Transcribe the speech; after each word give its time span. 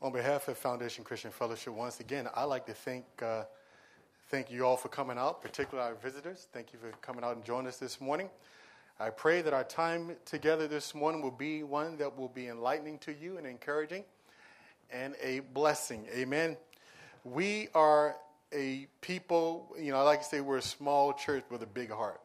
On 0.00 0.12
behalf 0.12 0.46
of 0.46 0.56
Foundation 0.56 1.02
Christian 1.02 1.32
Fellowship, 1.32 1.72
once 1.72 1.98
again, 1.98 2.28
I'd 2.36 2.44
like 2.44 2.66
to 2.66 2.72
thank, 2.72 3.04
uh, 3.20 3.42
thank 4.28 4.48
you 4.48 4.64
all 4.64 4.76
for 4.76 4.88
coming 4.88 5.18
out, 5.18 5.42
particularly 5.42 5.88
our 5.90 5.96
visitors. 5.96 6.46
Thank 6.52 6.72
you 6.72 6.78
for 6.78 6.92
coming 6.98 7.24
out 7.24 7.34
and 7.34 7.44
joining 7.44 7.66
us 7.66 7.78
this 7.78 8.00
morning. 8.00 8.30
I 9.00 9.10
pray 9.10 9.42
that 9.42 9.52
our 9.52 9.64
time 9.64 10.14
together 10.24 10.68
this 10.68 10.94
morning 10.94 11.20
will 11.20 11.32
be 11.32 11.64
one 11.64 11.96
that 11.96 12.16
will 12.16 12.28
be 12.28 12.46
enlightening 12.46 12.98
to 13.00 13.12
you 13.12 13.38
and 13.38 13.46
encouraging 13.46 14.04
and 14.92 15.16
a 15.20 15.40
blessing. 15.40 16.06
Amen. 16.14 16.56
We 17.24 17.66
are 17.74 18.14
a 18.52 18.86
people, 19.00 19.74
you 19.80 19.90
know, 19.90 19.98
I 19.98 20.02
like 20.02 20.20
to 20.20 20.26
say 20.28 20.40
we're 20.40 20.58
a 20.58 20.62
small 20.62 21.12
church 21.12 21.42
with 21.50 21.64
a 21.64 21.66
big 21.66 21.90
heart. 21.90 22.20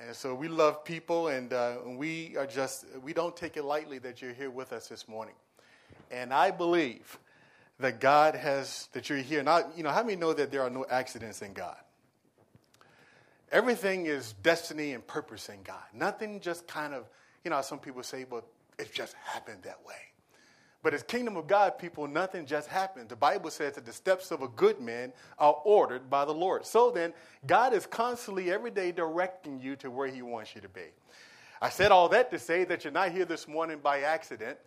And 0.00 0.16
so 0.16 0.34
we 0.34 0.48
love 0.48 0.86
people, 0.86 1.28
and 1.28 1.52
uh, 1.52 1.76
we 1.84 2.34
are 2.38 2.46
just, 2.46 2.86
we 3.02 3.12
don't 3.12 3.36
take 3.36 3.58
it 3.58 3.64
lightly 3.64 3.98
that 3.98 4.22
you're 4.22 4.32
here 4.32 4.50
with 4.50 4.72
us 4.72 4.88
this 4.88 5.06
morning. 5.06 5.34
And 6.10 6.32
I 6.32 6.50
believe 6.50 7.18
that 7.80 8.00
God 8.00 8.34
has, 8.34 8.88
that 8.92 9.08
you're 9.08 9.18
here. 9.18 9.42
Now, 9.42 9.70
you 9.76 9.82
know, 9.82 9.90
how 9.90 10.02
many 10.02 10.16
know 10.16 10.32
that 10.32 10.50
there 10.50 10.62
are 10.62 10.70
no 10.70 10.86
accidents 10.88 11.42
in 11.42 11.52
God? 11.52 11.76
Everything 13.50 14.06
is 14.06 14.34
destiny 14.42 14.92
and 14.92 15.06
purpose 15.06 15.48
in 15.48 15.62
God. 15.62 15.82
Nothing 15.92 16.40
just 16.40 16.66
kind 16.66 16.94
of, 16.94 17.04
you 17.44 17.50
know, 17.50 17.60
some 17.62 17.78
people 17.78 18.02
say, 18.02 18.26
well, 18.28 18.44
it 18.78 18.92
just 18.92 19.14
happened 19.24 19.62
that 19.62 19.84
way. 19.86 19.94
But 20.82 20.92
as 20.92 21.02
kingdom 21.02 21.36
of 21.36 21.46
God 21.46 21.78
people, 21.78 22.06
nothing 22.06 22.44
just 22.44 22.68
happens. 22.68 23.08
The 23.08 23.16
Bible 23.16 23.50
says 23.50 23.74
that 23.74 23.86
the 23.86 23.92
steps 23.92 24.30
of 24.30 24.42
a 24.42 24.48
good 24.48 24.80
man 24.80 25.14
are 25.38 25.56
ordered 25.64 26.10
by 26.10 26.26
the 26.26 26.34
Lord. 26.34 26.66
So 26.66 26.90
then, 26.90 27.14
God 27.46 27.72
is 27.72 27.86
constantly 27.86 28.52
every 28.52 28.70
day 28.70 28.92
directing 28.92 29.60
you 29.60 29.76
to 29.76 29.90
where 29.90 30.08
he 30.08 30.20
wants 30.20 30.54
you 30.54 30.60
to 30.60 30.68
be. 30.68 30.92
I 31.62 31.70
said 31.70 31.90
all 31.90 32.10
that 32.10 32.30
to 32.32 32.38
say 32.38 32.64
that 32.64 32.84
you're 32.84 32.92
not 32.92 33.12
here 33.12 33.24
this 33.24 33.48
morning 33.48 33.78
by 33.82 34.00
accident 34.00 34.58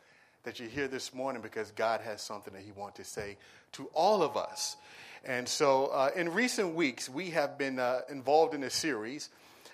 that 0.48 0.62
you're 0.62 0.70
here 0.70 0.88
this 0.88 1.14
morning 1.14 1.42
because 1.42 1.72
God 1.72 2.00
has 2.00 2.22
something 2.22 2.54
that 2.54 2.62
He 2.62 2.72
wants 2.72 2.96
to 3.00 3.04
say 3.04 3.36
to 3.74 3.90
all 3.94 4.24
of 4.24 4.38
us. 4.38 4.78
And 5.26 5.46
so, 5.46 5.88
uh, 5.88 6.12
in 6.16 6.32
recent 6.32 6.74
weeks, 6.74 7.10
we 7.10 7.32
have 7.32 7.58
been 7.58 7.80
uh, 7.80 8.00
involved 8.10 8.54
in 8.54 8.64
a 8.64 8.70
series, 8.70 9.28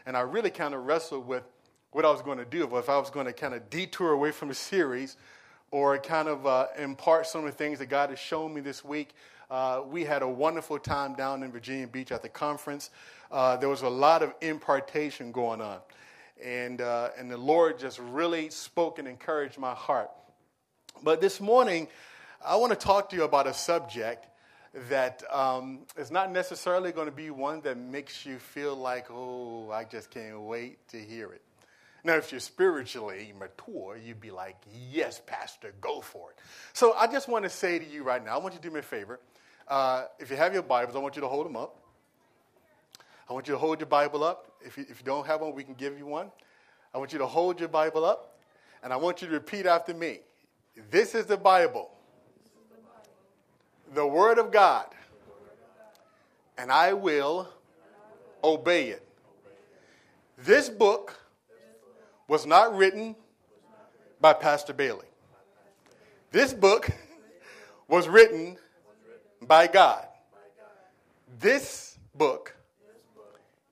and 0.07 0.17
I 0.17 0.21
really 0.21 0.49
kind 0.49 0.73
of 0.73 0.87
wrestled 0.87 1.27
with 1.27 1.43
what 1.91 2.05
I 2.05 2.09
was 2.09 2.23
going 2.23 2.39
to 2.39 2.45
do, 2.45 2.63
if 2.75 2.89
I 2.89 2.97
was 2.97 3.11
going 3.11 3.27
to 3.27 3.33
kind 3.33 3.53
of 3.53 3.69
detour 3.69 4.13
away 4.13 4.31
from 4.31 4.47
the 4.47 4.55
series 4.55 5.15
or 5.69 5.99
kind 5.99 6.27
of 6.27 6.47
uh, 6.47 6.65
impart 6.79 7.27
some 7.27 7.45
of 7.45 7.51
the 7.51 7.55
things 7.55 7.77
that 7.77 7.89
God 7.89 8.09
has 8.09 8.17
shown 8.17 8.51
me 8.51 8.59
this 8.59 8.83
week. 8.83 9.09
Uh, 9.51 9.81
we 9.87 10.03
had 10.03 10.23
a 10.23 10.27
wonderful 10.27 10.79
time 10.79 11.13
down 11.13 11.43
in 11.43 11.51
Virginia 11.51 11.85
Beach 11.85 12.11
at 12.11 12.23
the 12.23 12.29
conference. 12.29 12.89
Uh, 13.31 13.57
there 13.57 13.69
was 13.69 13.83
a 13.83 13.89
lot 13.89 14.23
of 14.23 14.33
impartation 14.41 15.31
going 15.31 15.61
on. 15.61 15.77
And, 16.43 16.81
uh, 16.81 17.09
and 17.15 17.29
the 17.29 17.37
Lord 17.37 17.77
just 17.77 17.99
really 17.99 18.49
spoke 18.49 18.97
and 18.97 19.07
encouraged 19.07 19.59
my 19.59 19.75
heart. 19.75 20.09
But 21.03 21.19
this 21.19 21.41
morning, 21.41 21.89
I 22.45 22.55
want 22.55 22.71
to 22.71 22.77
talk 22.77 23.09
to 23.09 23.17
you 23.17 23.23
about 23.23 23.45
a 23.45 23.53
subject 23.53 24.25
that 24.87 25.21
um, 25.29 25.79
is 25.97 26.11
not 26.11 26.31
necessarily 26.31 26.93
going 26.93 27.07
to 27.07 27.11
be 27.11 27.29
one 27.29 27.59
that 27.61 27.77
makes 27.77 28.25
you 28.25 28.39
feel 28.39 28.73
like, 28.73 29.07
oh, 29.11 29.69
I 29.69 29.83
just 29.83 30.09
can't 30.09 30.39
wait 30.39 30.87
to 30.89 30.97
hear 30.97 31.33
it. 31.33 31.41
Now, 32.05 32.15
if 32.15 32.31
you're 32.31 32.39
spiritually 32.39 33.33
mature, 33.37 33.97
you'd 34.01 34.21
be 34.21 34.31
like, 34.31 34.55
yes, 34.91 35.21
Pastor, 35.25 35.73
go 35.81 35.99
for 35.99 36.31
it. 36.31 36.37
So 36.71 36.93
I 36.93 37.07
just 37.07 37.27
want 37.27 37.43
to 37.43 37.49
say 37.49 37.79
to 37.79 37.85
you 37.85 38.03
right 38.03 38.23
now, 38.23 38.35
I 38.35 38.37
want 38.37 38.53
you 38.53 38.61
to 38.61 38.67
do 38.69 38.73
me 38.73 38.79
a 38.79 38.83
favor. 38.83 39.19
Uh, 39.67 40.05
if 40.19 40.31
you 40.31 40.37
have 40.37 40.53
your 40.53 40.63
Bibles, 40.63 40.95
I 40.95 40.99
want 40.99 41.17
you 41.17 41.21
to 41.21 41.27
hold 41.27 41.45
them 41.45 41.57
up. 41.57 41.75
I 43.29 43.33
want 43.33 43.49
you 43.49 43.55
to 43.55 43.57
hold 43.57 43.81
your 43.81 43.87
Bible 43.87 44.23
up. 44.23 44.53
If 44.61 44.77
you, 44.77 44.85
if 44.87 44.99
you 44.99 45.05
don't 45.05 45.27
have 45.27 45.41
one, 45.41 45.53
we 45.53 45.65
can 45.65 45.73
give 45.73 45.97
you 45.97 46.05
one. 46.05 46.31
I 46.93 46.97
want 46.97 47.11
you 47.11 47.19
to 47.19 47.27
hold 47.27 47.59
your 47.59 47.69
Bible 47.69 48.05
up, 48.05 48.39
and 48.81 48.93
I 48.93 48.95
want 48.95 49.21
you 49.21 49.27
to 49.27 49.33
repeat 49.33 49.65
after 49.65 49.93
me. 49.93 50.19
This 50.89 51.13
is 51.13 51.25
the 51.25 51.37
Bible, 51.37 51.91
the 53.93 54.05
Word 54.05 54.39
of 54.39 54.51
God, 54.51 54.87
and 56.57 56.71
I 56.71 56.93
will 56.93 57.47
obey 58.43 58.89
it. 58.89 59.07
This 60.37 60.69
book 60.69 61.19
was 62.27 62.45
not 62.45 62.75
written 62.75 63.15
by 64.19 64.33
Pastor 64.33 64.73
Bailey. 64.73 65.05
This 66.31 66.53
book 66.53 66.89
was 67.87 68.07
written 68.07 68.57
by 69.41 69.67
God. 69.67 70.07
This 71.39 71.99
book 72.15 72.55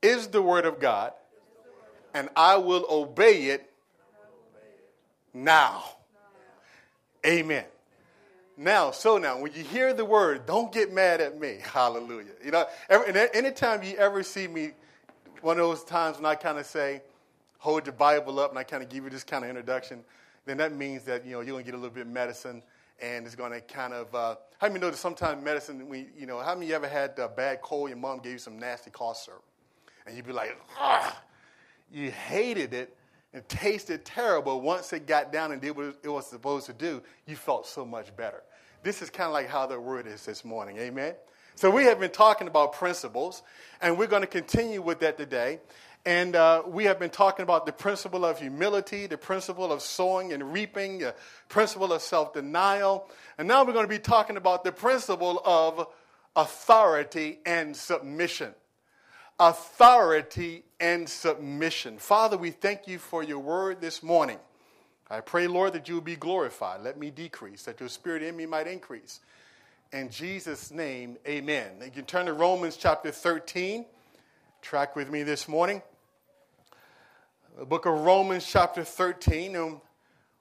is 0.02 0.28
the 0.28 0.42
Word 0.42 0.66
of 0.66 0.80
God, 0.80 1.14
and 2.14 2.30
I 2.36 2.58
will 2.58 2.86
obey 2.90 3.46
it 3.46 3.72
now. 5.34 5.84
Amen. 7.26 7.66
Now, 8.58 8.92
so 8.92 9.18
now, 9.18 9.40
when 9.40 9.54
you 9.54 9.64
hear 9.64 9.94
the 9.94 10.06
word, 10.06 10.46
don't 10.46 10.72
get 10.72 10.92
mad 10.92 11.22
at 11.22 11.40
me. 11.40 11.60
Hallelujah. 11.64 12.32
You 12.44 12.52
know, 12.52 12.66
every, 12.90 13.30
anytime 13.34 13.84
you 13.84 13.96
ever 13.96 14.24
see 14.24 14.48
me, 14.48 14.72
one 15.42 15.58
of 15.58 15.66
those 15.66 15.84
times 15.84 16.18
when 16.18 16.26
I 16.26 16.36
kind 16.36 16.58
of 16.58 16.66
say, 16.66 17.02
hold 17.58 17.86
your 17.86 17.94
Bible 17.94 18.40
up, 18.40 18.50
and 18.50 18.60
I 18.60 18.64
kind 18.64 18.84
of 18.84 18.90
give 18.90 19.04
you 19.04 19.10
this 19.10 19.24
kind 19.24 19.44
of 19.44 19.50
introduction, 19.50 20.04
then 20.46 20.58
that 20.58 20.76
means 20.76 21.04
that, 21.04 21.26
you 21.26 21.32
know, 21.32 21.42
you're 21.42 21.54
going 21.54 21.64
to 21.64 21.72
get 21.72 21.76
a 21.76 21.78
little 21.78 21.94
bit 21.94 22.02
of 22.02 22.08
medicine, 22.08 22.64
and 23.02 23.26
it's 23.26 23.36
going 23.36 23.52
to 23.52 23.62
kind 23.62 23.94
of, 23.94 24.14
uh, 24.14 24.36
how 24.60 24.68
many 24.68 24.80
know 24.80 24.90
that 24.90 24.98
sometimes 24.98 25.44
medicine, 25.44 25.88
we, 25.88 26.08
you 26.18 26.26
know, 26.26 26.40
how 26.40 26.56
many 26.56 26.68
you 26.68 26.76
ever 26.76 26.88
had 26.88 27.18
a 27.20 27.28
bad 27.28 27.62
cold, 27.62 27.90
your 27.90 27.98
mom 27.98 28.20
gave 28.20 28.34
you 28.34 28.38
some 28.40 28.60
nasty 28.60 28.90
cough 28.90 29.18
syrup, 29.18 29.44
and 30.06 30.16
you'd 30.16 30.26
be 30.26 30.34
like, 30.34 30.58
ah, 30.80 31.20
you 31.92 32.12
hated 32.12 32.74
it, 32.74 32.96
it 33.34 33.48
tasted 33.48 34.04
terrible. 34.04 34.62
Once 34.62 34.92
it 34.94 35.08
got 35.08 35.32
down 35.32 35.52
and 35.52 35.62
did 35.62 35.76
what 35.76 35.96
it 36.04 36.10
was 36.10 36.28
supposed 36.28 36.66
to 36.66 36.74
do, 36.74 37.02
you 37.26 37.36
felt 37.36 37.66
so 37.66 37.86
much 37.86 38.16
better. 38.16 38.44
This 38.84 39.02
is 39.02 39.10
kind 39.10 39.28
of 39.28 39.34
like 39.34 39.48
how 39.48 39.68
the 39.68 39.80
word 39.80 40.08
is 40.08 40.26
this 40.26 40.44
morning. 40.44 40.78
Amen. 40.78 41.14
So 41.56 41.70
we 41.70 41.86
have 41.86 42.00
been 42.00 42.12
talking 42.12 42.48
about 42.48 42.74
principles, 42.74 43.44
and 43.82 43.98
we're 43.98 44.08
going 44.08 44.24
to 44.24 44.28
continue 44.28 44.82
with 44.82 45.00
that 45.00 45.18
today. 45.18 45.60
And 46.06 46.36
uh, 46.36 46.64
we 46.66 46.86
have 46.86 46.98
been 46.98 47.12
talking 47.12 47.44
about 47.44 47.66
the 47.66 47.72
principle 47.72 48.26
of 48.26 48.40
humility, 48.40 49.06
the 49.06 49.18
principle 49.18 49.72
of 49.72 49.82
sowing 49.82 50.34
and 50.34 50.52
reaping, 50.52 51.00
the 51.00 51.14
principle 51.48 51.94
of 51.94 52.02
self 52.02 52.34
denial. 52.34 53.08
And 53.38 53.48
now 53.48 53.64
we're 53.64 53.74
going 53.74 53.86
to 53.86 53.90
be 53.90 54.00
talking 54.00 54.36
about 54.36 54.64
the 54.64 54.72
principle 54.72 55.42
of 55.46 55.88
authority 56.36 57.40
and 57.46 57.76
submission 57.76 58.56
authority 59.42 60.64
and 60.80 61.10
submission. 61.10 61.98
Father, 61.98 62.38
we 62.38 62.52
thank 62.52 62.88
you 62.88 63.00
for 63.00 63.24
your 63.24 63.40
word 63.40 63.82
this 63.82 64.04
morning. 64.04 64.38
I 65.10 65.20
pray, 65.20 65.48
Lord, 65.48 65.74
that 65.74 65.90
you 65.90 65.96
will 65.96 66.02
be 66.02 66.16
glorified. 66.16 66.82
Let 66.84 67.00
me 67.00 67.10
decrease, 67.10 67.64
that 67.64 67.80
your 67.80 67.90
spirit 67.90 68.22
in 68.22 68.38
me 68.38 68.46
might 68.46 68.68
increase. 68.68 69.20
In 69.92 70.12
Jesus' 70.12 70.70
name, 70.70 71.18
amen. 71.28 71.72
You 71.84 71.90
can 71.90 72.06
turn 72.06 72.28
to 72.28 72.34
Romans 72.34 72.78
chapter 72.78 73.10
13. 73.10 73.84
Track 74.62 74.96
with 74.96 75.10
me 75.10 75.24
this 75.24 75.48
morning. 75.48 75.82
The 77.58 77.66
book 77.66 77.88
of 77.88 78.00
Romans, 78.00 78.46
chapter 78.46 78.84
13. 78.84 79.56
And 79.56 79.82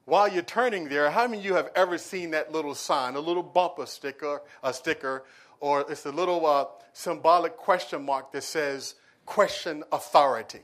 while 0.04 0.28
you're 0.28 0.42
turning 0.42 0.90
there, 0.90 1.10
how 1.10 1.26
many 1.26 1.38
of 1.38 1.44
you 1.46 1.54
have 1.54 1.70
ever 1.74 1.96
seen 1.96 2.32
that 2.32 2.52
little 2.52 2.74
sign, 2.74 3.16
a 3.16 3.20
little 3.20 3.42
bumper 3.42 3.86
sticker, 3.86 4.42
a 4.62 4.74
sticker 4.74 5.24
or 5.60 5.84
it's 5.90 6.06
a 6.06 6.10
little 6.10 6.44
uh, 6.46 6.64
symbolic 6.92 7.56
question 7.56 8.04
mark 8.04 8.32
that 8.32 8.42
says 8.42 8.96
question 9.26 9.84
authority. 9.92 10.60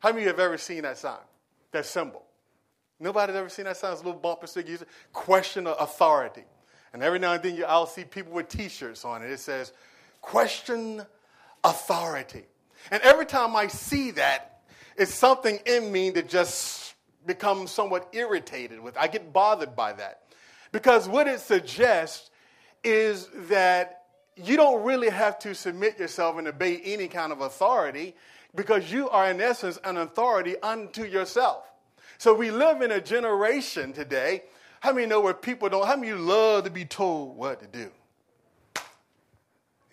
How 0.00 0.10
many 0.10 0.20
of 0.20 0.24
you 0.24 0.28
have 0.28 0.40
ever 0.40 0.58
seen 0.58 0.82
that 0.82 0.98
sign, 0.98 1.18
that 1.72 1.86
symbol? 1.86 2.22
Nobody's 3.00 3.36
ever 3.36 3.48
seen 3.48 3.64
that 3.64 3.76
sign? 3.76 3.92
It's 3.92 4.02
a 4.02 4.04
little 4.04 4.20
bumper 4.20 4.46
sticker. 4.46 4.84
Question 5.12 5.66
authority. 5.66 6.44
And 6.92 7.02
every 7.02 7.18
now 7.18 7.32
and 7.34 7.42
then 7.42 7.62
I'll 7.66 7.86
see 7.86 8.04
people 8.04 8.32
with 8.32 8.48
t 8.48 8.68
shirts 8.68 9.04
on 9.04 9.22
it. 9.22 9.30
It 9.30 9.40
says, 9.40 9.72
question 10.20 11.04
authority. 11.64 12.44
And 12.90 13.02
every 13.02 13.26
time 13.26 13.56
I 13.56 13.66
see 13.66 14.12
that, 14.12 14.60
it's 14.96 15.12
something 15.12 15.58
in 15.66 15.92
me 15.92 16.10
that 16.10 16.28
just 16.28 16.94
becomes 17.26 17.70
somewhat 17.70 18.08
irritated 18.12 18.80
with. 18.80 18.96
I 18.96 19.08
get 19.08 19.32
bothered 19.32 19.76
by 19.76 19.92
that. 19.94 20.22
Because 20.72 21.08
what 21.08 21.26
it 21.26 21.40
suggests 21.40 22.30
is 22.82 23.28
that 23.48 24.04
you 24.36 24.56
don't 24.56 24.84
really 24.84 25.08
have 25.08 25.38
to 25.40 25.54
submit 25.54 25.98
yourself 25.98 26.38
and 26.38 26.46
obey 26.46 26.80
any 26.84 27.08
kind 27.08 27.32
of 27.32 27.40
authority 27.40 28.14
because 28.54 28.92
you 28.92 29.08
are, 29.10 29.30
in 29.30 29.40
essence, 29.40 29.78
an 29.84 29.96
authority 29.96 30.56
unto 30.62 31.04
yourself. 31.04 31.64
So 32.18 32.34
we 32.34 32.50
live 32.50 32.82
in 32.82 32.92
a 32.92 33.00
generation 33.00 33.92
today. 33.92 34.44
How 34.80 34.92
many 34.92 35.06
know 35.06 35.20
where 35.20 35.34
people 35.34 35.68
don't, 35.68 35.86
how 35.86 35.96
many 35.96 36.08
you 36.08 36.16
love 36.16 36.64
to 36.64 36.70
be 36.70 36.84
told 36.84 37.36
what 37.36 37.60
to 37.60 37.66
do? 37.66 37.90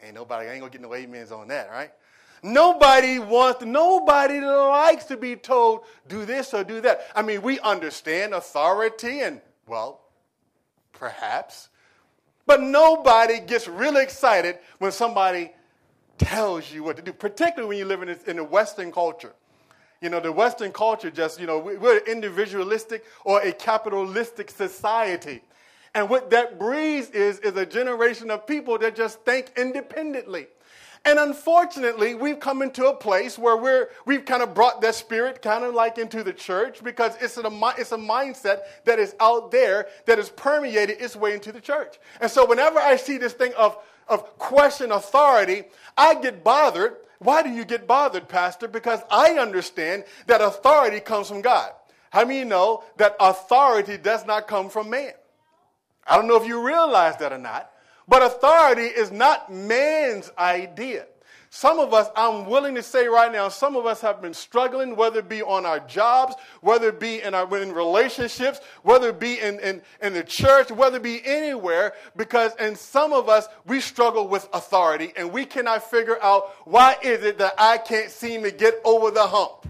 Ain't 0.04 0.16
nobody, 0.16 0.50
ain't 0.50 0.60
gonna 0.60 0.72
get 0.72 0.82
no 0.82 0.94
amens 0.94 1.32
on 1.32 1.48
that, 1.48 1.70
right? 1.70 1.92
Nobody 2.44 3.20
wants, 3.20 3.64
nobody 3.64 4.42
likes 4.42 5.06
to 5.06 5.16
be 5.16 5.38
told, 5.38 5.86
do 6.10 6.26
this 6.26 6.54
or 6.54 6.66
do 6.66 6.82
that. 6.82 7.08
I 7.16 7.22
mean, 7.22 7.42
we 7.42 7.60
understand 7.62 8.34
authority 8.34 9.22
and, 9.22 9.40
well, 9.66 10.02
perhaps 10.92 11.70
but 12.46 12.62
nobody 12.62 13.40
gets 13.40 13.68
really 13.68 14.04
excited 14.04 14.60
when 14.80 14.92
somebody 14.92 15.52
tells 16.18 16.72
you 16.72 16.84
what 16.84 16.98
to 16.98 17.02
do, 17.02 17.14
particularly 17.14 17.68
when 17.68 17.78
you 17.78 17.86
live 17.86 18.02
in, 18.02 18.18
in 18.28 18.40
a 18.40 18.44
Western 18.44 18.92
culture. 18.92 19.34
You 20.02 20.10
know, 20.10 20.20
the 20.20 20.32
Western 20.32 20.72
culture 20.72 21.10
just, 21.10 21.40
you 21.40 21.48
know, 21.48 21.60
we're 21.60 21.98
an 21.98 22.04
individualistic 22.08 23.06
or 23.24 23.42
a 23.42 23.54
capitalistic 23.54 24.52
society. 24.52 25.42
And 25.96 26.10
what 26.10 26.30
that 26.32 26.60
breeds 26.60 27.10
is, 27.12 27.40
is 27.40 27.56
a 27.56 27.66
generation 27.66 28.30
of 28.32 28.46
people 28.46 28.78
that 28.80 28.96
just 28.96 29.22
think 29.22 29.54
independently. 29.56 30.48
And 31.06 31.20
unfortunately, 31.20 32.16
we've 32.16 32.40
come 32.40 32.62
into 32.62 32.88
a 32.88 32.96
place 32.96 33.38
where 33.38 33.58
we're, 33.58 33.90
we've 34.06 34.24
kind 34.24 34.42
of 34.42 34.54
brought 34.54 34.80
that 34.82 34.96
spirit 34.96 35.42
kind 35.42 35.66
of 35.66 35.74
like 35.74 35.98
into 35.98 36.24
the 36.24 36.32
church 36.32 36.82
because 36.82 37.18
it's 37.20 37.38
a, 37.38 37.74
it's 37.78 37.92
a 37.92 37.98
mindset 37.98 38.62
that 38.86 39.00
is 39.00 39.14
out 39.20 39.52
there 39.52 39.88
that 40.06 40.18
has 40.18 40.30
permeated 40.30 41.02
its 41.02 41.18
way 41.18 41.34
into 41.34 41.52
the 41.52 41.60
church. 41.60 42.00
And 42.22 42.32
so 42.32 42.46
whenever 42.46 42.80
I 42.80 42.96
see 42.96 43.18
this 43.18 43.34
thing 43.34 43.52
of, 43.58 43.78
of 44.08 44.38
question 44.38 44.94
authority, 44.94 45.66
I 45.98 46.16
get 46.16 46.42
bothered. 46.42 46.96
Why 47.20 47.44
do 47.44 47.50
you 47.50 47.66
get 47.66 47.86
bothered, 47.86 48.30
Pastor? 48.30 48.70
Because 48.70 49.02
I 49.12 49.32
understand 49.34 50.06
that 50.28 50.40
authority 50.40 51.02
comes 51.02 51.28
from 51.28 51.42
God. 51.42 51.72
How 52.12 52.24
many 52.24 52.46
know 52.46 52.84
that 52.96 53.18
authority 53.20 53.98
does 53.98 54.26
not 54.26 54.48
come 54.48 54.70
from 54.70 54.90
man? 54.90 55.14
I 56.08 56.16
don't 56.16 56.28
know 56.28 56.38
if 56.38 56.48
you 56.48 56.66
realize 56.66 57.18
that 57.18 57.34
or 57.34 57.38
not. 57.38 57.73
But 58.08 58.24
authority 58.24 58.86
is 58.86 59.12
not 59.12 59.52
man's 59.52 60.32
idea. 60.38 61.08
Some 61.56 61.78
of 61.78 61.94
us, 61.94 62.10
I'm 62.16 62.48
willing 62.48 62.74
to 62.74 62.82
say 62.82 63.06
right 63.06 63.32
now, 63.32 63.48
some 63.48 63.76
of 63.76 63.86
us 63.86 64.02
have 64.02 64.24
been 64.24 64.34
struggling, 64.34 64.96
whether 64.96 65.20
it 65.20 65.30
be 65.30 65.44
on 65.44 65.68
our 65.68 65.80
jobs, 65.82 66.34
whether 66.62 66.90
it 66.90 67.00
be 67.00 67.22
in 67.22 67.36
our 67.36 67.62
in 67.62 67.72
relationships, 67.72 68.60
whether 68.82 69.10
it 69.10 69.20
be 69.20 69.40
in, 69.40 69.60
in, 69.60 69.84
in 70.02 70.14
the 70.14 70.24
church, 70.24 70.72
whether 70.72 70.98
it 70.98 71.04
be 71.04 71.22
anywhere, 71.24 71.94
because 72.16 72.56
in 72.56 72.76
some 72.76 73.14
of 73.14 73.30
us, 73.30 73.48
we 73.68 73.82
struggle 73.82 74.28
with 74.28 74.50
authority 74.52 75.14
and 75.16 75.32
we 75.32 75.46
cannot 75.46 75.88
figure 75.92 76.20
out 76.24 76.56
why 76.66 76.96
is 77.04 77.24
it 77.24 77.38
that 77.38 77.54
I 77.60 77.78
can't 77.78 78.10
seem 78.10 78.42
to 78.42 78.52
get 78.52 78.82
over 78.84 79.12
the 79.12 79.28
hump. 79.28 79.68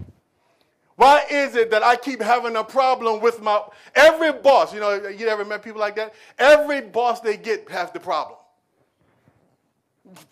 Why 0.96 1.24
is 1.28 1.56
it 1.56 1.70
that 1.72 1.82
I 1.82 1.96
keep 1.96 2.22
having 2.22 2.56
a 2.56 2.62
problem 2.62 3.20
with 3.20 3.42
my 3.42 3.62
every 3.94 4.32
boss? 4.32 4.72
You 4.72 4.80
know, 4.80 5.08
you 5.08 5.26
ever 5.26 5.44
met 5.44 5.62
people 5.62 5.80
like 5.80 5.96
that? 5.96 6.14
Every 6.38 6.80
boss 6.82 7.20
they 7.20 7.36
get 7.36 7.68
has 7.70 7.90
the 7.90 8.00
problem. 8.00 8.38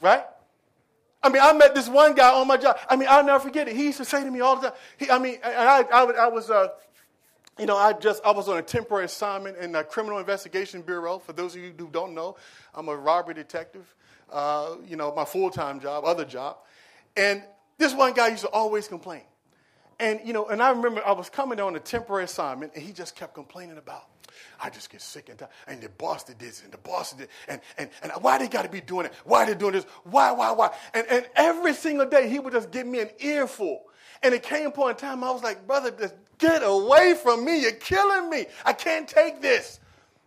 Right? 0.00 0.24
I 1.22 1.28
mean, 1.28 1.42
I 1.42 1.52
met 1.52 1.74
this 1.74 1.88
one 1.88 2.14
guy 2.14 2.32
on 2.32 2.46
my 2.46 2.56
job. 2.56 2.78
I 2.88 2.96
mean, 2.96 3.08
I'll 3.10 3.24
never 3.24 3.40
forget 3.40 3.68
it. 3.68 3.76
He 3.76 3.84
used 3.84 3.98
to 3.98 4.04
say 4.04 4.22
to 4.22 4.30
me 4.30 4.40
all 4.40 4.56
the 4.56 4.70
time. 4.70 4.78
He, 4.98 5.10
I 5.10 5.18
mean, 5.18 5.38
I, 5.44 5.84
I, 5.90 6.02
I 6.02 6.28
was, 6.28 6.50
uh, 6.50 6.68
you 7.58 7.66
know, 7.66 7.76
I 7.76 7.92
just 7.92 8.24
I 8.24 8.32
was 8.32 8.48
on 8.48 8.58
a 8.58 8.62
temporary 8.62 9.04
assignment 9.04 9.56
in 9.58 9.72
the 9.72 9.84
Criminal 9.84 10.18
Investigation 10.18 10.82
Bureau. 10.82 11.18
For 11.18 11.32
those 11.32 11.54
of 11.54 11.62
you 11.62 11.72
who 11.76 11.88
don't 11.88 12.14
know, 12.14 12.36
I'm 12.74 12.88
a 12.88 12.96
robbery 12.96 13.34
detective. 13.34 13.94
Uh, 14.30 14.76
you 14.86 14.96
know, 14.96 15.14
my 15.14 15.24
full 15.24 15.50
time 15.50 15.78
job, 15.78 16.04
other 16.04 16.24
job, 16.24 16.58
and 17.16 17.42
this 17.78 17.94
one 17.94 18.14
guy 18.14 18.28
used 18.28 18.42
to 18.42 18.48
always 18.48 18.88
complain. 18.88 19.22
And, 20.02 20.20
you 20.24 20.32
know, 20.32 20.46
and 20.46 20.60
I 20.60 20.70
remember 20.70 21.00
I 21.06 21.12
was 21.12 21.30
coming 21.30 21.60
on 21.60 21.76
a 21.76 21.78
temporary 21.78 22.24
assignment, 22.24 22.72
and 22.74 22.82
he 22.82 22.92
just 22.92 23.14
kept 23.14 23.34
complaining 23.34 23.78
about, 23.78 24.06
I 24.60 24.68
just 24.68 24.90
get 24.90 25.00
sick 25.00 25.28
and 25.28 25.38
tired. 25.38 25.52
And 25.68 25.80
the 25.80 25.90
boss 25.90 26.24
did 26.24 26.40
this, 26.40 26.64
and 26.64 26.72
the 26.72 26.78
boss 26.78 27.12
did, 27.12 27.28
and, 27.46 27.60
and, 27.78 27.88
and 28.02 28.10
why 28.20 28.36
they 28.38 28.48
got 28.48 28.62
to 28.62 28.68
be 28.68 28.80
doing 28.80 29.06
it? 29.06 29.12
Why 29.24 29.46
they 29.46 29.54
doing 29.54 29.74
this? 29.74 29.86
Why, 30.02 30.32
why, 30.32 30.50
why? 30.50 30.74
And, 30.92 31.06
and 31.08 31.28
every 31.36 31.72
single 31.72 32.06
day, 32.06 32.28
he 32.28 32.40
would 32.40 32.52
just 32.52 32.72
give 32.72 32.84
me 32.84 32.98
an 32.98 33.10
earful. 33.20 33.84
And 34.24 34.34
it 34.34 34.42
came 34.42 34.66
a 34.66 34.70
point 34.72 35.00
in 35.00 35.08
time 35.08 35.22
I 35.22 35.30
was 35.30 35.44
like, 35.44 35.68
brother, 35.68 35.92
just 35.92 36.16
get 36.38 36.62
away 36.64 37.14
from 37.14 37.44
me. 37.44 37.62
You're 37.62 37.70
killing 37.70 38.28
me. 38.28 38.46
I 38.64 38.72
can't 38.72 39.06
take 39.06 39.40
this. 39.40 39.78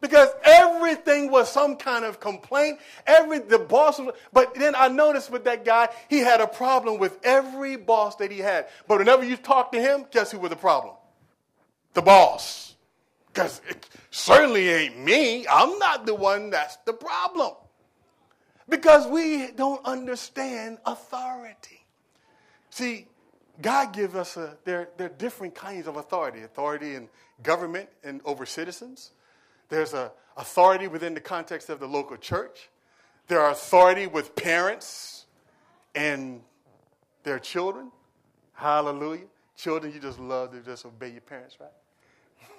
Because 0.06 0.30
everything 0.44 1.32
was 1.32 1.52
some 1.52 1.78
kind 1.78 2.06
of 2.06 2.20
complaint. 2.20 2.78
Every 3.08 3.40
the 3.40 3.58
boss 3.58 3.98
was, 3.98 4.14
but 4.32 4.54
then 4.54 4.76
I 4.78 4.88
noticed 4.88 5.32
with 5.32 5.46
that 5.46 5.66
guy, 5.66 5.90
he 6.12 6.20
had 6.20 6.42
a 6.42 6.48
problem 6.48 7.00
with 7.00 7.18
every 7.24 7.76
boss 7.76 8.16
that 8.18 8.30
he 8.30 8.38
had. 8.38 8.68
But 8.88 9.00
whenever 9.00 9.24
you 9.24 9.36
talk 9.36 9.72
to 9.72 9.82
him, 9.82 10.06
guess 10.12 10.32
who 10.32 10.38
was 10.38 10.52
the 10.52 10.56
problem? 10.56 10.94
The 11.96 12.04
boss. 12.04 12.76
Because 13.34 13.62
it 13.68 13.90
certainly 14.12 14.70
ain't 14.70 15.00
me. 15.00 15.48
I'm 15.48 15.80
not 15.80 16.06
the 16.06 16.14
one 16.14 16.52
that's 16.52 16.76
the 16.86 16.94
problem. 16.94 17.54
Because 18.70 19.08
we 19.08 19.50
don't 19.54 19.84
understand 19.88 20.78
authority. 20.86 21.84
See, 22.70 23.08
God 23.60 23.92
gives 23.92 24.14
us 24.14 24.38
a, 24.38 24.56
there, 24.66 24.90
there 24.98 25.08
are 25.08 25.18
different 25.18 25.56
kinds 25.56 25.88
of 25.88 25.96
authority. 25.96 26.44
Authority 26.44 26.94
in 26.94 27.10
government 27.42 27.90
and 28.04 28.22
over 28.24 28.46
citizens. 28.46 29.10
There's 29.70 29.94
a 29.94 30.12
authority 30.38 30.88
within 30.88 31.14
the 31.14 31.22
context 31.22 31.70
of 31.70 31.80
the 31.80 31.88
local 31.88 32.18
church. 32.18 32.70
There 33.28 33.42
are 33.42 33.52
authority 33.52 34.08
with 34.08 34.36
parents 34.36 35.26
and 35.96 36.42
their 37.24 37.40
children. 37.40 37.92
Hallelujah. 38.54 39.26
Children, 39.58 39.94
you 39.94 40.00
just 40.00 40.20
love 40.20 40.52
to 40.52 40.60
just 40.60 40.86
obey 40.86 41.10
your 41.10 41.22
parents, 41.22 41.58
right? 41.60 41.70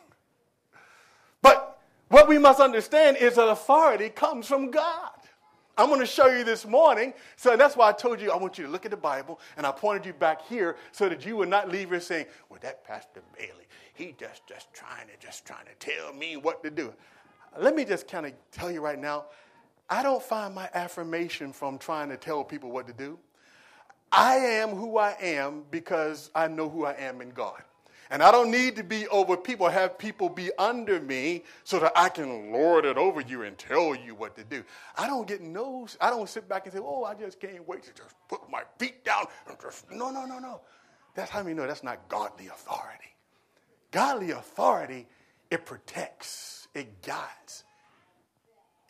but 1.43 1.79
what 2.09 2.27
we 2.27 2.39
must 2.39 2.61
understand 2.61 3.19
is 3.19 3.35
that 3.35 3.49
authority 3.49 4.09
comes 4.09 4.47
from 4.47 4.71
God. 4.71 5.11
I'm 5.79 5.89
going 5.89 6.01
to 6.01 6.07
show 6.07 6.27
you 6.27 6.43
this 6.43 6.67
morning. 6.67 7.13
So 7.37 7.55
that's 7.57 7.77
why 7.77 7.91
I 7.91 7.93
told 7.93 8.21
you 8.21 8.31
I 8.31 8.37
want 8.37 8.57
you 8.57 8.65
to 8.65 8.71
look 8.71 8.87
at 8.87 8.91
the 8.91 8.97
Bible, 8.97 9.39
and 9.59 9.67
I 9.67 9.73
pointed 9.73 10.07
you 10.07 10.15
back 10.15 10.47
here 10.47 10.77
so 10.91 11.09
that 11.09 11.27
you 11.27 11.37
would 11.37 11.51
not 11.51 11.71
leave 11.71 11.91
here 11.91 12.01
saying, 12.01 12.27
"Well, 12.49 12.59
that 12.63 12.83
Pastor 12.85 13.21
Bailey, 13.37 13.67
he 13.97 14.15
just 14.19 14.47
just 14.47 14.73
trying 14.73 15.07
to 15.09 15.27
just 15.27 15.45
trying 15.45 15.67
to 15.67 15.75
tell 15.79 16.13
me 16.13 16.37
what 16.37 16.63
to 16.63 16.71
do." 16.71 16.93
Let 17.59 17.75
me 17.75 17.85
just 17.85 18.07
kind 18.07 18.27
of 18.27 18.33
tell 18.53 18.71
you 18.71 18.81
right 18.81 18.99
now, 18.99 19.27
I 19.89 20.03
don't 20.03 20.23
find 20.23 20.55
my 20.55 20.69
affirmation 20.75 21.53
from 21.53 21.79
trying 21.79 22.09
to 22.11 22.17
tell 22.17 22.45
people 22.45 22.71
what 22.71 22.87
to 22.87 22.93
do. 22.93 23.19
I 24.13 24.37
am 24.37 24.71
who 24.71 24.99
I 24.99 25.17
am 25.21 25.65
because 25.71 26.31
I 26.35 26.49
know 26.49 26.69
who 26.69 26.85
I 26.85 26.93
am 26.93 27.21
in 27.21 27.31
God. 27.31 27.63
And 28.11 28.23
I 28.23 28.31
don't 28.31 28.53
need 28.53 28.77
to 28.77 28.85
be 28.85 29.09
over 29.09 29.37
people, 29.37 29.69
have 29.69 29.99
people 29.99 30.29
be 30.29 30.51
under 30.59 31.01
me 31.01 31.43
so 31.65 31.81
that 31.81 31.93
I 31.97 32.09
can 32.09 32.53
lord 32.53 32.85
it 32.85 32.97
over 32.97 33.21
you 33.21 33.43
and 33.43 33.59
tell 33.59 33.97
you 33.97 34.15
what 34.15 34.37
to 34.37 34.45
do. 34.45 34.63
I 34.97 35.09
don't 35.09 35.27
get 35.27 35.41
no, 35.41 35.89
I 36.01 36.11
don't 36.11 36.29
sit 36.29 36.49
back 36.49 36.67
and 36.67 36.73
say, 36.73 36.81
oh, 36.81 37.05
I 37.05 37.15
just 37.15 37.41
can't 37.41 37.67
wait 37.67 37.83
to 37.83 37.93
just 37.95 38.15
put 38.29 38.49
my 38.49 38.63
feet 38.79 39.05
down 39.05 39.27
and 39.49 39.57
just, 39.61 39.91
no, 39.91 40.11
no, 40.11 40.25
no, 40.25 40.39
no. 40.39 40.61
That's 41.15 41.31
how 41.31 41.45
you 41.47 41.55
know 41.55 41.67
that's 41.67 41.83
not 41.83 42.09
godly 42.09 42.47
authority. 42.47 43.16
Godly 43.97 44.33
authority, 44.33 45.07
it 45.51 45.65
protects, 45.65 46.69
it 46.75 47.01
guides, 47.01 47.65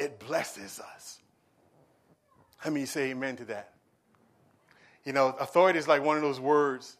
it 0.00 0.19
blesses 0.19 0.81
us. 0.81 1.20
How 2.56 2.70
many 2.70 2.87
say 2.87 3.11
amen 3.11 3.37
to 3.37 3.44
that? 3.44 3.75
You 5.05 5.12
know, 5.12 5.29
authority 5.38 5.79
is 5.79 5.87
like 5.87 6.03
one 6.03 6.17
of 6.17 6.23
those 6.23 6.41
words 6.41 6.97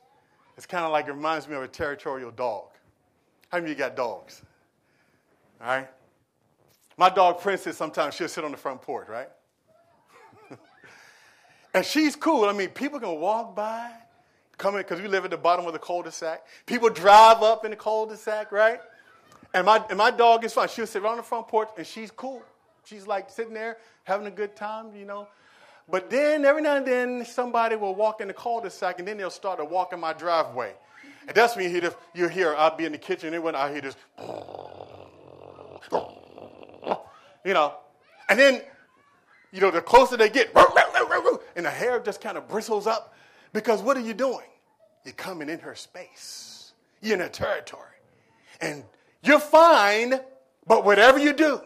it's 0.56 0.67
kind 0.67 0.85
of 0.85 0.93
like 0.93 1.08
it 1.08 1.14
reminds 1.14 1.49
me 1.49 1.56
of 1.56 1.64
a 1.64 1.69
territorial 1.69 2.31
dog. 2.31 2.69
How 3.49 3.58
many 3.58 3.73
of 3.73 3.76
you 3.76 3.85
got 3.85 3.97
dogs? 3.97 4.41
All 5.61 5.67
right? 5.67 5.88
My 6.97 7.11
dog 7.11 7.41
Princess, 7.41 7.76
sometimes 7.76 8.14
she'll 8.14 8.28
sit 8.28 8.45
on 8.45 8.52
the 8.52 8.57
front 8.57 8.83
porch, 8.83 9.09
right? 9.09 9.30
and 11.75 11.85
she's 11.85 12.14
cool. 12.14 12.45
I 12.45 12.52
mean, 12.52 12.69
people 12.69 13.00
can 13.00 13.19
walk 13.19 13.57
by, 13.57 13.90
come 14.58 14.75
in, 14.76 14.82
because 14.82 15.00
we 15.00 15.08
live 15.08 15.25
at 15.25 15.30
the 15.30 15.36
bottom 15.36 15.66
of 15.66 15.72
the 15.72 15.78
cul-de-sac. 15.78 16.44
People 16.66 16.90
drive 16.90 17.42
up 17.42 17.64
in 17.64 17.70
the 17.70 17.76
cul-de-sac, 17.76 18.52
right? 18.52 18.80
And 19.54 19.66
my, 19.66 19.84
and 19.88 19.98
my 19.98 20.10
dog 20.10 20.44
is 20.44 20.52
fine. 20.52 20.68
She'll 20.68 20.86
sit 20.86 21.02
right 21.02 21.10
on 21.10 21.16
the 21.18 21.22
front 21.22 21.48
porch, 21.48 21.68
and 21.76 21.86
she's 21.86 22.10
cool. 22.10 22.42
She's 22.84 23.06
like 23.06 23.30
sitting 23.30 23.54
there 23.54 23.78
having 24.04 24.26
a 24.26 24.30
good 24.30 24.54
time, 24.54 24.94
you 24.94 25.04
know. 25.04 25.28
But 25.88 26.10
then 26.10 26.44
every 26.44 26.62
now 26.62 26.76
and 26.76 26.86
then 26.86 27.25
somebody 27.25 27.76
will 27.76 27.94
walk 27.94 28.20
in 28.20 28.28
the 28.28 28.34
cul-de-sac 28.34 28.98
and 28.98 29.06
then 29.06 29.16
they'll 29.18 29.30
start 29.30 29.58
to 29.58 29.64
walk 29.64 29.92
in 29.92 30.00
my 30.00 30.12
driveway. 30.12 30.75
And 31.28 31.36
that's 31.36 31.54
when 31.54 31.64
you 31.64 31.70
hear, 31.70 31.80
this, 31.82 31.94
you 32.14 32.28
hear 32.28 32.54
I'll 32.56 32.76
be 32.76 32.84
in 32.86 32.92
the 32.92 32.98
kitchen 32.98 33.34
and 33.34 33.42
when 33.42 33.54
I 33.54 33.70
hear 33.72 33.80
this, 33.82 33.96
you 37.44 37.54
know. 37.54 37.75
And 38.28 38.38
then, 38.38 38.62
you 39.52 39.60
know, 39.60 39.70
the 39.70 39.80
closer 39.80 40.16
they 40.16 40.28
get, 40.28 40.50
and 41.54 41.64
the 41.64 41.70
hair 41.70 42.00
just 42.00 42.20
kind 42.20 42.36
of 42.36 42.48
bristles 42.48 42.86
up 42.88 43.14
because 43.53 43.83
what 43.83 43.97
are 43.97 44.00
you 44.00 44.15
doing? 44.15 44.47
You're 45.05 45.15
coming 45.15 45.49
in 45.49 45.61
her 45.61 45.75
space. 45.75 46.73
You're 47.00 47.15
in 47.15 47.21
her 47.21 47.29
territory. 47.29 47.83
And 48.61 48.85
you're 49.23 49.41
fine, 49.41 50.21
but 50.67 50.85
whatever 50.85 51.19
you 51.19 51.33
do, 51.33 51.61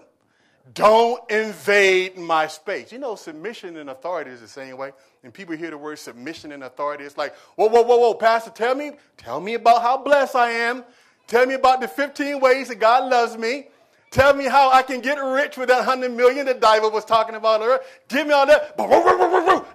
don't 0.74 1.28
invade 1.30 2.16
my 2.16 2.46
space. 2.46 2.92
You 2.92 2.98
know, 2.98 3.14
submission 3.16 3.76
and 3.76 3.90
authority 3.90 4.30
is 4.30 4.40
the 4.40 4.48
same 4.48 4.76
way. 4.76 4.92
And 5.24 5.32
people 5.32 5.56
hear 5.56 5.70
the 5.70 5.78
word 5.78 5.98
submission 5.98 6.52
and 6.52 6.64
authority. 6.64 7.04
It's 7.04 7.16
like, 7.16 7.34
whoa, 7.56 7.66
whoa, 7.66 7.82
whoa, 7.82 7.96
whoa, 7.96 8.14
Pastor, 8.14 8.50
tell 8.50 8.74
me, 8.74 8.92
tell 9.16 9.40
me 9.40 9.54
about 9.54 9.82
how 9.82 9.98
blessed 9.98 10.36
I 10.36 10.50
am. 10.50 10.84
Tell 11.26 11.46
me 11.46 11.54
about 11.54 11.80
the 11.80 11.88
15 11.88 12.40
ways 12.40 12.68
that 12.68 12.76
God 12.76 13.10
loves 13.10 13.36
me. 13.36 13.68
Tell 14.10 14.34
me 14.34 14.46
how 14.46 14.72
I 14.72 14.82
can 14.82 15.00
get 15.00 15.18
rich 15.18 15.56
with 15.56 15.68
that 15.68 15.86
100 15.86 16.10
million 16.10 16.46
that 16.46 16.60
Diva 16.60 16.88
was 16.88 17.04
talking 17.04 17.36
about 17.36 17.60
earlier. 17.60 17.78
Give 18.08 18.26
me 18.26 18.32
all 18.32 18.44
that. 18.46 18.76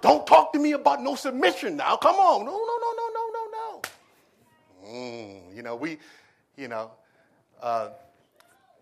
Don't 0.01 0.27
talk 0.27 0.51
to 0.51 0.59
me 0.59 0.73
about 0.73 1.01
no 1.01 1.15
submission 1.15 1.77
now. 1.77 1.95
Come 1.95 2.15
on. 2.15 2.45
No, 2.45 2.51
no, 2.51 2.57
no, 2.57 2.93
no, 2.97 3.09
no, 3.13 3.29
no, 3.33 3.47
no. 3.51 3.81
Mm, 4.89 5.55
you 5.55 5.63
know, 5.63 5.77
we, 5.77 5.97
you 6.57 6.67
know, 6.67 6.91
uh, 7.61 7.89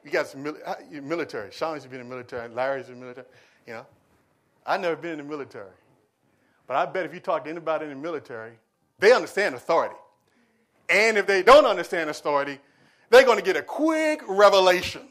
you 0.03 0.09
got 0.09 0.25
some 0.25 0.45
uh, 0.65 0.75
military. 0.91 1.51
Sean's 1.51 1.85
been 1.85 2.01
in 2.01 2.09
the 2.09 2.15
military. 2.15 2.49
Larry's 2.49 2.89
in 2.89 2.95
the 2.95 3.01
military. 3.01 3.27
You 3.67 3.73
know, 3.73 3.85
I've 4.65 4.81
never 4.81 4.95
been 4.95 5.11
in 5.11 5.17
the 5.19 5.23
military. 5.23 5.71
But 6.65 6.77
I 6.77 6.85
bet 6.87 7.05
if 7.05 7.13
you 7.13 7.19
talk 7.19 7.43
to 7.43 7.49
anybody 7.51 7.85
in 7.85 7.91
the 7.91 7.95
military, 7.95 8.53
they 8.97 9.13
understand 9.13 9.53
authority. 9.53 9.95
And 10.89 11.15
if 11.17 11.27
they 11.27 11.43
don't 11.43 11.65
understand 11.65 12.09
authority, 12.09 12.59
they're 13.11 13.23
going 13.23 13.37
to 13.37 13.43
get 13.43 13.55
a 13.55 13.61
quick 13.61 14.21
revelation. 14.27 15.03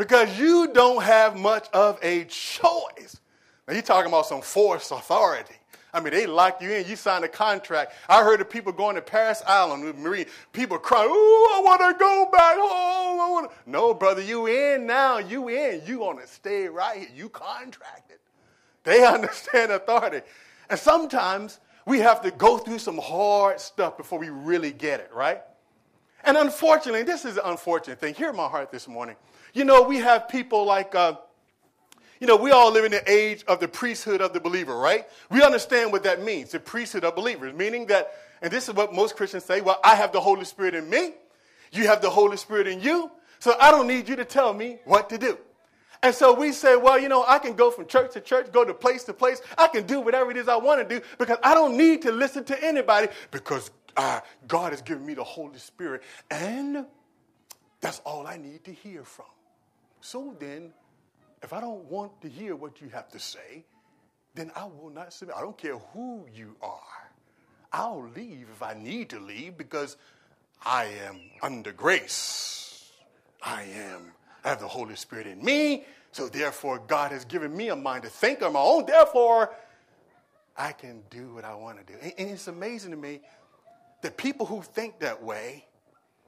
Because 0.00 0.38
you 0.38 0.66
don't 0.72 1.02
have 1.02 1.36
much 1.36 1.68
of 1.74 1.98
a 2.02 2.24
choice. 2.24 3.20
Now, 3.68 3.74
you're 3.74 3.82
talking 3.82 4.10
about 4.10 4.24
some 4.24 4.40
force 4.40 4.90
authority. 4.90 5.52
I 5.92 6.00
mean, 6.00 6.14
they 6.14 6.26
lock 6.26 6.62
you 6.62 6.70
in. 6.70 6.88
You 6.88 6.96
sign 6.96 7.22
a 7.22 7.28
contract. 7.28 7.92
I 8.08 8.24
heard 8.24 8.40
of 8.40 8.48
people 8.48 8.72
going 8.72 8.96
to 8.96 9.02
Parris 9.02 9.42
Island 9.46 9.84
with 9.84 9.98
Marine. 9.98 10.24
People 10.54 10.78
crying, 10.78 11.10
"Oh, 11.12 11.54
I 11.54 11.62
want 11.62 11.80
to 11.82 12.02
go 12.02 12.30
back 12.32 12.56
home." 12.56 13.20
I 13.20 13.28
want 13.28 13.50
No, 13.66 13.92
brother, 13.92 14.22
you 14.22 14.46
in 14.46 14.86
now. 14.86 15.18
You 15.18 15.48
in. 15.48 15.82
You 15.84 15.98
want 15.98 16.18
to 16.22 16.26
stay 16.26 16.66
right 16.66 17.00
here. 17.00 17.08
You 17.14 17.28
contracted. 17.28 18.20
They 18.84 19.04
understand 19.14 19.70
authority, 19.70 20.22
and 20.70 20.80
sometimes 20.80 21.60
we 21.84 21.98
have 21.98 22.22
to 22.22 22.30
go 22.30 22.56
through 22.56 22.78
some 22.78 22.96
hard 22.96 23.60
stuff 23.60 23.98
before 23.98 24.18
we 24.18 24.30
really 24.30 24.72
get 24.72 25.00
it, 25.00 25.10
right? 25.12 25.42
And 26.24 26.38
unfortunately, 26.38 27.02
this 27.02 27.26
is 27.26 27.36
an 27.36 27.42
unfortunate 27.44 27.98
thing. 27.98 28.14
Hear 28.14 28.32
my 28.32 28.48
heart 28.48 28.70
this 28.70 28.88
morning. 28.88 29.16
You 29.54 29.64
know, 29.64 29.82
we 29.82 29.98
have 29.98 30.28
people 30.28 30.64
like. 30.64 30.94
Uh, 30.94 31.14
you 32.20 32.26
know, 32.26 32.36
we 32.36 32.50
all 32.50 32.70
live 32.70 32.84
in 32.84 32.90
the 32.90 33.10
age 33.10 33.44
of 33.48 33.60
the 33.60 33.68
priesthood 33.68 34.20
of 34.20 34.34
the 34.34 34.40
believer, 34.40 34.76
right? 34.76 35.08
We 35.30 35.42
understand 35.42 35.90
what 35.90 36.02
that 36.02 36.22
means, 36.22 36.50
the 36.50 36.60
priesthood 36.60 37.02
of 37.02 37.16
believers, 37.16 37.54
meaning 37.54 37.86
that, 37.86 38.12
and 38.42 38.52
this 38.52 38.68
is 38.68 38.74
what 38.74 38.92
most 38.92 39.16
Christians 39.16 39.44
say, 39.44 39.62
well, 39.62 39.80
I 39.82 39.94
have 39.94 40.12
the 40.12 40.20
Holy 40.20 40.44
Spirit 40.44 40.74
in 40.74 40.88
me, 40.90 41.14
you 41.72 41.86
have 41.86 42.02
the 42.02 42.10
Holy 42.10 42.36
Spirit 42.36 42.66
in 42.66 42.82
you, 42.82 43.10
so 43.38 43.56
I 43.58 43.70
don't 43.70 43.86
need 43.86 44.06
you 44.06 44.16
to 44.16 44.26
tell 44.26 44.52
me 44.52 44.80
what 44.84 45.08
to 45.08 45.16
do. 45.16 45.38
And 46.02 46.14
so 46.14 46.34
we 46.34 46.52
say, 46.52 46.76
well, 46.76 46.98
you 46.98 47.08
know, 47.08 47.24
I 47.26 47.38
can 47.38 47.54
go 47.54 47.70
from 47.70 47.86
church 47.86 48.12
to 48.12 48.20
church, 48.20 48.52
go 48.52 48.64
to 48.64 48.72
place 48.72 49.04
to 49.04 49.14
place. 49.14 49.40
I 49.56 49.68
can 49.68 49.86
do 49.86 50.00
whatever 50.00 50.30
it 50.30 50.36
is 50.36 50.48
I 50.48 50.56
want 50.56 50.86
to 50.86 51.00
do 51.00 51.04
because 51.18 51.38
I 51.42 51.52
don't 51.52 51.76
need 51.76 52.02
to 52.02 52.12
listen 52.12 52.44
to 52.44 52.64
anybody 52.64 53.08
because 53.30 53.70
uh, 53.96 54.20
God 54.48 54.72
has 54.72 54.80
given 54.80 55.04
me 55.04 55.12
the 55.12 55.24
Holy 55.24 55.58
Spirit. 55.58 56.02
And 56.30 56.86
that's 57.82 58.00
all 58.00 58.26
I 58.26 58.38
need 58.38 58.64
to 58.64 58.72
hear 58.72 59.04
from. 59.04 59.26
So 60.00 60.34
then, 60.38 60.72
if 61.42 61.52
I 61.52 61.60
don't 61.60 61.84
want 61.84 62.20
to 62.22 62.28
hear 62.28 62.56
what 62.56 62.80
you 62.80 62.88
have 62.90 63.08
to 63.10 63.18
say, 63.18 63.64
then 64.34 64.50
I 64.54 64.64
will 64.64 64.90
not 64.90 65.12
submit. 65.12 65.36
I 65.36 65.40
don't 65.40 65.58
care 65.58 65.78
who 65.78 66.26
you 66.34 66.56
are. 66.62 67.12
I'll 67.72 68.08
leave 68.14 68.48
if 68.52 68.62
I 68.62 68.74
need 68.74 69.10
to 69.10 69.20
leave 69.20 69.56
because 69.56 69.96
I 70.64 70.86
am 71.06 71.20
under 71.42 71.72
grace. 71.72 72.90
I 73.42 73.62
am, 73.62 74.12
I 74.44 74.50
have 74.50 74.60
the 74.60 74.68
Holy 74.68 74.96
Spirit 74.96 75.26
in 75.26 75.42
me. 75.42 75.84
So 76.12 76.28
therefore, 76.28 76.80
God 76.86 77.12
has 77.12 77.24
given 77.24 77.56
me 77.56 77.68
a 77.68 77.76
mind 77.76 78.02
to 78.02 78.10
think 78.10 78.42
on 78.42 78.54
my 78.54 78.60
own. 78.60 78.84
Therefore, 78.86 79.54
I 80.56 80.72
can 80.72 81.02
do 81.10 81.34
what 81.34 81.44
I 81.44 81.54
want 81.54 81.84
to 81.84 81.92
do. 81.92 81.98
And 82.00 82.30
it's 82.30 82.48
amazing 82.48 82.90
to 82.90 82.96
me 82.96 83.20
that 84.02 84.16
people 84.16 84.46
who 84.46 84.62
think 84.62 84.98
that 85.00 85.22
way, 85.22 85.66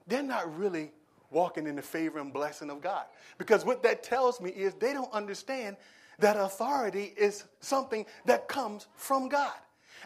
they're 0.07 0.23
not 0.23 0.57
really 0.57 0.93
walking 1.33 1.67
in 1.67 1.77
the 1.77 1.83
favor 1.83 2.19
and 2.19 2.33
blessing 2.33 2.71
of 2.71 2.81
God. 2.81 3.05
Because 3.39 3.65
what 3.65 3.83
that 3.83 4.03
tells 4.03 4.41
me 4.41 4.51
is 4.51 4.75
they 4.75 4.93
don't 4.93 5.13
understand 5.13 5.77
that 6.19 6.37
authority 6.37 7.15
is 7.17 7.45
something 7.61 8.07
that 8.27 8.49
comes 8.49 8.87
from 8.95 9.29
God. 9.29 9.53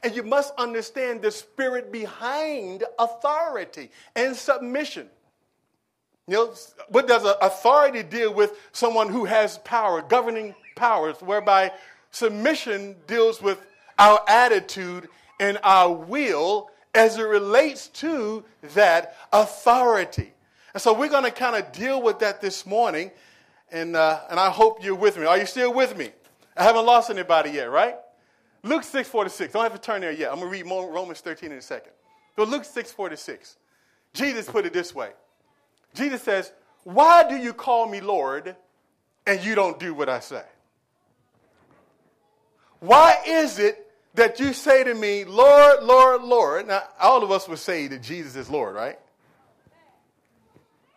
And 0.03 0.15
you 0.15 0.23
must 0.23 0.55
understand 0.59 1.23
the 1.23 1.31
spirit 1.31 1.91
behind 1.91 2.85
authority 2.99 3.91
and 4.15 4.37
submission. 4.37 5.09
You 6.29 6.35
know, 6.35 6.55
what 6.89 7.07
does 7.07 7.25
authority 7.41 8.03
deal 8.03 8.35
with? 8.35 8.59
Someone 8.73 9.09
who 9.09 9.25
has 9.25 9.59
power, 9.59 10.03
governing 10.03 10.55
powers, 10.75 11.17
whereby 11.21 11.73
submission 12.11 12.97
deals 13.07 13.41
with 13.41 13.65
our 13.99 14.21
attitude 14.29 15.09
and 15.39 15.59
our 15.63 15.93
will 15.93 16.71
as 16.95 17.19
it 17.19 17.23
relates 17.23 17.89
to 17.89 18.45
that 18.75 19.17
authority. 19.33 20.33
And 20.77 20.83
so 20.83 20.93
we're 20.93 21.09
going 21.09 21.25
to 21.25 21.31
kind 21.31 21.57
of 21.57 21.73
deal 21.73 22.03
with 22.03 22.19
that 22.19 22.43
this 22.43 22.67
morning, 22.67 23.11
and, 23.73 23.97
uh, 23.97 24.21
and 24.29 24.39
I 24.39 24.51
hope 24.51 24.85
you're 24.85 24.95
with 24.95 25.17
me. 25.17 25.25
Are 25.25 25.39
you 25.39 25.47
still 25.47 25.73
with 25.73 25.97
me? 25.97 26.11
I 26.55 26.65
haven't 26.65 26.85
lost 26.85 27.09
anybody 27.09 27.49
yet, 27.49 27.71
right? 27.71 27.95
Luke 28.63 28.83
6 28.83 29.09
46. 29.09 29.55
Don't 29.55 29.63
have 29.63 29.73
to 29.73 29.79
turn 29.79 30.03
there 30.03 30.13
yet. 30.13 30.31
I'm 30.31 30.39
going 30.39 30.53
to 30.53 30.65
read 30.65 30.71
Romans 30.71 31.23
13 31.23 31.51
in 31.51 31.57
a 31.57 31.63
second. 31.63 31.93
But 32.37 32.51
Luke 32.51 32.67
6 32.67 32.93
46. 32.93 33.57
Jesus 34.13 34.51
put 34.51 34.67
it 34.67 34.75
this 34.75 34.95
way 34.95 35.13
Jesus 35.95 36.21
says, 36.21 36.53
Why 36.85 37.27
do 37.27 37.37
you 37.37 37.55
call 37.55 37.89
me 37.89 38.03
Lord 38.03 38.55
and 39.27 39.43
you 39.43 39.55
don't 39.55 39.81
do 39.81 39.95
what 39.95 40.11
I 40.11 40.21
say? 40.21 40.45
Why 42.81 43.17
is 43.27 43.59
it 43.59 43.91
that 44.13 44.39
you 44.41 44.53
say 44.53 44.85
to 44.85 44.95
me, 44.95 45.25
Lord, 45.25 45.85
Lord, 45.85 46.21
Lord? 46.21 46.69
Now, 46.69 46.83
all 47.01 47.25
of 47.25 47.31
us 47.31 47.49
would 47.49 47.61
say 47.61 47.87
that 47.87 48.03
Jesus 48.03 48.37
is 48.37 48.51
Lord, 48.51 48.75
right? 48.75 48.99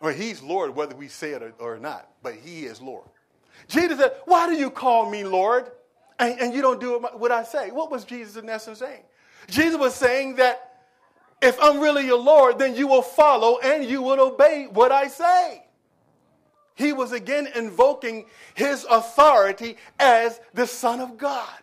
Well, 0.00 0.14
he's 0.14 0.42
Lord 0.42 0.74
whether 0.74 0.94
we 0.94 1.08
say 1.08 1.32
it 1.32 1.54
or, 1.58 1.78
not, 1.78 2.08
but 2.22 2.34
he 2.34 2.64
is 2.64 2.80
Lord. 2.80 3.06
Jesus 3.68 3.98
said, 3.98 4.12
Why 4.24 4.48
do 4.48 4.54
you 4.54 4.70
call 4.70 5.10
me 5.10 5.24
Lord? 5.24 5.70
And, 6.18 6.38
and 6.40 6.54
you 6.54 6.62
don't 6.62 6.80
do 6.80 6.98
what 7.14 7.32
I 7.32 7.42
say. 7.44 7.70
What 7.70 7.90
was 7.90 8.04
Jesus 8.04 8.36
in 8.36 8.48
essence 8.48 8.78
saying? 8.78 9.02
Jesus 9.48 9.78
was 9.78 9.94
saying 9.94 10.36
that 10.36 10.70
if 11.40 11.58
I'm 11.62 11.80
really 11.80 12.06
your 12.06 12.18
Lord, 12.18 12.58
then 12.58 12.74
you 12.74 12.86
will 12.86 13.02
follow 13.02 13.58
and 13.58 13.84
you 13.84 14.02
will 14.02 14.20
obey 14.20 14.68
what 14.70 14.92
I 14.92 15.08
say. 15.08 15.64
He 16.74 16.92
was 16.92 17.12
again 17.12 17.48
invoking 17.54 18.26
his 18.54 18.86
authority 18.88 19.76
as 19.98 20.40
the 20.54 20.66
Son 20.66 21.00
of 21.00 21.18
God. 21.18 21.58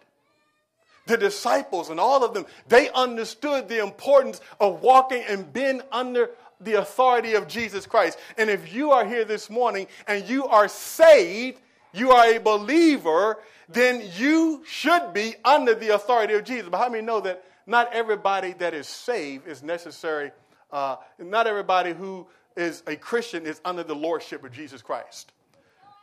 The 1.06 1.17
disciples 1.17 1.89
and 1.89 2.00
all 2.00 2.24
of 2.24 2.34
them, 2.34 2.46
they 2.67 2.89
understood 2.89 3.70
the 3.70 3.82
importance 3.82 4.41
of 4.60 4.82
walking 4.82 5.24
and 5.27 5.51
being 5.51 5.82
under 5.91 6.32
the 6.61 6.75
authority 6.75 7.33
of 7.33 7.47
Jesus 7.47 7.85
Christ. 7.85 8.17
And 8.37 8.49
if 8.49 8.73
you 8.73 8.91
are 8.91 9.05
here 9.05 9.25
this 9.25 9.49
morning 9.49 9.87
and 10.07 10.27
you 10.27 10.45
are 10.45 10.67
saved, 10.67 11.59
you 11.93 12.11
are 12.11 12.25
a 12.35 12.39
believer, 12.39 13.39
then 13.69 14.03
you 14.15 14.63
should 14.65 15.13
be 15.13 15.35
under 15.43 15.75
the 15.75 15.93
authority 15.93 16.33
of 16.33 16.43
Jesus. 16.43 16.69
But 16.69 16.77
how 16.77 16.89
many 16.89 17.05
know 17.05 17.19
that 17.21 17.43
not 17.65 17.93
everybody 17.93 18.53
that 18.53 18.73
is 18.73 18.87
saved 18.87 19.47
is 19.47 19.63
necessary? 19.63 20.31
Uh, 20.71 20.97
not 21.19 21.47
everybody 21.47 21.93
who 21.93 22.27
is 22.55 22.83
a 22.87 22.95
Christian 22.95 23.45
is 23.45 23.61
under 23.63 23.83
the 23.83 23.95
lordship 23.95 24.43
of 24.43 24.51
Jesus 24.51 24.81
Christ. 24.81 25.31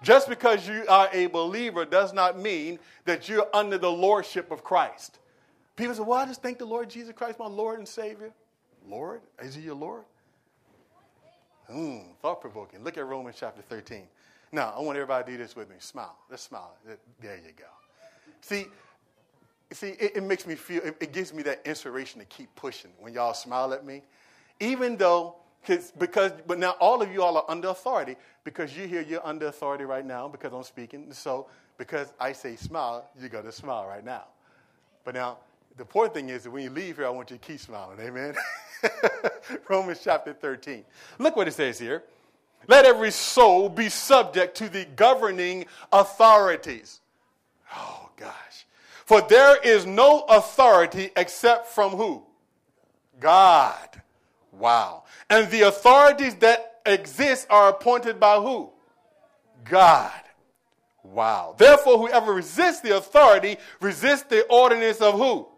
Just 0.02 0.28
because 0.28 0.68
you 0.68 0.84
are 0.88 1.08
a 1.12 1.26
believer 1.26 1.84
does 1.84 2.12
not 2.12 2.38
mean 2.38 2.78
that 3.06 3.28
you're 3.28 3.48
under 3.54 3.78
the 3.78 3.90
lordship 3.90 4.50
of 4.50 4.62
Christ. 4.62 5.18
People 5.76 5.94
say, 5.94 6.02
Well, 6.02 6.18
I 6.18 6.26
just 6.26 6.42
thank 6.42 6.58
the 6.58 6.66
Lord 6.66 6.90
Jesus 6.90 7.14
Christ, 7.14 7.38
my 7.38 7.46
Lord 7.46 7.78
and 7.78 7.88
Savior. 7.88 8.32
Lord? 8.86 9.22
Is 9.40 9.54
he 9.54 9.62
your 9.62 9.74
Lord? 9.74 10.04
Hmm, 11.70 11.98
thought 12.20 12.40
provoking. 12.40 12.84
Look 12.84 12.98
at 12.98 13.06
Romans 13.06 13.36
chapter 13.38 13.62
13. 13.62 14.02
Now, 14.52 14.72
I 14.76 14.80
want 14.80 14.96
everybody 14.96 15.24
to 15.24 15.30
do 15.32 15.42
this 15.42 15.56
with 15.56 15.68
me. 15.68 15.76
Smile. 15.78 16.16
Let's 16.30 16.42
smile. 16.42 16.76
There 17.20 17.36
you 17.36 17.52
go. 17.56 17.64
See, 18.40 18.66
see, 19.72 19.88
it, 19.98 20.16
it 20.16 20.22
makes 20.22 20.46
me 20.46 20.54
feel, 20.54 20.82
it, 20.82 20.96
it, 21.00 21.12
gives 21.12 21.32
me 21.32 21.42
that 21.44 21.62
inspiration 21.64 22.20
to 22.20 22.26
keep 22.26 22.54
pushing 22.54 22.90
when 23.00 23.14
y'all 23.14 23.34
smile 23.34 23.72
at 23.72 23.84
me. 23.84 24.02
Even 24.60 24.96
though, 24.96 25.36
because, 25.98 26.34
but 26.46 26.58
now 26.58 26.72
all 26.78 27.02
of 27.02 27.12
you 27.12 27.22
all 27.22 27.36
are 27.36 27.44
under 27.48 27.68
authority 27.68 28.16
because 28.44 28.76
you 28.76 28.86
hear 28.86 29.00
you're 29.00 29.26
under 29.26 29.46
authority 29.46 29.84
right 29.84 30.04
now 30.04 30.28
because 30.28 30.52
I'm 30.52 30.62
speaking. 30.62 31.12
So, 31.12 31.48
because 31.78 32.12
I 32.20 32.32
say 32.32 32.56
smile, 32.56 33.08
you're 33.18 33.28
going 33.28 33.46
to 33.46 33.52
smile 33.52 33.86
right 33.86 34.04
now. 34.04 34.24
But 35.04 35.14
now, 35.14 35.38
the 35.76 35.82
important 35.82 36.14
thing 36.14 36.28
is 36.28 36.44
that 36.44 36.50
when 36.50 36.62
you 36.62 36.70
leave 36.70 36.96
here, 36.96 37.06
I 37.06 37.10
want 37.10 37.30
you 37.30 37.36
to 37.36 37.46
keep 37.46 37.58
smiling. 37.58 37.98
Amen. 38.00 38.34
Romans 39.68 40.00
chapter 40.02 40.32
13. 40.32 40.84
Look 41.18 41.36
what 41.36 41.48
it 41.48 41.54
says 41.54 41.78
here. 41.78 42.04
Let 42.68 42.86
every 42.86 43.10
soul 43.10 43.68
be 43.68 43.88
subject 43.88 44.56
to 44.58 44.68
the 44.68 44.84
governing 44.84 45.66
authorities. 45.92 47.00
Oh, 47.74 48.08
gosh. 48.16 48.66
For 49.04 49.20
there 49.20 49.60
is 49.62 49.84
no 49.84 50.20
authority 50.28 51.10
except 51.16 51.66
from 51.68 51.92
who? 51.92 52.24
God. 53.20 54.02
Wow. 54.52 55.04
And 55.28 55.50
the 55.50 55.62
authorities 55.62 56.36
that 56.36 56.80
exist 56.86 57.46
are 57.50 57.70
appointed 57.70 58.20
by 58.20 58.36
who? 58.36 58.70
God. 59.64 60.12
Wow. 61.02 61.54
Therefore, 61.58 61.98
whoever 61.98 62.32
resists 62.32 62.80
the 62.80 62.96
authority 62.96 63.56
resists 63.80 64.22
the 64.22 64.46
ordinance 64.46 65.00
of 65.00 65.14
who? 65.14 65.48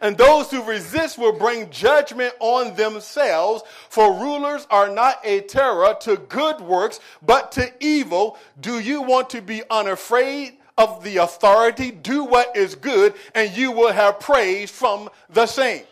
And 0.00 0.16
those 0.16 0.50
who 0.50 0.62
resist 0.62 1.18
will 1.18 1.36
bring 1.36 1.70
judgment 1.70 2.34
on 2.40 2.74
themselves, 2.76 3.62
for 3.88 4.12
rulers 4.12 4.66
are 4.70 4.88
not 4.88 5.20
a 5.24 5.40
terror 5.42 5.96
to 6.02 6.16
good 6.16 6.60
works, 6.60 7.00
but 7.22 7.52
to 7.52 7.72
evil. 7.80 8.38
Do 8.60 8.78
you 8.78 9.02
want 9.02 9.30
to 9.30 9.42
be 9.42 9.62
unafraid 9.70 10.56
of 10.76 11.02
the 11.02 11.16
authority? 11.16 11.90
Do 11.90 12.24
what 12.24 12.56
is 12.56 12.74
good, 12.74 13.14
and 13.34 13.56
you 13.56 13.72
will 13.72 13.92
have 13.92 14.20
praise 14.20 14.70
from 14.70 15.08
the 15.28 15.46
same. 15.46 15.82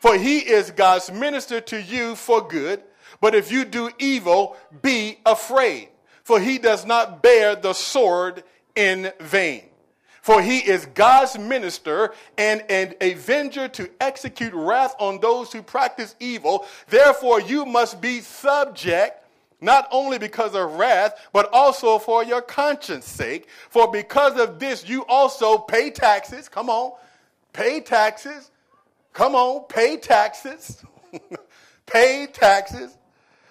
For 0.00 0.16
he 0.16 0.38
is 0.38 0.70
God's 0.70 1.10
minister 1.10 1.60
to 1.62 1.80
you 1.80 2.16
for 2.16 2.46
good. 2.46 2.82
But 3.20 3.34
if 3.34 3.50
you 3.50 3.64
do 3.64 3.90
evil, 3.98 4.56
be 4.82 5.18
afraid, 5.24 5.88
for 6.22 6.38
he 6.38 6.58
does 6.58 6.84
not 6.84 7.22
bear 7.22 7.56
the 7.56 7.72
sword 7.72 8.44
in 8.74 9.12
vain. 9.20 9.64
For 10.26 10.42
he 10.42 10.58
is 10.58 10.86
God's 10.86 11.38
minister 11.38 12.12
and 12.36 12.64
an 12.68 12.94
avenger 13.00 13.68
to 13.68 13.88
execute 14.00 14.52
wrath 14.52 14.96
on 14.98 15.20
those 15.20 15.52
who 15.52 15.62
practice 15.62 16.16
evil. 16.18 16.66
Therefore, 16.88 17.40
you 17.40 17.64
must 17.64 18.00
be 18.00 18.18
subject 18.18 19.24
not 19.60 19.86
only 19.92 20.18
because 20.18 20.56
of 20.56 20.72
wrath, 20.72 21.28
but 21.32 21.48
also 21.52 22.00
for 22.00 22.24
your 22.24 22.42
conscience 22.42 23.06
sake. 23.06 23.46
For 23.70 23.88
because 23.88 24.36
of 24.36 24.58
this, 24.58 24.88
you 24.88 25.04
also 25.06 25.58
pay 25.58 25.90
taxes. 25.90 26.48
Come 26.48 26.70
on, 26.70 26.94
pay 27.52 27.78
taxes. 27.80 28.50
Come 29.12 29.36
on, 29.36 29.68
pay 29.68 29.96
taxes. 29.96 30.82
pay 31.86 32.26
taxes. 32.32 32.98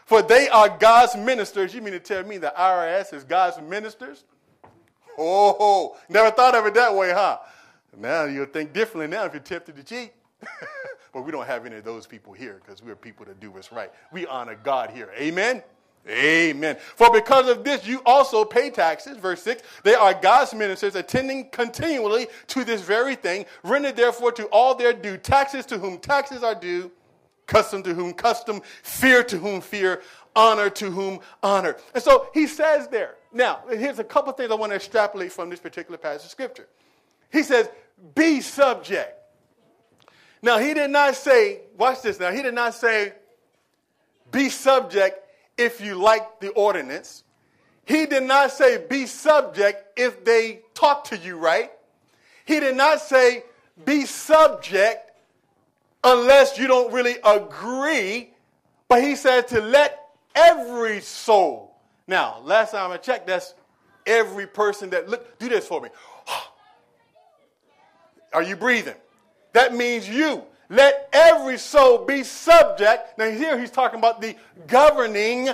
For 0.05 0.22
they 0.22 0.50
are 0.50 0.67
God's 0.77 1.15
ministers. 1.15 1.74
You 1.74 1.82
mean 1.82 1.94
to 1.94 2.01
tell 2.01 2.25
me 2.25 2.38
the 2.38 2.53
IRS 2.60 3.13
is 3.13 3.24
God's 3.24 3.62
ministers? 3.62 4.25
Oh, 5.17 5.98
never 6.10 6.31
thought 6.31 6.55
of 6.55 6.65
it 6.65 6.74
that 6.74 6.93
way, 6.93 7.12
huh? 7.12 7.39
Now 7.98 8.25
you'll 8.25 8.45
think 8.45 8.74
differently 8.74 9.07
now 9.07 9.25
if 9.25 9.34
you're 9.34 9.41
tempted 9.41 9.75
to 9.75 9.84
cheat. 9.84 10.13
but 11.13 11.22
we 11.22 11.31
don't 11.31 11.48
have 11.48 11.65
any 11.65 11.77
of 11.77 11.84
those 11.84 12.05
people 12.05 12.34
here 12.34 12.62
because 12.63 12.84
we're 12.84 12.95
people 12.95 13.25
that 13.25 13.39
do 13.39 13.51
what's 13.51 13.72
right. 13.72 13.91
We 14.12 14.27
honor 14.27 14.57
God 14.62 14.89
here. 14.89 15.12
Amen. 15.17 15.63
Amen. 16.07 16.77
For 16.95 17.12
because 17.12 17.50
of 17.50 17.63
this, 17.63 17.88
you 17.88 18.01
also 18.05 18.45
pay 18.45 18.69
taxes. 18.69 19.17
Verse 19.17 19.41
6 19.41 19.63
They 19.84 19.95
are 19.95 20.13
God's 20.13 20.53
ministers, 20.53 20.95
attending 20.95 21.50
continually 21.50 22.27
to 22.48 22.63
this 22.63 22.81
very 22.81 23.15
thing. 23.15 23.45
Render 23.63 23.91
therefore 23.91 24.31
to 24.34 24.45
all 24.48 24.75
their 24.75 24.93
due 24.93 25.17
taxes 25.17 25.65
to 25.67 25.79
whom 25.79 25.98
taxes 25.98 26.43
are 26.43 26.53
due, 26.53 26.91
custom 27.48 27.81
to 27.84 27.93
whom 27.93 28.13
custom, 28.13 28.62
fear 28.84 29.24
to 29.24 29.39
whom 29.39 29.62
fear, 29.62 30.01
honor 30.36 30.70
to 30.70 30.92
whom 30.92 31.20
honor. 31.42 31.77
And 31.94 32.04
so 32.04 32.30
he 32.34 32.48
says 32.48 32.88
there. 32.88 33.15
Now, 33.32 33.62
here's 33.70 34.00
a 34.00 34.04
couple 34.04 34.32
things 34.34 34.51
I 34.51 34.56
want 34.56 34.72
to 34.72 34.75
extrapolate 34.75 35.32
from 35.32 35.50
this 35.50 35.60
particular 35.60 35.98
passage 35.98 36.25
of 36.25 36.32
scripture. 36.32 36.68
He 37.32 37.44
says, 37.44 37.70
Be 38.15 38.42
subject. 38.42 39.13
Now, 40.42 40.58
he 40.60 40.74
did 40.74 40.92
not 40.92 41.15
say, 41.15 41.62
watch 41.77 42.01
this 42.01 42.20
now, 42.20 42.32
he 42.32 42.42
did 42.42 42.54
not 42.54 42.74
say, 42.74 43.13
Be 44.32 44.50
subject 44.50 45.20
if 45.58 45.82
you 45.82 45.96
like 45.96 46.39
the 46.39 46.50
ordinance. 46.50 47.24
He 47.86 48.06
did 48.08 48.24
not 48.24 48.51
say 48.51 48.84
be 48.89 49.06
subject 49.06 49.98
if 49.98 50.25
they 50.25 50.62
talk 50.74 51.06
to 51.06 51.18
you 51.18 51.38
right. 51.38 51.72
He 52.46 52.60
did 52.60 52.75
not 52.75 53.00
say 53.00 53.44
be 53.86 54.06
subject 54.06 55.12
unless 56.04 56.58
you 56.58 56.68
don't 56.68 56.92
really 56.92 57.18
agree, 57.24 58.32
but 58.88 59.04
he 59.04 59.15
said 59.15 59.48
to 59.50 59.62
let 59.62 60.04
every 60.36 61.01
soul. 61.01 61.75
Now, 62.08 62.39
last 62.44 62.72
time 62.72 62.92
I 62.92 62.98
checked, 62.98 63.27
that's 63.27 63.56
every 64.06 64.46
person 64.46 64.89
that 64.92 65.10
look. 65.10 65.39
Do 65.39 65.50
this 65.50 65.68
for 65.68 65.82
me. 65.82 65.89
Are 68.34 68.44
you 68.44 68.56
breathing? 68.56 68.96
That 69.54 69.74
means 69.74 70.08
you. 70.08 70.44
Let 70.70 71.10
every 71.13 71.58
soul 71.58 72.06
be 72.06 72.24
subject. 72.24 73.18
Now, 73.18 73.30
here 73.30 73.58
he's 73.58 73.72
talking 73.72 74.00
about 74.00 74.20
the 74.20 74.36
governing 74.68 75.50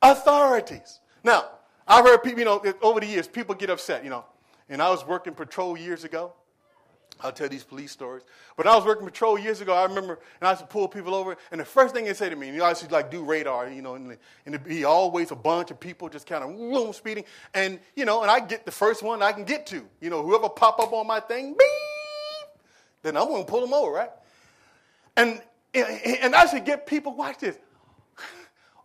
authorities. 0.00 1.00
Now, 1.24 1.46
I've 1.86 2.04
heard 2.04 2.22
people, 2.22 2.38
you 2.38 2.44
know, 2.44 2.62
over 2.80 3.00
the 3.00 3.06
years, 3.06 3.26
people 3.26 3.54
get 3.54 3.70
upset, 3.70 4.04
you 4.04 4.10
know. 4.10 4.24
And 4.68 4.80
I 4.80 4.90
was 4.90 5.06
working 5.06 5.34
patrol 5.34 5.76
years 5.76 6.04
ago. 6.04 6.32
I'll 7.22 7.32
tell 7.32 7.48
these 7.48 7.64
police 7.64 7.92
stories. 7.92 8.24
But 8.56 8.66
I 8.66 8.74
was 8.76 8.84
working 8.84 9.06
patrol 9.06 9.38
years 9.38 9.60
ago. 9.60 9.74
I 9.74 9.84
remember, 9.84 10.18
and 10.40 10.48
I 10.48 10.50
used 10.50 10.62
to 10.62 10.66
pull 10.66 10.88
people 10.88 11.14
over. 11.14 11.36
And 11.50 11.60
the 11.60 11.64
first 11.64 11.94
thing 11.94 12.04
they 12.04 12.14
say 12.14 12.28
to 12.28 12.36
me, 12.36 12.48
you 12.48 12.56
know, 12.56 12.64
I 12.64 12.70
used 12.70 12.82
to 12.82 12.92
like 12.92 13.10
do 13.10 13.22
radar, 13.22 13.70
you 13.70 13.82
know, 13.82 13.94
and, 13.94 14.10
and 14.46 14.54
it'd 14.54 14.66
be 14.66 14.84
always 14.84 15.30
a 15.30 15.36
bunch 15.36 15.70
of 15.70 15.78
people 15.78 16.08
just 16.08 16.26
kind 16.26 16.42
of 16.42 16.50
boom, 16.50 16.92
speeding. 16.92 17.24
And, 17.54 17.78
you 17.94 18.04
know, 18.04 18.22
and 18.22 18.30
I 18.30 18.40
get 18.40 18.64
the 18.64 18.72
first 18.72 19.02
one 19.02 19.22
I 19.22 19.32
can 19.32 19.44
get 19.44 19.66
to. 19.68 19.82
You 20.00 20.10
know, 20.10 20.22
whoever 20.22 20.48
pop 20.48 20.80
up 20.80 20.92
on 20.92 21.06
my 21.06 21.20
thing, 21.20 21.52
beep, 21.52 21.68
then 23.02 23.16
I'm 23.16 23.28
going 23.28 23.44
to 23.44 23.50
pull 23.50 23.60
them 23.60 23.72
over, 23.72 23.92
right? 23.92 24.10
And, 25.16 25.40
and 25.74 26.34
I 26.34 26.46
should 26.46 26.64
get 26.64 26.86
people, 26.86 27.14
watch 27.14 27.38
this, 27.38 27.58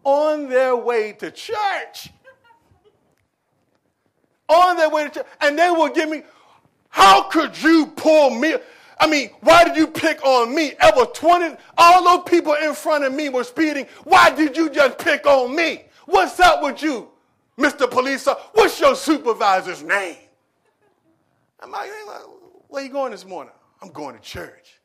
on 0.04 0.50
their 0.50 0.76
way 0.76 1.14
to 1.14 1.32
church. 1.32 2.10
On 4.50 4.78
their 4.78 4.90
way 4.90 5.06
to 5.06 5.10
church. 5.10 5.26
And 5.42 5.58
they 5.58 5.70
will 5.70 5.90
give 5.90 6.10
me, 6.10 6.24
how 6.90 7.24
could 7.24 7.62
you 7.62 7.88
pull 7.88 8.32
me? 8.32 8.56
I 9.00 9.08
mean, 9.08 9.30
why 9.42 9.64
did 9.64 9.78
you 9.78 9.88
pick 9.88 10.24
on 10.24 10.54
me? 10.56 10.74
Ever 10.80 11.06
20, 11.06 11.56
all 11.78 12.04
those 12.04 12.30
people 12.30 12.54
in 12.54 12.74
front 12.74 13.04
of 13.04 13.14
me 13.14 13.30
were 13.30 13.44
speeding. 13.44 13.86
Why 14.04 14.32
did 14.32 14.58
you 14.58 14.70
just 14.70 14.98
pick 14.98 15.26
on 15.28 15.56
me? 15.56 15.84
What's 16.06 16.40
up 16.40 16.64
with 16.64 16.82
you, 16.82 17.10
Mr. 17.58 17.90
Police? 17.90 18.28
What's 18.54 18.80
your 18.80 18.96
supervisor's 18.96 19.84
name? 19.84 20.18
I'm 21.60 21.72
like, 21.72 21.90
where 22.68 22.84
you 22.84 22.90
going 22.90 23.12
this 23.12 23.26
morning? 23.26 23.54
I'm 23.82 23.90
going 23.90 24.16
to 24.16 24.22
church. 24.22 24.80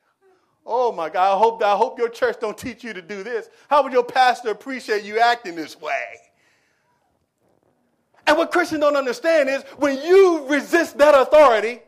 Oh 0.64 0.92
my 0.92 1.08
God, 1.08 1.34
I 1.34 1.38
hope, 1.38 1.62
I 1.62 1.76
hope 1.76 1.98
your 1.98 2.08
church 2.08 2.36
don't 2.40 2.56
teach 2.56 2.84
you 2.84 2.92
to 2.92 3.02
do 3.02 3.22
this. 3.22 3.48
How 3.68 3.82
would 3.82 3.92
your 3.92 4.04
pastor 4.04 4.50
appreciate 4.50 5.04
you 5.04 5.18
acting 5.18 5.56
this 5.56 5.80
way? 5.80 6.04
And 8.26 8.38
what 8.38 8.52
Christians 8.52 8.80
don't 8.80 8.96
understand 8.96 9.48
is 9.48 9.62
when 9.78 10.00
you 10.02 10.46
resist 10.48 10.98
that 10.98 11.14
authority, 11.14 11.80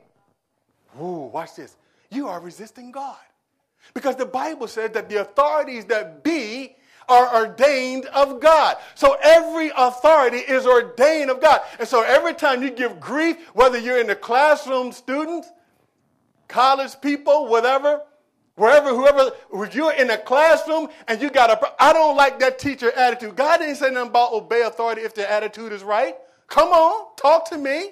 ooh, 1.00 1.30
watch 1.32 1.56
this, 1.56 1.76
you 2.10 2.28
are 2.28 2.40
resisting 2.40 2.90
God. 2.90 3.16
Because 3.92 4.16
the 4.16 4.26
Bible 4.26 4.66
says 4.66 4.90
that 4.92 5.08
the 5.08 5.20
authorities 5.20 5.84
that 5.86 6.24
be 6.24 6.76
are 7.08 7.34
ordained 7.34 8.06
of 8.06 8.40
God. 8.40 8.76
So 8.94 9.16
every 9.22 9.70
authority 9.76 10.38
is 10.38 10.66
ordained 10.66 11.30
of 11.30 11.40
God. 11.40 11.60
And 11.78 11.86
so 11.86 12.02
every 12.02 12.32
time 12.32 12.62
you 12.62 12.70
give 12.70 12.98
grief, 12.98 13.36
whether 13.52 13.78
you're 13.78 14.00
in 14.00 14.06
the 14.06 14.16
classroom, 14.16 14.90
students, 14.90 15.48
college 16.48 16.98
people, 17.02 17.46
whatever, 17.46 18.02
Wherever, 18.56 18.90
whoever, 18.90 19.32
if 19.52 19.74
you're 19.74 19.92
in 19.94 20.10
a 20.10 20.18
classroom 20.18 20.88
and 21.08 21.20
you 21.20 21.28
got 21.28 21.50
a, 21.50 21.82
I 21.82 21.92
don't 21.92 22.16
like 22.16 22.38
that 22.38 22.58
teacher 22.58 22.92
attitude. 22.92 23.34
God 23.34 23.58
didn't 23.58 23.76
say 23.76 23.90
nothing 23.90 24.10
about 24.10 24.32
obey 24.32 24.62
authority 24.62 25.02
if 25.02 25.12
their 25.12 25.26
attitude 25.26 25.72
is 25.72 25.82
right. 25.82 26.14
Come 26.46 26.68
on, 26.68 27.16
talk 27.16 27.50
to 27.50 27.58
me. 27.58 27.90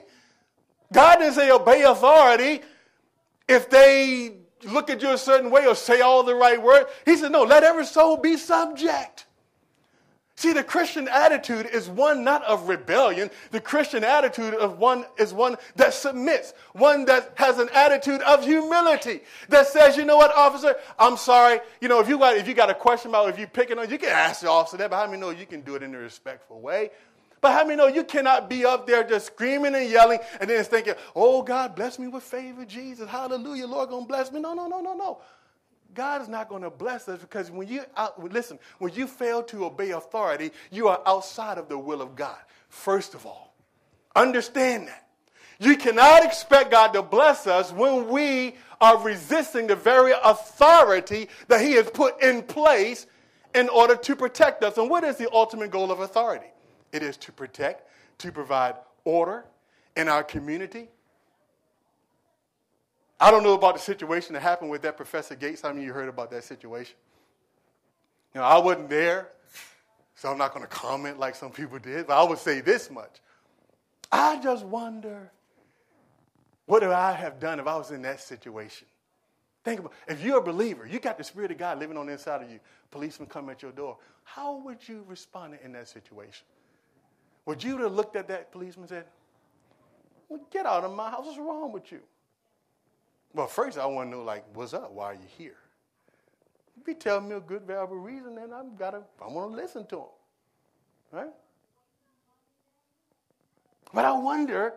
God 0.92 1.16
didn't 1.16 1.34
say 1.34 1.50
obey 1.50 1.82
authority 1.82 2.60
if 3.52 3.70
they 3.70 4.36
look 4.64 4.90
at 4.90 5.02
you 5.02 5.10
a 5.10 5.18
certain 5.18 5.50
way 5.50 5.66
or 5.66 5.74
say 5.74 6.00
all 6.00 6.22
the 6.22 6.34
right 6.34 6.60
words. 6.60 6.88
He 7.04 7.16
said, 7.16 7.32
no, 7.32 7.42
let 7.42 7.64
every 7.64 7.86
soul 7.86 8.16
be 8.16 8.36
subject. 8.36 9.26
See, 10.34 10.52
the 10.52 10.64
Christian 10.64 11.08
attitude 11.08 11.66
is 11.66 11.88
one 11.88 12.24
not 12.24 12.42
of 12.44 12.68
rebellion. 12.68 13.30
The 13.50 13.60
Christian 13.60 14.02
attitude 14.02 14.54
of 14.54 14.78
one 14.78 15.04
is 15.18 15.32
one 15.32 15.56
that 15.76 15.94
submits, 15.94 16.54
one 16.72 17.04
that 17.04 17.32
has 17.36 17.58
an 17.58 17.68
attitude 17.72 18.22
of 18.22 18.42
humility 18.42 19.20
that 19.50 19.68
says, 19.68 19.96
you 19.96 20.04
know 20.04 20.16
what, 20.16 20.34
officer, 20.34 20.74
I'm 20.98 21.16
sorry. 21.16 21.60
You 21.80 21.88
know, 21.88 22.00
if 22.00 22.08
you 22.08 22.18
got 22.18 22.38
if 22.38 22.48
you 22.48 22.54
got 22.54 22.70
a 22.70 22.74
question 22.74 23.10
about 23.10 23.28
if 23.28 23.38
you're 23.38 23.46
picking 23.46 23.78
on, 23.78 23.88
you 23.90 23.98
can 23.98 24.08
ask 24.08 24.40
the 24.40 24.50
officer 24.50 24.78
that, 24.78 24.90
but 24.90 24.96
how 24.96 25.06
many 25.06 25.20
know 25.20 25.30
you 25.30 25.46
can 25.46 25.60
do 25.60 25.76
it 25.76 25.82
in 25.82 25.94
a 25.94 25.98
respectful 25.98 26.60
way? 26.60 26.90
But 27.42 27.52
how 27.52 27.64
many 27.64 27.76
know 27.76 27.88
you 27.88 28.04
cannot 28.04 28.48
be 28.48 28.64
up 28.64 28.86
there 28.86 29.02
just 29.02 29.26
screaming 29.26 29.74
and 29.74 29.90
yelling 29.90 30.20
and 30.40 30.48
then 30.48 30.64
thinking, 30.64 30.94
oh 31.14 31.42
God, 31.42 31.74
bless 31.74 31.98
me 31.98 32.06
with 32.06 32.22
favor, 32.22 32.64
Jesus, 32.64 33.08
hallelujah, 33.10 33.66
Lord 33.66 33.90
gonna 33.90 34.06
bless 34.06 34.30
me. 34.30 34.40
No, 34.40 34.54
no, 34.54 34.68
no, 34.68 34.80
no, 34.80 34.94
no. 34.94 35.20
God 35.92 36.22
is 36.22 36.28
not 36.28 36.48
going 36.48 36.62
to 36.62 36.70
bless 36.70 37.06
us 37.08 37.20
because 37.20 37.50
when 37.50 37.68
you 37.68 37.84
out, 37.98 38.22
listen, 38.32 38.58
when 38.78 38.94
you 38.94 39.06
fail 39.06 39.42
to 39.42 39.66
obey 39.66 39.90
authority, 39.90 40.50
you 40.70 40.88
are 40.88 41.02
outside 41.04 41.58
of 41.58 41.68
the 41.68 41.76
will 41.76 42.00
of 42.00 42.16
God. 42.16 42.38
First 42.70 43.12
of 43.12 43.26
all, 43.26 43.54
understand 44.16 44.88
that. 44.88 45.08
You 45.58 45.76
cannot 45.76 46.24
expect 46.24 46.70
God 46.70 46.92
to 46.94 47.02
bless 47.02 47.46
us 47.46 47.72
when 47.72 48.08
we 48.08 48.54
are 48.80 49.02
resisting 49.02 49.66
the 49.66 49.76
very 49.76 50.12
authority 50.24 51.28
that 51.48 51.60
He 51.60 51.72
has 51.72 51.90
put 51.90 52.22
in 52.22 52.42
place 52.42 53.06
in 53.54 53.68
order 53.68 53.94
to 53.96 54.16
protect 54.16 54.64
us. 54.64 54.78
And 54.78 54.88
what 54.88 55.04
is 55.04 55.16
the 55.16 55.30
ultimate 55.30 55.70
goal 55.70 55.92
of 55.92 56.00
authority? 56.00 56.46
It 56.92 57.02
is 57.02 57.16
to 57.18 57.32
protect, 57.32 57.88
to 58.18 58.30
provide 58.30 58.74
order 59.04 59.44
in 59.96 60.08
our 60.08 60.22
community, 60.22 60.88
I 63.22 63.30
don't 63.30 63.44
know 63.44 63.54
about 63.54 63.74
the 63.74 63.80
situation 63.80 64.32
that 64.32 64.40
happened 64.40 64.68
with 64.68 64.82
that 64.82 64.96
Professor 64.96 65.36
Gates. 65.36 65.62
How 65.62 65.68
many 65.68 65.82
of 65.82 65.86
you 65.86 65.92
heard 65.92 66.08
about 66.08 66.28
that 66.32 66.42
situation? 66.42 66.96
You 68.34 68.40
know, 68.40 68.46
I 68.46 68.58
wasn't 68.58 68.88
there, 68.88 69.28
so 70.16 70.28
I'm 70.28 70.38
not 70.38 70.52
going 70.52 70.64
to 70.64 70.68
comment 70.68 71.20
like 71.20 71.36
some 71.36 71.52
people 71.52 71.78
did, 71.78 72.08
but 72.08 72.20
I 72.20 72.28
would 72.28 72.38
say 72.38 72.60
this 72.60 72.90
much. 72.90 73.20
I 74.10 74.40
just 74.42 74.64
wonder 74.64 75.30
what 76.66 76.82
would 76.82 76.90
I 76.90 77.12
have 77.12 77.38
done 77.38 77.60
if 77.60 77.68
I 77.68 77.76
was 77.76 77.92
in 77.92 78.02
that 78.02 78.20
situation? 78.20 78.88
Think 79.62 79.78
about 79.78 79.92
if 80.08 80.20
you're 80.24 80.38
a 80.38 80.42
believer, 80.42 80.84
you 80.84 80.98
got 80.98 81.16
the 81.16 81.22
Spirit 81.22 81.52
of 81.52 81.58
God 81.58 81.78
living 81.78 81.96
on 81.96 82.06
the 82.06 82.12
inside 82.12 82.42
of 82.42 82.50
you, 82.50 82.58
policemen 82.90 83.28
come 83.28 83.48
at 83.50 83.62
your 83.62 83.70
door. 83.70 83.98
How 84.24 84.56
would 84.56 84.88
you 84.88 85.04
respond 85.06 85.56
in 85.62 85.70
that 85.74 85.86
situation? 85.86 86.44
Would 87.46 87.62
you 87.62 87.78
have 87.78 87.92
looked 87.92 88.16
at 88.16 88.28
that 88.28 88.52
policeman 88.52 88.84
and 88.84 88.88
said, 88.88 89.04
Well, 90.28 90.40
get 90.50 90.66
out 90.66 90.84
of 90.84 90.94
my 90.94 91.10
house, 91.10 91.24
what's 91.24 91.38
wrong 91.38 91.72
with 91.72 91.90
you? 91.90 92.00
Well, 93.34 93.46
first 93.46 93.78
I 93.78 93.86
want 93.86 94.10
to 94.10 94.16
know, 94.16 94.22
like, 94.22 94.44
what's 94.54 94.74
up? 94.74 94.92
Why 94.92 95.06
are 95.06 95.14
you 95.14 95.26
here? 95.38 95.56
If 96.80 96.88
you 96.88 96.94
tell 96.94 97.20
me 97.20 97.34
a 97.34 97.40
good, 97.40 97.62
valuable 97.62 97.96
reason, 97.96 98.34
then 98.34 98.52
I've 98.52 98.76
got 98.78 98.90
to, 98.90 99.02
I 99.22 99.28
want 99.28 99.52
to 99.52 99.56
listen 99.56 99.86
to 99.86 99.96
him. 99.96 100.04
Right? 101.10 101.30
But 103.92 104.04
I 104.04 104.12
wonder 104.12 104.74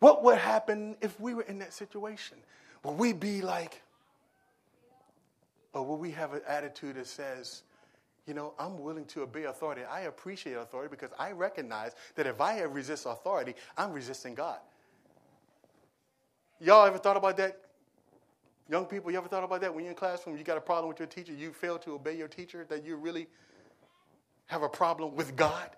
what 0.00 0.24
would 0.24 0.38
happen 0.38 0.96
if 1.00 1.18
we 1.20 1.34
were 1.34 1.42
in 1.42 1.58
that 1.60 1.72
situation. 1.72 2.38
Would 2.84 2.98
we 2.98 3.12
be 3.12 3.42
like, 3.42 3.82
or 5.72 5.84
would 5.84 6.00
we 6.00 6.10
have 6.12 6.32
an 6.32 6.42
attitude 6.48 6.96
that 6.96 7.06
says, 7.06 7.62
you 8.30 8.34
know, 8.34 8.54
I'm 8.60 8.78
willing 8.78 9.06
to 9.06 9.22
obey 9.22 9.42
authority. 9.42 9.82
I 9.82 10.02
appreciate 10.02 10.52
authority 10.52 10.88
because 10.88 11.10
I 11.18 11.32
recognize 11.32 11.96
that 12.14 12.28
if 12.28 12.40
I 12.40 12.60
resist 12.60 13.04
authority, 13.04 13.56
I'm 13.76 13.90
resisting 13.90 14.36
God. 14.36 14.60
Y'all 16.60 16.86
ever 16.86 16.98
thought 16.98 17.16
about 17.16 17.36
that? 17.38 17.58
Young 18.68 18.84
people, 18.84 19.10
you 19.10 19.18
ever 19.18 19.26
thought 19.26 19.42
about 19.42 19.60
that 19.62 19.74
when 19.74 19.82
you're 19.82 19.90
in 19.90 19.96
classroom, 19.96 20.38
you 20.38 20.44
got 20.44 20.56
a 20.56 20.60
problem 20.60 20.88
with 20.88 21.00
your 21.00 21.08
teacher, 21.08 21.32
you 21.32 21.52
fail 21.52 21.76
to 21.80 21.94
obey 21.94 22.16
your 22.16 22.28
teacher, 22.28 22.64
that 22.68 22.84
you 22.84 22.94
really 22.94 23.26
have 24.46 24.62
a 24.62 24.68
problem 24.68 25.16
with 25.16 25.34
God? 25.34 25.70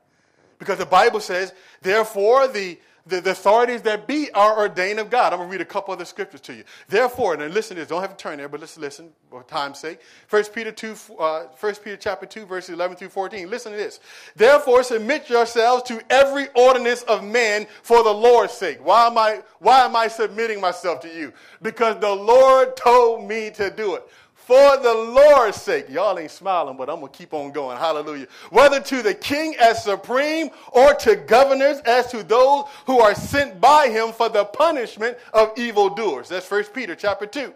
Because 0.63 0.79
the 0.79 0.87
Bible 0.87 1.19
says, 1.19 1.53
therefore, 1.81 2.47
the, 2.47 2.79
the, 3.05 3.21
the, 3.21 3.33
authorities 3.33 3.83
that 3.83 4.07
be 4.07 4.31
are 4.31 4.57
ordained 4.57 5.01
of 5.01 5.11
God. 5.11 5.33
I'm 5.33 5.41
going 5.41 5.49
to 5.49 5.53
read 5.53 5.61
a 5.61 5.65
couple 5.65 5.93
other 5.93 6.05
scriptures 6.05 6.41
to 6.43 6.55
you. 6.55 6.63
Therefore, 6.87 7.35
and 7.35 7.53
listen 7.53 7.75
to 7.75 7.81
this, 7.81 7.89
don't 7.89 8.01
have 8.01 8.17
to 8.17 8.17
turn 8.17 8.39
there, 8.39 8.49
but 8.49 8.61
let's 8.61 8.79
listen 8.79 9.11
for 9.29 9.43
time's 9.43 9.81
sake. 9.81 9.99
1 10.31 10.45
Peter 10.55 10.71
2, 10.71 10.95
uh, 11.19 11.47
1 11.59 11.75
Peter 11.83 11.97
chapter 11.97 12.27
2, 12.27 12.47
verses 12.47 12.75
11 12.75 12.97
through 12.97 13.09
14. 13.09 13.51
Listen 13.51 13.73
to 13.73 13.79
this. 13.79 13.99
Therefore, 14.37 14.85
submit 14.85 15.29
yourselves 15.29 15.83
to 15.89 16.01
every 16.09 16.47
ordinance 16.55 17.03
of 17.03 17.25
men 17.25 17.67
for 17.83 18.05
the 18.05 18.15
Lord's 18.15 18.53
sake. 18.53 18.79
Why 18.87 19.09
am 19.09 19.19
I, 19.19 19.43
why 19.59 19.81
am 19.81 19.97
I 19.97 20.07
submitting 20.07 20.61
myself 20.61 21.01
to 21.01 21.09
you? 21.09 21.33
Because 21.61 21.99
the 21.99 22.15
Lord 22.15 22.77
told 22.77 23.29
me 23.29 23.51
to 23.51 23.69
do 23.69 23.97
it 23.97 24.05
for 24.47 24.77
the 24.77 24.93
Lord's 24.93 25.61
sake. 25.61 25.89
Y'all 25.89 26.19
ain't 26.19 26.31
smiling, 26.31 26.77
but 26.77 26.91
I'm 26.91 27.01
going 27.01 27.13
to 27.13 27.19
keep 27.19 27.33
on 27.33 27.53
going. 27.53 27.77
Hallelujah. 27.77 28.27
Whether 28.51 28.81
to 28.81 29.03
the 29.03 29.15
king 29.15 29.55
as 29.61 29.85
supreme 29.85 30.51
or 30.73 30.95
to 30.95 31.17
governors 31.17 31.79
as 31.81 32.09
to 32.11 32.23
those 32.23 32.65
who 32.87 33.01
are 33.01 33.15
sent 33.15 33.61
by 33.61 33.89
him 33.89 34.13
for 34.13 34.29
the 34.29 34.45
punishment 34.45 35.17
of 35.33 35.57
evildoers. 35.57 36.29
That's 36.29 36.51
1 36.51 36.65
Peter 36.75 36.95
chapter 36.97 37.27
2. 37.27 37.55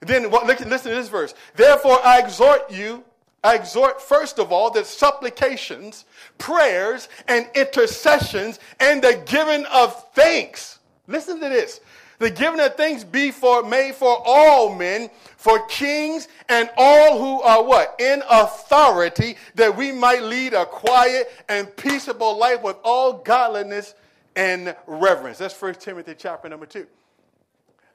Then 0.00 0.30
listen 0.30 0.90
to 0.90 0.96
this 0.96 1.08
verse. 1.08 1.34
Therefore, 1.56 1.98
I 2.04 2.20
exhort 2.20 2.70
you, 2.70 3.04
I 3.42 3.56
exhort 3.56 4.00
first 4.00 4.38
of 4.38 4.52
all 4.52 4.70
that 4.70 4.86
supplications, 4.86 6.04
prayers, 6.38 7.08
and 7.26 7.48
intercessions, 7.54 8.60
and 8.80 9.02
the 9.02 9.22
giving 9.26 9.66
of 9.66 10.10
thanks. 10.14 10.78
Listen 11.06 11.40
to 11.40 11.48
this 11.48 11.80
the 12.18 12.30
giving 12.30 12.60
of 12.60 12.74
thanks 12.74 13.04
be 13.04 13.30
for 13.30 13.62
made 13.62 13.94
for 13.94 14.20
all 14.24 14.74
men, 14.74 15.10
for 15.36 15.64
kings 15.66 16.28
and 16.48 16.68
all 16.76 17.18
who 17.18 17.42
are 17.42 17.62
what? 17.62 17.94
In 18.00 18.22
authority, 18.28 19.36
that 19.54 19.76
we 19.76 19.92
might 19.92 20.22
lead 20.22 20.54
a 20.54 20.66
quiet 20.66 21.28
and 21.48 21.74
peaceable 21.76 22.36
life 22.36 22.62
with 22.62 22.76
all 22.82 23.12
godliness 23.12 23.94
and 24.34 24.74
reverence. 24.86 25.38
That's 25.38 25.60
1 25.60 25.74
Timothy 25.74 26.14
chapter 26.16 26.48
number 26.48 26.66
2. 26.66 26.86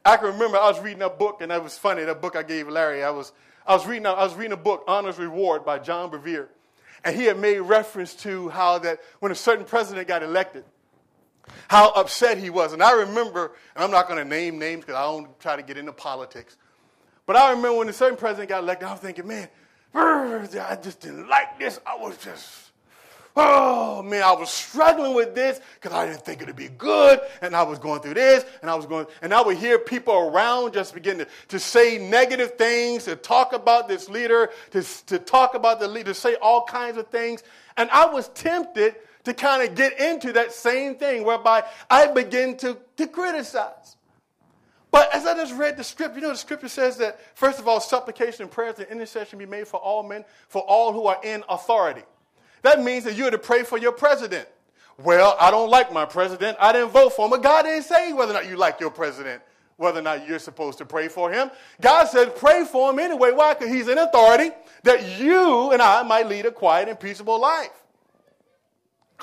I 0.05 0.17
can 0.17 0.27
remember 0.27 0.57
I 0.57 0.69
was 0.69 0.79
reading 0.81 1.01
a 1.01 1.09
book, 1.09 1.41
and 1.41 1.51
that 1.51 1.63
was 1.63 1.77
funny, 1.77 2.03
that 2.03 2.21
book 2.21 2.35
I 2.35 2.43
gave 2.43 2.67
Larry. 2.67 3.03
I 3.03 3.09
was, 3.09 3.31
I 3.65 3.73
was, 3.73 3.85
reading, 3.85 4.05
I 4.05 4.23
was 4.23 4.35
reading 4.35 4.51
a 4.51 4.57
book, 4.57 4.83
Honor's 4.87 5.17
Reward 5.17 5.63
by 5.63 5.79
John 5.79 6.11
Bevere. 6.11 6.47
And 7.05 7.15
he 7.15 7.23
had 7.25 7.39
made 7.39 7.59
reference 7.59 8.13
to 8.15 8.49
how 8.49 8.79
that 8.79 8.99
when 9.19 9.31
a 9.31 9.35
certain 9.35 9.65
president 9.65 10.07
got 10.07 10.23
elected, 10.23 10.63
how 11.67 11.91
upset 11.91 12.37
he 12.37 12.49
was. 12.49 12.73
And 12.73 12.83
I 12.83 12.91
remember, 12.93 13.53
and 13.75 13.83
I'm 13.83 13.91
not 13.91 14.07
going 14.07 14.23
to 14.23 14.29
name 14.29 14.59
names 14.59 14.81
because 14.85 14.95
I 14.95 15.03
don't 15.03 15.39
try 15.39 15.55
to 15.55 15.63
get 15.63 15.77
into 15.77 15.91
politics, 15.91 16.57
but 17.25 17.35
I 17.35 17.49
remember 17.51 17.79
when 17.79 17.89
a 17.89 17.93
certain 17.93 18.17
president 18.17 18.49
got 18.49 18.63
elected, 18.63 18.87
I 18.87 18.91
was 18.91 19.01
thinking, 19.01 19.27
man, 19.27 19.47
I 19.95 20.77
just 20.81 20.99
didn't 20.99 21.27
like 21.27 21.59
this. 21.59 21.79
I 21.85 21.95
was 21.95 22.17
just, 22.17 22.71
oh 23.35 24.01
man, 24.01 24.23
I 24.23 24.33
was 24.33 24.49
struggling 24.49 25.13
with 25.13 25.33
this 25.35 25.61
because 25.75 25.95
I 25.95 26.05
didn't 26.05 26.25
think 26.25 26.41
it'd 26.41 26.55
be 26.55 26.69
good. 26.69 27.19
And 27.41 27.55
I 27.55 27.63
was 27.63 27.79
going 27.79 28.01
through 28.01 28.15
this, 28.15 28.45
and 28.61 28.69
I 28.69 28.75
was 28.75 28.85
going, 28.85 29.05
and 29.21 29.33
I 29.33 29.41
would 29.41 29.57
hear 29.57 29.79
people 29.79 30.13
around 30.13 30.73
just 30.73 30.93
begin 30.93 31.19
to, 31.19 31.27
to 31.49 31.59
say 31.59 31.97
negative 31.97 32.55
things, 32.55 33.05
to 33.05 33.15
talk 33.15 33.53
about 33.53 33.87
this 33.87 34.09
leader, 34.09 34.49
to, 34.71 34.83
to 35.05 35.19
talk 35.19 35.55
about 35.55 35.79
the 35.79 35.87
leader, 35.87 36.13
to 36.13 36.19
say 36.19 36.35
all 36.35 36.63
kinds 36.63 36.97
of 36.97 37.07
things. 37.07 37.43
And 37.77 37.89
I 37.91 38.05
was 38.05 38.29
tempted 38.29 38.95
to 39.23 39.33
kind 39.33 39.67
of 39.67 39.75
get 39.75 39.99
into 39.99 40.33
that 40.33 40.51
same 40.51 40.95
thing 40.95 41.23
whereby 41.23 41.63
I 41.89 42.07
begin 42.07 42.57
to, 42.57 42.77
to 42.97 43.07
criticize. 43.07 43.97
But 44.91 45.13
as 45.13 45.25
I 45.25 45.33
just 45.33 45.55
read 45.55 45.75
the 45.75 45.83
script, 45.83 46.15
you 46.15 46.21
know, 46.21 46.29
the 46.29 46.35
scripture 46.35 46.69
says 46.69 46.97
that, 46.97 47.19
first 47.35 47.59
of 47.59 47.67
all, 47.67 47.79
supplication 47.79 48.43
and 48.43 48.51
prayers 48.51 48.77
and 48.77 48.87
intercession 48.89 49.39
be 49.39 49.45
made 49.45 49.67
for 49.67 49.77
all 49.77 50.03
men, 50.03 50.23
for 50.49 50.61
all 50.61 50.93
who 50.93 51.07
are 51.07 51.19
in 51.23 51.43
authority. 51.49 52.03
That 52.61 52.83
means 52.83 53.03
that 53.05 53.15
you're 53.15 53.31
to 53.31 53.39
pray 53.39 53.63
for 53.63 53.77
your 53.77 53.91
president. 53.91 54.47
Well, 54.99 55.35
I 55.39 55.49
don't 55.49 55.71
like 55.71 55.91
my 55.91 56.05
president. 56.05 56.57
I 56.59 56.71
didn't 56.71 56.91
vote 56.91 57.13
for 57.13 57.25
him. 57.25 57.31
But 57.31 57.41
God 57.41 57.63
didn't 57.63 57.83
say 57.83 58.13
whether 58.13 58.31
or 58.31 58.35
not 58.35 58.47
you 58.47 58.55
like 58.55 58.79
your 58.79 58.91
president, 58.91 59.41
whether 59.77 59.97
or 59.99 60.03
not 60.03 60.27
you're 60.27 60.37
supposed 60.37 60.77
to 60.77 60.85
pray 60.85 61.07
for 61.07 61.31
him. 61.31 61.49
God 61.81 62.05
said, 62.05 62.35
pray 62.35 62.63
for 62.63 62.91
him 62.91 62.99
anyway. 62.99 63.31
Why? 63.31 63.55
Because 63.55 63.73
he's 63.73 63.87
in 63.87 63.97
authority 63.97 64.51
that 64.83 65.19
you 65.19 65.71
and 65.71 65.81
I 65.81 66.03
might 66.03 66.27
lead 66.27 66.45
a 66.45 66.51
quiet 66.51 66.87
and 66.87 66.99
peaceable 66.99 67.41
life. 67.41 67.82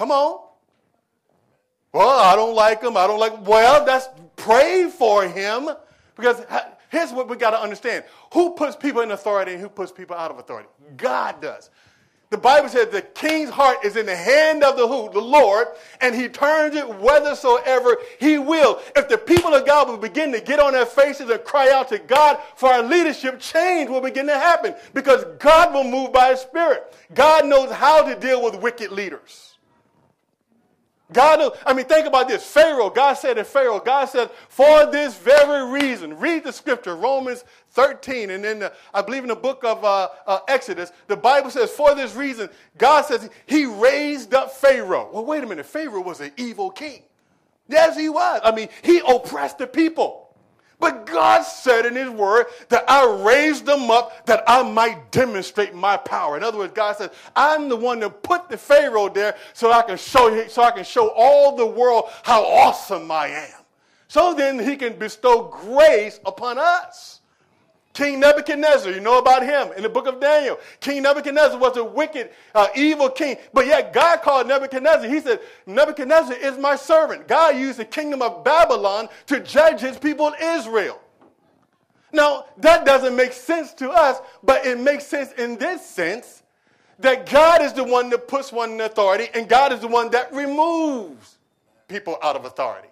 Come 0.00 0.12
on. 0.12 0.40
Well, 1.92 2.08
I 2.08 2.34
don't 2.34 2.54
like 2.54 2.82
him. 2.82 2.96
I 2.96 3.06
don't 3.06 3.20
like. 3.20 3.46
Well, 3.46 3.84
that's 3.84 4.08
pray 4.34 4.88
for 4.88 5.28
him 5.28 5.68
because 6.16 6.42
here's 6.88 7.12
what 7.12 7.28
we 7.28 7.36
got 7.36 7.50
to 7.50 7.60
understand: 7.60 8.04
who 8.32 8.54
puts 8.54 8.74
people 8.74 9.02
in 9.02 9.10
authority 9.10 9.52
and 9.52 9.60
who 9.60 9.68
puts 9.68 9.92
people 9.92 10.16
out 10.16 10.30
of 10.30 10.38
authority? 10.38 10.70
God 10.96 11.42
does. 11.42 11.68
The 12.30 12.38
Bible 12.38 12.70
says 12.70 12.88
the 12.88 13.02
king's 13.02 13.50
heart 13.50 13.84
is 13.84 13.96
in 13.96 14.06
the 14.06 14.16
hand 14.16 14.64
of 14.64 14.78
the 14.78 14.88
who? 14.88 15.12
The 15.12 15.20
Lord, 15.20 15.66
and 16.00 16.14
he 16.14 16.30
turns 16.30 16.76
it 16.76 16.84
whithersoever 16.86 17.98
he 18.18 18.38
will. 18.38 18.80
If 18.96 19.06
the 19.10 19.18
people 19.18 19.52
of 19.52 19.66
God 19.66 19.86
will 19.86 19.98
begin 19.98 20.32
to 20.32 20.40
get 20.40 20.60
on 20.60 20.72
their 20.72 20.86
faces 20.86 21.28
and 21.28 21.44
cry 21.44 21.72
out 21.72 21.90
to 21.90 21.98
God 21.98 22.38
for 22.56 22.70
our 22.70 22.82
leadership, 22.82 23.38
change 23.38 23.90
will 23.90 24.00
begin 24.00 24.26
to 24.28 24.34
happen 24.34 24.74
because 24.94 25.26
God 25.38 25.74
will 25.74 25.84
move 25.84 26.10
by 26.10 26.30
his 26.30 26.40
spirit. 26.40 26.90
God 27.12 27.44
knows 27.44 27.70
how 27.70 28.02
to 28.02 28.18
deal 28.18 28.42
with 28.42 28.62
wicked 28.62 28.92
leaders. 28.92 29.49
God, 31.12 31.56
I 31.66 31.72
mean, 31.72 31.86
think 31.86 32.06
about 32.06 32.28
this. 32.28 32.44
Pharaoh, 32.44 32.90
God 32.90 33.14
said 33.14 33.34
to 33.34 33.44
Pharaoh, 33.44 33.80
God 33.80 34.06
said, 34.06 34.30
for 34.48 34.90
this 34.90 35.16
very 35.16 35.70
reason, 35.70 36.18
read 36.18 36.44
the 36.44 36.52
scripture, 36.52 36.96
Romans 36.96 37.44
13, 37.70 38.30
and 38.30 38.44
then 38.44 38.60
the, 38.60 38.72
I 38.94 39.02
believe 39.02 39.22
in 39.22 39.28
the 39.28 39.36
book 39.36 39.64
of 39.64 39.84
uh, 39.84 40.08
uh, 40.26 40.40
Exodus, 40.48 40.92
the 41.06 41.16
Bible 41.16 41.50
says, 41.50 41.70
for 41.70 41.94
this 41.94 42.14
reason, 42.14 42.48
God 42.78 43.04
says 43.06 43.28
he 43.46 43.66
raised 43.66 44.34
up 44.34 44.52
Pharaoh. 44.52 45.08
Well, 45.12 45.24
wait 45.24 45.42
a 45.42 45.46
minute. 45.46 45.66
Pharaoh 45.66 46.02
was 46.02 46.20
an 46.20 46.32
evil 46.36 46.70
king. 46.70 47.02
Yes, 47.68 47.96
he 47.96 48.08
was. 48.08 48.40
I 48.44 48.52
mean, 48.52 48.68
he 48.82 49.00
oppressed 49.06 49.58
the 49.58 49.66
people. 49.66 50.29
But 50.80 51.06
God 51.06 51.42
said 51.42 51.84
in 51.84 51.94
His 51.94 52.08
Word 52.08 52.46
that 52.70 52.84
I 52.88 53.06
raised 53.22 53.66
them 53.66 53.90
up 53.90 54.26
that 54.26 54.42
I 54.46 54.62
might 54.62 55.10
demonstrate 55.10 55.74
my 55.74 55.98
power. 55.98 56.36
In 56.36 56.42
other 56.42 56.58
words, 56.58 56.72
God 56.72 56.96
says, 56.96 57.10
I'm 57.36 57.68
the 57.68 57.76
one 57.76 58.00
that 58.00 58.22
put 58.22 58.48
the 58.48 58.56
Pharaoh 58.56 59.10
there 59.10 59.36
so 59.52 59.70
I 59.70 59.82
can 59.82 59.98
show 59.98 60.48
so 60.48 60.62
I 60.62 60.70
can 60.70 60.84
show 60.84 61.12
all 61.14 61.54
the 61.54 61.66
world 61.66 62.06
how 62.22 62.44
awesome 62.44 63.10
I 63.10 63.28
am. 63.28 63.60
So 64.08 64.34
then 64.34 64.58
He 64.58 64.76
can 64.76 64.98
bestow 64.98 65.42
grace 65.44 66.18
upon 66.24 66.58
us. 66.58 67.19
King 68.00 68.18
Nebuchadnezzar, 68.18 68.92
you 68.92 69.00
know 69.00 69.18
about 69.18 69.42
him 69.42 69.72
in 69.76 69.82
the 69.82 69.88
book 69.90 70.06
of 70.06 70.20
Daniel. 70.20 70.58
King 70.80 71.02
Nebuchadnezzar 71.02 71.58
was 71.58 71.76
a 71.76 71.84
wicked, 71.84 72.30
uh, 72.54 72.68
evil 72.74 73.10
king, 73.10 73.36
but 73.52 73.66
yet 73.66 73.92
God 73.92 74.22
called 74.22 74.48
Nebuchadnezzar. 74.48 75.06
He 75.06 75.20
said, 75.20 75.40
Nebuchadnezzar 75.66 76.34
is 76.34 76.56
my 76.56 76.76
servant. 76.76 77.28
God 77.28 77.58
used 77.58 77.78
the 77.78 77.84
kingdom 77.84 78.22
of 78.22 78.42
Babylon 78.42 79.10
to 79.26 79.40
judge 79.40 79.82
his 79.82 79.98
people 79.98 80.32
Israel. 80.40 80.98
Now, 82.10 82.46
that 82.56 82.86
doesn't 82.86 83.14
make 83.14 83.34
sense 83.34 83.74
to 83.74 83.90
us, 83.90 84.18
but 84.42 84.64
it 84.64 84.80
makes 84.80 85.06
sense 85.06 85.32
in 85.32 85.58
this 85.58 85.84
sense 85.84 86.42
that 87.00 87.28
God 87.28 87.60
is 87.60 87.74
the 87.74 87.84
one 87.84 88.08
that 88.08 88.26
puts 88.26 88.50
one 88.50 88.70
in 88.70 88.80
authority, 88.80 89.28
and 89.34 89.46
God 89.46 89.74
is 89.74 89.80
the 89.80 89.88
one 89.88 90.10
that 90.12 90.32
removes 90.32 91.36
people 91.86 92.16
out 92.22 92.34
of 92.34 92.46
authority. 92.46 92.88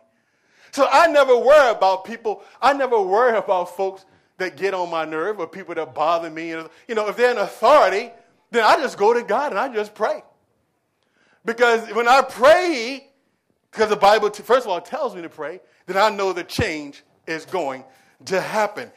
So 0.70 0.86
I 0.90 1.06
never 1.06 1.34
worry 1.34 1.70
about 1.70 2.04
people, 2.04 2.42
I 2.60 2.74
never 2.74 3.00
worry 3.00 3.38
about 3.38 3.74
folks 3.74 4.04
that 4.38 4.56
get 4.56 4.72
on 4.72 4.90
my 4.90 5.04
nerve 5.04 5.38
or 5.38 5.46
people 5.46 5.74
that 5.74 5.94
bother 5.94 6.30
me. 6.30 6.48
You 6.48 6.94
know, 6.94 7.08
if 7.08 7.16
they're 7.16 7.32
in 7.32 7.38
authority, 7.38 8.10
then 8.50 8.64
I 8.64 8.76
just 8.76 8.96
go 8.96 9.12
to 9.12 9.22
God 9.22 9.52
and 9.52 9.58
I 9.58 9.72
just 9.72 9.94
pray. 9.94 10.22
Because 11.44 11.88
when 11.94 12.08
I 12.08 12.22
pray, 12.22 13.10
because 13.70 13.90
the 13.90 13.96
Bible, 13.96 14.30
first 14.30 14.66
of 14.66 14.72
all, 14.72 14.80
tells 14.80 15.14
me 15.14 15.22
to 15.22 15.28
pray, 15.28 15.60
then 15.86 15.96
I 15.96 16.10
know 16.10 16.32
the 16.32 16.44
change 16.44 17.04
is 17.26 17.44
going 17.44 17.84
to 18.26 18.40
happen. 18.40 18.90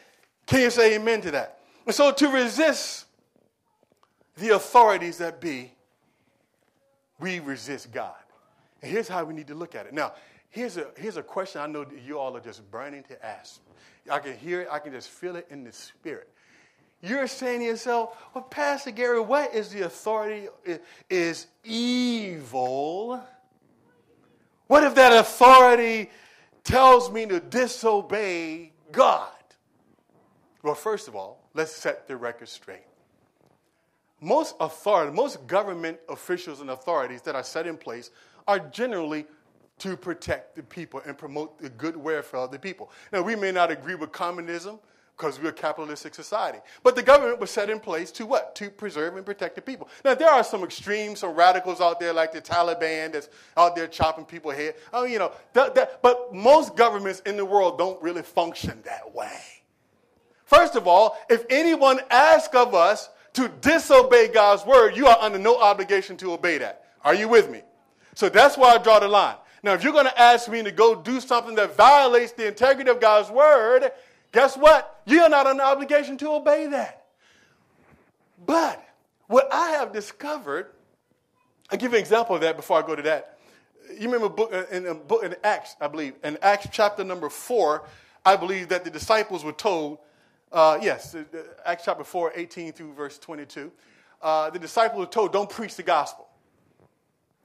Can 0.45 0.61
you 0.61 0.69
say 0.69 0.95
amen 0.95 1.21
to 1.21 1.31
that? 1.31 1.59
And 1.85 1.95
so 1.95 2.11
to 2.11 2.27
resist 2.27 3.05
the 4.37 4.49
authorities 4.55 5.17
that 5.17 5.41
be, 5.41 5.71
we 7.19 7.39
resist 7.39 7.91
God. 7.91 8.13
And 8.81 8.91
here's 8.91 9.07
how 9.07 9.23
we 9.23 9.33
need 9.33 9.47
to 9.47 9.55
look 9.55 9.75
at 9.75 9.85
it. 9.85 9.93
Now, 9.93 10.13
here's 10.49 10.77
a, 10.77 10.87
here's 10.97 11.17
a 11.17 11.23
question 11.23 11.61
I 11.61 11.67
know 11.67 11.85
you 12.05 12.17
all 12.17 12.35
are 12.35 12.41
just 12.41 12.69
burning 12.71 13.03
to 13.03 13.25
ask. 13.25 13.59
I 14.09 14.19
can 14.19 14.37
hear 14.37 14.61
it, 14.61 14.67
I 14.71 14.79
can 14.79 14.93
just 14.93 15.09
feel 15.09 15.35
it 15.35 15.47
in 15.49 15.63
the 15.63 15.71
spirit. 15.71 16.29
You're 17.01 17.27
saying 17.27 17.61
to 17.61 17.65
yourself, 17.65 18.15
well, 18.33 18.43
Pastor 18.43 18.91
Gary, 18.91 19.19
what 19.19 19.53
is 19.53 19.69
the 19.69 19.81
authority 19.81 20.47
is 21.09 21.47
evil? 21.63 23.23
What 24.67 24.83
if 24.83 24.95
that 24.95 25.11
authority 25.11 26.09
tells 26.63 27.11
me 27.11 27.25
to 27.25 27.39
disobey 27.39 28.71
God? 28.91 29.29
Well, 30.63 30.75
first 30.75 31.07
of 31.07 31.15
all, 31.15 31.43
let's 31.53 31.71
set 31.71 32.07
the 32.07 32.15
record 32.15 32.49
straight. 32.49 32.85
most 34.21 34.55
authority, 34.59 35.11
most 35.11 35.45
government 35.47 35.97
officials 36.07 36.61
and 36.61 36.69
authorities 36.69 37.23
that 37.23 37.35
are 37.35 37.43
set 37.43 37.65
in 37.65 37.75
place 37.75 38.11
are 38.47 38.59
generally 38.59 39.25
to 39.81 39.97
protect 39.97 40.55
the 40.55 40.61
people 40.61 41.01
and 41.07 41.17
promote 41.17 41.59
the 41.59 41.69
good 41.69 41.97
welfare 41.97 42.41
of 42.41 42.51
the 42.51 42.59
people. 42.59 42.91
Now, 43.11 43.23
we 43.23 43.35
may 43.35 43.51
not 43.51 43.71
agree 43.71 43.95
with 43.95 44.11
communism 44.11 44.79
because 45.17 45.39
we're 45.39 45.49
a 45.49 45.53
capitalistic 45.53 46.13
society, 46.13 46.59
but 46.83 46.95
the 46.95 47.01
government 47.01 47.39
was 47.39 47.49
set 47.49 47.67
in 47.67 47.79
place 47.79 48.11
to 48.11 48.27
what? 48.27 48.53
To 48.55 48.69
preserve 48.69 49.17
and 49.17 49.25
protect 49.25 49.55
the 49.55 49.61
people. 49.61 49.89
Now, 50.05 50.13
there 50.13 50.29
are 50.29 50.43
some 50.43 50.63
extremes, 50.63 51.19
some 51.19 51.33
radicals 51.33 51.81
out 51.81 51.99
there 51.99 52.13
like 52.13 52.31
the 52.31 52.41
Taliban 52.41 53.11
that's 53.11 53.29
out 53.57 53.75
there 53.75 53.87
chopping 53.87 54.23
people 54.23 54.51
head. 54.51 54.75
Oh, 54.93 55.03
you 55.03 55.17
know, 55.17 55.31
that, 55.53 55.73
that, 55.73 56.01
but 56.03 56.31
most 56.31 56.75
governments 56.75 57.21
in 57.25 57.35
the 57.35 57.45
world 57.45 57.79
don't 57.79 58.01
really 58.03 58.21
function 58.21 58.83
that 58.85 59.11
way. 59.15 59.41
First 60.45 60.75
of 60.75 60.87
all, 60.87 61.17
if 61.27 61.43
anyone 61.49 62.01
asks 62.11 62.53
of 62.53 62.75
us 62.75 63.09
to 63.33 63.49
disobey 63.61 64.27
God's 64.27 64.63
word, 64.63 64.95
you 64.95 65.07
are 65.07 65.17
under 65.19 65.39
no 65.39 65.57
obligation 65.59 66.17
to 66.17 66.33
obey 66.33 66.59
that. 66.59 66.85
Are 67.03 67.15
you 67.15 67.27
with 67.27 67.49
me? 67.49 67.61
So 68.13 68.29
that's 68.29 68.57
why 68.57 68.75
I 68.75 68.77
draw 68.77 68.99
the 68.99 69.07
line. 69.07 69.37
Now, 69.63 69.73
if 69.73 69.83
you're 69.83 69.93
going 69.93 70.05
to 70.05 70.19
ask 70.19 70.49
me 70.49 70.63
to 70.63 70.71
go 70.71 70.95
do 70.95 71.19
something 71.19 71.55
that 71.55 71.75
violates 71.75 72.31
the 72.31 72.47
integrity 72.47 72.89
of 72.89 72.99
God's 72.99 73.29
word, 73.29 73.91
guess 74.31 74.57
what? 74.57 75.01
You're 75.05 75.29
not 75.29 75.45
under 75.45 75.63
obligation 75.63 76.17
to 76.17 76.31
obey 76.31 76.67
that. 76.67 77.05
But 78.45 78.83
what 79.27 79.47
I 79.51 79.71
have 79.71 79.93
discovered, 79.93 80.67
I'll 81.69 81.77
give 81.77 81.91
you 81.91 81.97
an 81.97 82.01
example 82.01 82.35
of 82.35 82.41
that 82.41 82.55
before 82.55 82.83
I 82.83 82.85
go 82.85 82.95
to 82.95 83.03
that. 83.03 83.37
You 83.91 84.07
remember 84.07 84.29
book, 84.29 84.51
uh, 84.53 84.63
in, 84.71 84.87
a 84.87 84.95
book, 84.95 85.23
in 85.23 85.35
Acts, 85.43 85.75
I 85.79 85.87
believe, 85.87 86.13
in 86.23 86.37
Acts 86.41 86.67
chapter 86.71 87.03
number 87.03 87.29
four, 87.29 87.83
I 88.25 88.35
believe 88.35 88.69
that 88.69 88.83
the 88.83 88.89
disciples 88.89 89.43
were 89.43 89.51
told, 89.51 89.99
uh, 90.51 90.79
yes, 90.81 91.15
Acts 91.65 91.85
chapter 91.85 92.03
4, 92.03 92.33
18 92.35 92.73
through 92.73 92.93
verse 92.93 93.17
22, 93.17 93.71
uh, 94.21 94.49
the 94.49 94.59
disciples 94.59 94.99
were 94.99 95.11
told, 95.11 95.33
don't 95.33 95.49
preach 95.49 95.75
the 95.75 95.83
gospel. 95.83 96.27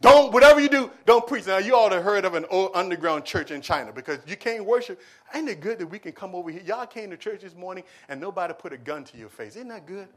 Don't, 0.02 0.32
whatever 0.32 0.60
you 0.60 0.68
do, 0.68 0.90
don't 1.06 1.26
preach. 1.26 1.46
Now, 1.46 1.56
you 1.58 1.74
all 1.74 1.90
have 1.90 2.02
heard 2.02 2.24
of 2.26 2.34
an 2.34 2.44
old 2.50 2.72
underground 2.74 3.24
church 3.24 3.50
in 3.50 3.62
China 3.62 3.92
because 3.92 4.18
you 4.26 4.36
can't 4.36 4.64
worship. 4.64 5.00
Ain't 5.34 5.48
it 5.48 5.60
good 5.60 5.78
that 5.78 5.86
we 5.86 5.98
can 5.98 6.12
come 6.12 6.34
over 6.34 6.50
here? 6.50 6.60
Y'all 6.66 6.86
came 6.86 7.10
to 7.10 7.16
church 7.16 7.40
this 7.40 7.54
morning 7.54 7.82
and 8.08 8.20
nobody 8.20 8.52
put 8.52 8.72
a 8.72 8.78
gun 8.78 9.04
to 9.04 9.16
your 9.16 9.30
face. 9.30 9.56
Isn't 9.56 9.68
that 9.68 9.86
good? 9.86 10.08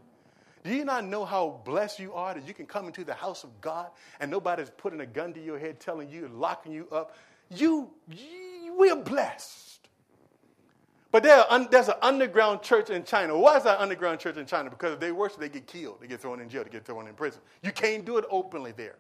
Do 0.65 0.76
you 0.76 0.84
not 0.84 1.06
know 1.06 1.24
how 1.24 1.62
blessed 1.63 2.00
you 2.00 2.13
are 2.13 2.34
that 2.34 2.46
you 2.46 2.54
can 2.54 2.65
come 2.65 2.88
into 2.88 3.06
the 3.06 3.13
house 3.13 3.46
of 3.46 3.62
God 3.62 3.88
and 4.20 4.30
nobody's 4.30 4.70
putting 4.70 5.00
a 5.00 5.06
gun 5.06 5.34
to 5.34 5.42
your 5.42 5.58
head 5.58 5.80
telling 5.80 6.10
you, 6.10 6.30
locking 6.34 6.74
you 6.74 6.88
up? 6.92 7.15
You, 7.50 7.89
we're 8.78 8.98
blessed. 8.98 9.88
But 11.12 11.24
there 11.24 11.44
there's 11.72 11.88
an 11.88 11.96
underground 12.02 12.62
church 12.62 12.89
in 12.89 13.04
China. 13.04 13.39
Why 13.39 13.58
is 13.58 13.63
that 13.63 13.80
underground 13.80 14.20
church 14.20 14.38
in 14.38 14.46
China? 14.46 14.70
Because 14.70 14.94
if 14.94 15.00
they 15.00 15.12
worship, 15.12 15.39
they 15.39 15.50
get 15.50 15.65
killed. 15.65 16.02
They 16.02 16.08
get 16.08 16.20
thrown 16.20 16.39
in 16.42 16.50
jail. 16.50 16.63
They 16.63 16.70
get 16.70 16.86
thrown 16.86 17.08
in 17.08 17.13
prison. 17.15 17.42
You 17.63 17.72
can't 17.72 18.06
do 18.06 18.18
it 18.18 18.26
openly 18.30 18.74
there. 18.74 18.98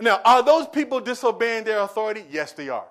Now, 0.00 0.20
are 0.24 0.42
those 0.42 0.66
people 0.68 1.00
disobeying 1.00 1.64
their 1.64 1.80
authority? 1.80 2.24
Yes, 2.30 2.52
they 2.52 2.68
are. 2.68 2.86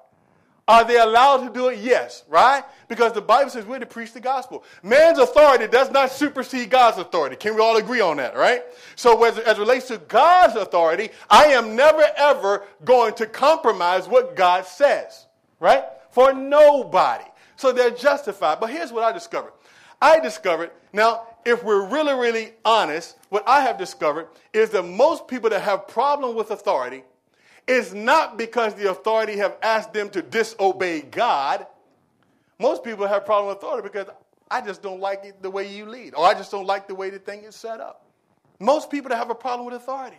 Are 0.67 0.83
they 0.83 0.97
allowed 0.97 1.45
to 1.45 1.53
do 1.53 1.67
it? 1.67 1.77
Yes, 1.77 2.23
right? 2.27 2.63
Because 2.87 3.13
the 3.13 3.21
Bible 3.21 3.51
says 3.51 3.65
we're 3.65 3.77
to 3.77 3.85
preach 3.85 4.13
the 4.13 4.19
gospel. 4.19 4.63
Man's 4.81 5.19
authority 5.19 5.67
does 5.67 5.91
not 5.91 6.11
supersede 6.11 6.71
God's 6.71 6.97
authority. 6.97 7.35
Can 7.35 7.53
we 7.53 7.61
all 7.61 7.77
agree 7.77 8.01
on 8.01 8.17
that, 8.17 8.35
right? 8.35 8.63
So, 8.95 9.23
as, 9.25 9.37
as 9.37 9.59
relates 9.59 9.87
to 9.89 9.99
God's 9.99 10.55
authority, 10.55 11.09
I 11.29 11.45
am 11.47 11.75
never 11.75 12.03
ever 12.17 12.63
going 12.83 13.13
to 13.15 13.27
compromise 13.27 14.07
what 14.07 14.35
God 14.35 14.65
says, 14.65 15.27
right? 15.59 15.83
For 16.09 16.33
nobody. 16.33 17.25
So 17.57 17.71
they're 17.71 17.91
justified. 17.91 18.59
But 18.59 18.71
here's 18.71 18.91
what 18.91 19.03
I 19.03 19.11
discovered 19.11 19.53
I 20.01 20.19
discovered, 20.19 20.71
now, 20.91 21.27
if 21.45 21.63
we're 21.63 21.85
really, 21.87 22.13
really 22.13 22.53
honest, 22.65 23.15
what 23.29 23.47
I 23.47 23.61
have 23.61 23.77
discovered 23.77 24.27
is 24.51 24.71
that 24.71 24.83
most 24.83 25.27
people 25.27 25.49
that 25.51 25.61
have 25.61 25.87
problem 25.87 26.35
with 26.35 26.49
authority 26.49 27.03
is 27.67 27.93
not 27.93 28.37
because 28.37 28.73
the 28.73 28.89
authority 28.89 29.37
have 29.37 29.55
asked 29.61 29.93
them 29.93 30.09
to 30.09 30.21
disobey 30.21 31.01
God. 31.01 31.65
Most 32.59 32.83
people 32.83 33.07
have 33.07 33.25
problem 33.25 33.49
with 33.49 33.57
authority 33.57 33.87
because 33.87 34.07
I 34.49 34.61
just 34.61 34.81
don't 34.81 34.99
like 34.99 35.23
it 35.23 35.41
the 35.41 35.49
way 35.49 35.73
you 35.73 35.85
lead, 35.85 36.15
or 36.15 36.25
I 36.25 36.33
just 36.33 36.51
don't 36.51 36.67
like 36.67 36.87
the 36.87 36.95
way 36.95 37.09
the 37.09 37.19
thing 37.19 37.43
is 37.43 37.55
set 37.55 37.79
up. 37.79 38.05
Most 38.59 38.89
people 38.89 39.09
that 39.09 39.17
have 39.17 39.29
a 39.29 39.35
problem 39.35 39.65
with 39.65 39.75
authority. 39.75 40.17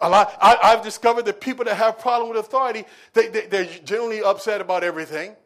A 0.00 0.08
lot, 0.08 0.36
I, 0.40 0.70
have 0.70 0.82
discovered 0.82 1.26
that 1.26 1.40
people 1.40 1.64
that 1.66 1.76
have 1.76 1.98
problem 1.98 2.30
with 2.30 2.38
authority, 2.38 2.84
they, 3.12 3.28
they, 3.28 3.46
they're 3.46 3.64
generally 3.84 4.22
upset 4.22 4.60
about 4.60 4.82
everything. 4.82 5.36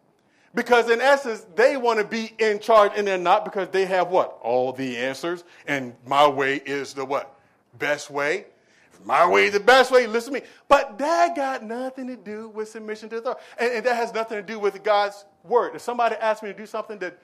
Because 0.56 0.88
in 0.88 1.02
essence, 1.02 1.46
they 1.54 1.76
want 1.76 1.98
to 1.98 2.04
be 2.04 2.32
in 2.38 2.58
charge 2.60 2.92
and 2.96 3.06
they're 3.06 3.18
not 3.18 3.44
because 3.44 3.68
they 3.68 3.84
have 3.84 4.08
what? 4.08 4.38
All 4.40 4.72
the 4.72 4.96
answers. 4.96 5.44
And 5.66 5.94
my 6.06 6.26
way 6.26 6.56
is 6.56 6.94
the 6.94 7.04
what? 7.04 7.38
Best 7.78 8.10
way. 8.10 8.46
My 9.04 9.28
way 9.28 9.44
is 9.44 9.52
the 9.52 9.60
best 9.60 9.92
way. 9.92 10.06
Listen 10.06 10.32
to 10.32 10.40
me. 10.40 10.46
But 10.66 10.96
that 10.96 11.36
got 11.36 11.62
nothing 11.62 12.06
to 12.06 12.16
do 12.16 12.48
with 12.48 12.70
submission 12.70 13.10
to 13.10 13.18
authority. 13.18 13.42
And, 13.58 13.70
and 13.70 13.86
that 13.86 13.96
has 13.96 14.14
nothing 14.14 14.38
to 14.38 14.42
do 14.42 14.58
with 14.58 14.82
God's 14.82 15.26
word. 15.44 15.74
If 15.74 15.82
somebody 15.82 16.16
asks 16.16 16.42
me 16.42 16.52
to 16.52 16.58
do 16.58 16.64
something 16.64 16.98
that 17.00 17.18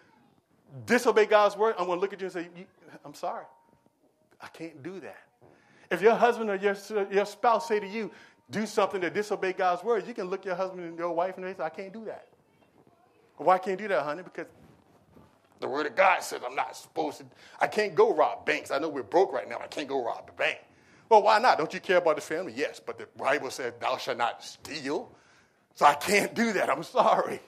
disobey 0.84 1.24
God's 1.24 1.56
word, 1.56 1.74
I'm 1.78 1.86
going 1.86 1.96
to 1.96 2.02
look 2.02 2.12
at 2.12 2.20
you 2.20 2.26
and 2.26 2.34
say, 2.34 2.48
I'm 3.02 3.14
sorry. 3.14 3.46
I 4.42 4.48
can't 4.48 4.82
do 4.82 5.00
that. 5.00 5.22
If 5.90 6.02
your 6.02 6.16
husband 6.16 6.50
or 6.50 6.56
your, 6.56 6.76
your 7.10 7.24
spouse 7.24 7.66
say 7.66 7.80
to 7.80 7.88
you, 7.88 8.10
do 8.50 8.66
something 8.66 9.00
that 9.00 9.14
disobey 9.14 9.54
God's 9.54 9.82
word, 9.82 10.06
you 10.06 10.12
can 10.12 10.28
look 10.28 10.44
your 10.44 10.54
husband 10.54 10.82
and 10.82 10.98
your 10.98 11.12
wife 11.12 11.38
and 11.38 11.56
say, 11.56 11.64
I 11.64 11.70
can't 11.70 11.94
do 11.94 12.04
that. 12.04 12.26
Why 13.42 13.58
can't 13.58 13.80
you 13.80 13.88
do 13.88 13.94
that, 13.94 14.02
honey? 14.02 14.22
Because 14.22 14.46
the 15.60 15.68
word 15.68 15.86
of 15.86 15.94
God 15.94 16.22
says 16.22 16.40
I'm 16.46 16.56
not 16.56 16.76
supposed 16.76 17.18
to. 17.18 17.26
I 17.60 17.66
can't 17.66 17.94
go 17.94 18.14
rob 18.14 18.44
banks. 18.44 18.70
I 18.70 18.78
know 18.78 18.88
we're 18.88 19.02
broke 19.02 19.32
right 19.32 19.48
now. 19.48 19.58
I 19.62 19.66
can't 19.68 19.88
go 19.88 20.04
rob 20.04 20.28
a 20.28 20.32
bank. 20.32 20.58
Well, 21.08 21.22
why 21.22 21.38
not? 21.38 21.58
Don't 21.58 21.72
you 21.74 21.80
care 21.80 21.98
about 21.98 22.16
the 22.16 22.22
family? 22.22 22.52
Yes, 22.56 22.80
but 22.84 22.98
the 22.98 23.06
Bible 23.16 23.50
says 23.50 23.74
thou 23.80 23.96
shalt 23.96 24.18
not 24.18 24.42
steal. 24.42 25.10
So 25.74 25.86
I 25.86 25.94
can't 25.94 26.34
do 26.34 26.52
that. 26.54 26.70
I'm 26.70 26.82
sorry. 26.82 27.40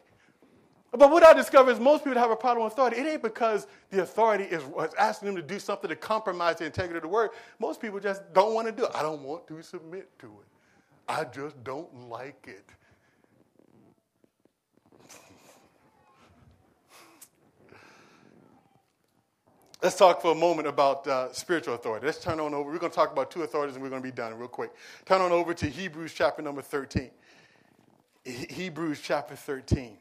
But 0.93 1.11
what 1.11 1.25
I 1.25 1.33
discover 1.33 1.73
is 1.73 1.81
most 1.81 2.05
people 2.05 2.21
have 2.21 2.31
a 2.31 2.37
problem 2.37 2.65
with 2.65 2.75
authority. 2.75 2.99
It 2.99 3.07
ain't 3.07 3.23
because 3.23 3.67
the 3.91 4.03
authority 4.03 4.45
is 4.45 4.63
asking 4.97 5.27
them 5.27 5.37
to 5.37 5.43
do 5.43 5.59
something 5.59 5.89
to 5.89 5.97
compromise 5.97 6.57
the 6.57 6.67
integrity 6.67 6.99
of 6.99 7.03
the 7.03 7.09
word. 7.09 7.31
Most 7.59 7.81
people 7.81 7.99
just 7.99 8.33
don't 8.33 8.55
want 8.55 8.69
to 8.69 8.73
do 8.73 8.85
it. 8.85 8.93
I 8.95 9.03
don't 9.03 9.23
want 9.23 9.49
to 9.49 9.61
submit 9.63 10.17
to 10.21 10.27
it. 10.27 10.47
I 11.09 11.25
just 11.25 11.63
don't 11.65 12.09
like 12.09 12.47
it. 12.49 12.69
Let's 19.85 19.97
talk 19.97 20.23
for 20.23 20.33
a 20.33 20.35
moment 20.35 20.67
about 20.67 21.07
uh, 21.07 21.31
spiritual 21.35 21.75
authority. 21.75 22.07
Let's 22.07 22.19
turn 22.19 22.41
on 22.41 22.55
over. 22.55 22.73
We're 22.73 22.79
going 22.79 22.91
to 22.91 22.97
talk 22.97 23.13
about 23.13 23.31
two 23.31 23.43
authorities 23.43 23.77
and 23.77 23.83
we're 23.83 23.91
going 23.91 24.01
to 24.01 24.09
be 24.09 24.17
done 24.17 24.33
real 24.39 24.49
quick. 24.49 24.71
Turn 25.05 25.21
on 25.21 25.31
over 25.31 25.53
to 25.53 25.67
Hebrews 25.67 26.15
chapter 26.15 26.41
number 26.41 26.63
13. 26.63 27.11
Hebrews 28.25 29.03
chapter 29.03 29.37
13. 29.37 29.99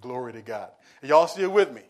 Glory 0.00 0.32
to 0.32 0.40
God. 0.40 0.70
Are 1.02 1.06
y'all 1.06 1.26
still 1.26 1.50
with 1.50 1.70
me? 1.70 1.82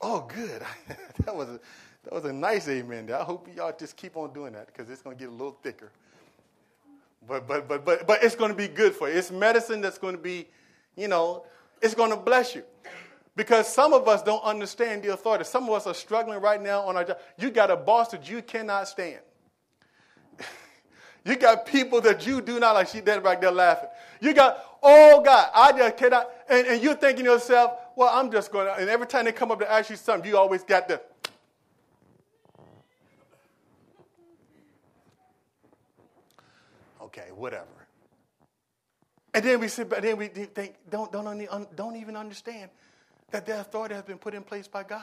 Oh, 0.00 0.22
good. 0.22 0.62
that, 1.24 1.36
was 1.36 1.48
a, 1.50 1.60
that 2.02 2.12
was 2.12 2.24
a 2.24 2.32
nice 2.32 2.68
amen 2.68 3.06
there. 3.06 3.20
I 3.20 3.22
hope 3.22 3.46
y'all 3.54 3.72
just 3.78 3.96
keep 3.96 4.16
on 4.16 4.32
doing 4.32 4.54
that 4.54 4.66
because 4.66 4.90
it's 4.90 5.00
going 5.00 5.16
to 5.16 5.20
get 5.22 5.28
a 5.28 5.32
little 5.32 5.56
thicker. 5.62 5.92
But, 7.28 7.46
but, 7.46 7.68
but, 7.68 7.84
but, 7.84 8.04
but 8.04 8.24
it's 8.24 8.34
going 8.34 8.50
to 8.50 8.56
be 8.56 8.66
good 8.66 8.96
for 8.96 9.08
you. 9.08 9.16
It's 9.16 9.30
medicine 9.30 9.80
that's 9.80 9.98
going 9.98 10.16
to 10.16 10.20
be, 10.20 10.48
you 10.96 11.06
know, 11.06 11.44
it's 11.80 11.94
going 11.94 12.10
to 12.10 12.16
bless 12.16 12.56
you. 12.56 12.64
Because 13.36 13.72
some 13.72 13.92
of 13.92 14.06
us 14.06 14.22
don't 14.22 14.42
understand 14.44 15.02
the 15.02 15.12
authority. 15.12 15.44
Some 15.44 15.64
of 15.64 15.70
us 15.70 15.86
are 15.86 15.94
struggling 15.94 16.40
right 16.40 16.62
now 16.62 16.82
on 16.82 16.96
our 16.96 17.04
job. 17.04 17.18
You 17.36 17.50
got 17.50 17.70
a 17.70 17.76
boss 17.76 18.10
that 18.12 18.30
you 18.30 18.42
cannot 18.42 18.86
stand. 18.86 19.20
you 21.24 21.34
got 21.36 21.66
people 21.66 22.00
that 22.02 22.26
you 22.26 22.40
do 22.40 22.60
not 22.60 22.74
like. 22.74 22.88
She 22.88 23.00
dead 23.00 23.24
back 23.24 23.40
there 23.40 23.50
laughing. 23.50 23.88
You 24.20 24.34
got, 24.34 24.78
oh 24.82 25.20
God, 25.24 25.50
I 25.52 25.72
just 25.72 25.96
cannot. 25.96 26.30
And, 26.48 26.66
and 26.66 26.82
you're 26.82 26.94
thinking 26.94 27.24
to 27.24 27.32
yourself, 27.32 27.72
well, 27.96 28.08
I'm 28.12 28.30
just 28.30 28.52
going 28.52 28.66
to. 28.66 28.74
And 28.74 28.88
every 28.88 29.06
time 29.08 29.24
they 29.24 29.32
come 29.32 29.50
up 29.50 29.58
to 29.58 29.70
ask 29.70 29.90
you 29.90 29.96
something, 29.96 30.30
you 30.30 30.38
always 30.38 30.62
got 30.62 30.86
the. 30.86 31.00
Okay, 37.02 37.30
whatever. 37.34 37.66
And 39.34 39.44
then 39.44 39.58
we 39.58 39.66
sit 39.66 39.88
back, 39.88 40.02
then 40.02 40.16
we 40.16 40.28
think, 40.28 40.76
don't, 40.88 41.10
don't, 41.10 41.76
don't 41.76 41.96
even 41.96 42.14
understand 42.16 42.70
that 43.34 43.46
their 43.46 43.58
authority 43.58 43.96
has 43.96 44.04
been 44.04 44.16
put 44.16 44.32
in 44.32 44.44
place 44.44 44.68
by 44.68 44.84
God. 44.84 45.02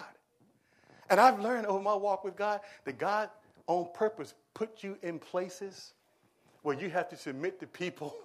And 1.09 1.19
I've 1.19 1.41
learned 1.41 1.65
over 1.65 1.81
my 1.81 1.93
walk 1.93 2.23
with 2.23 2.37
God 2.37 2.61
that 2.85 2.97
God, 2.97 3.29
on 3.67 3.89
purpose, 3.93 4.33
put 4.53 4.85
you 4.85 4.97
in 5.03 5.19
places 5.19 5.91
where 6.61 6.79
you 6.79 6.89
have 6.89 7.09
to 7.09 7.17
submit 7.17 7.59
to 7.59 7.67
people 7.67 8.15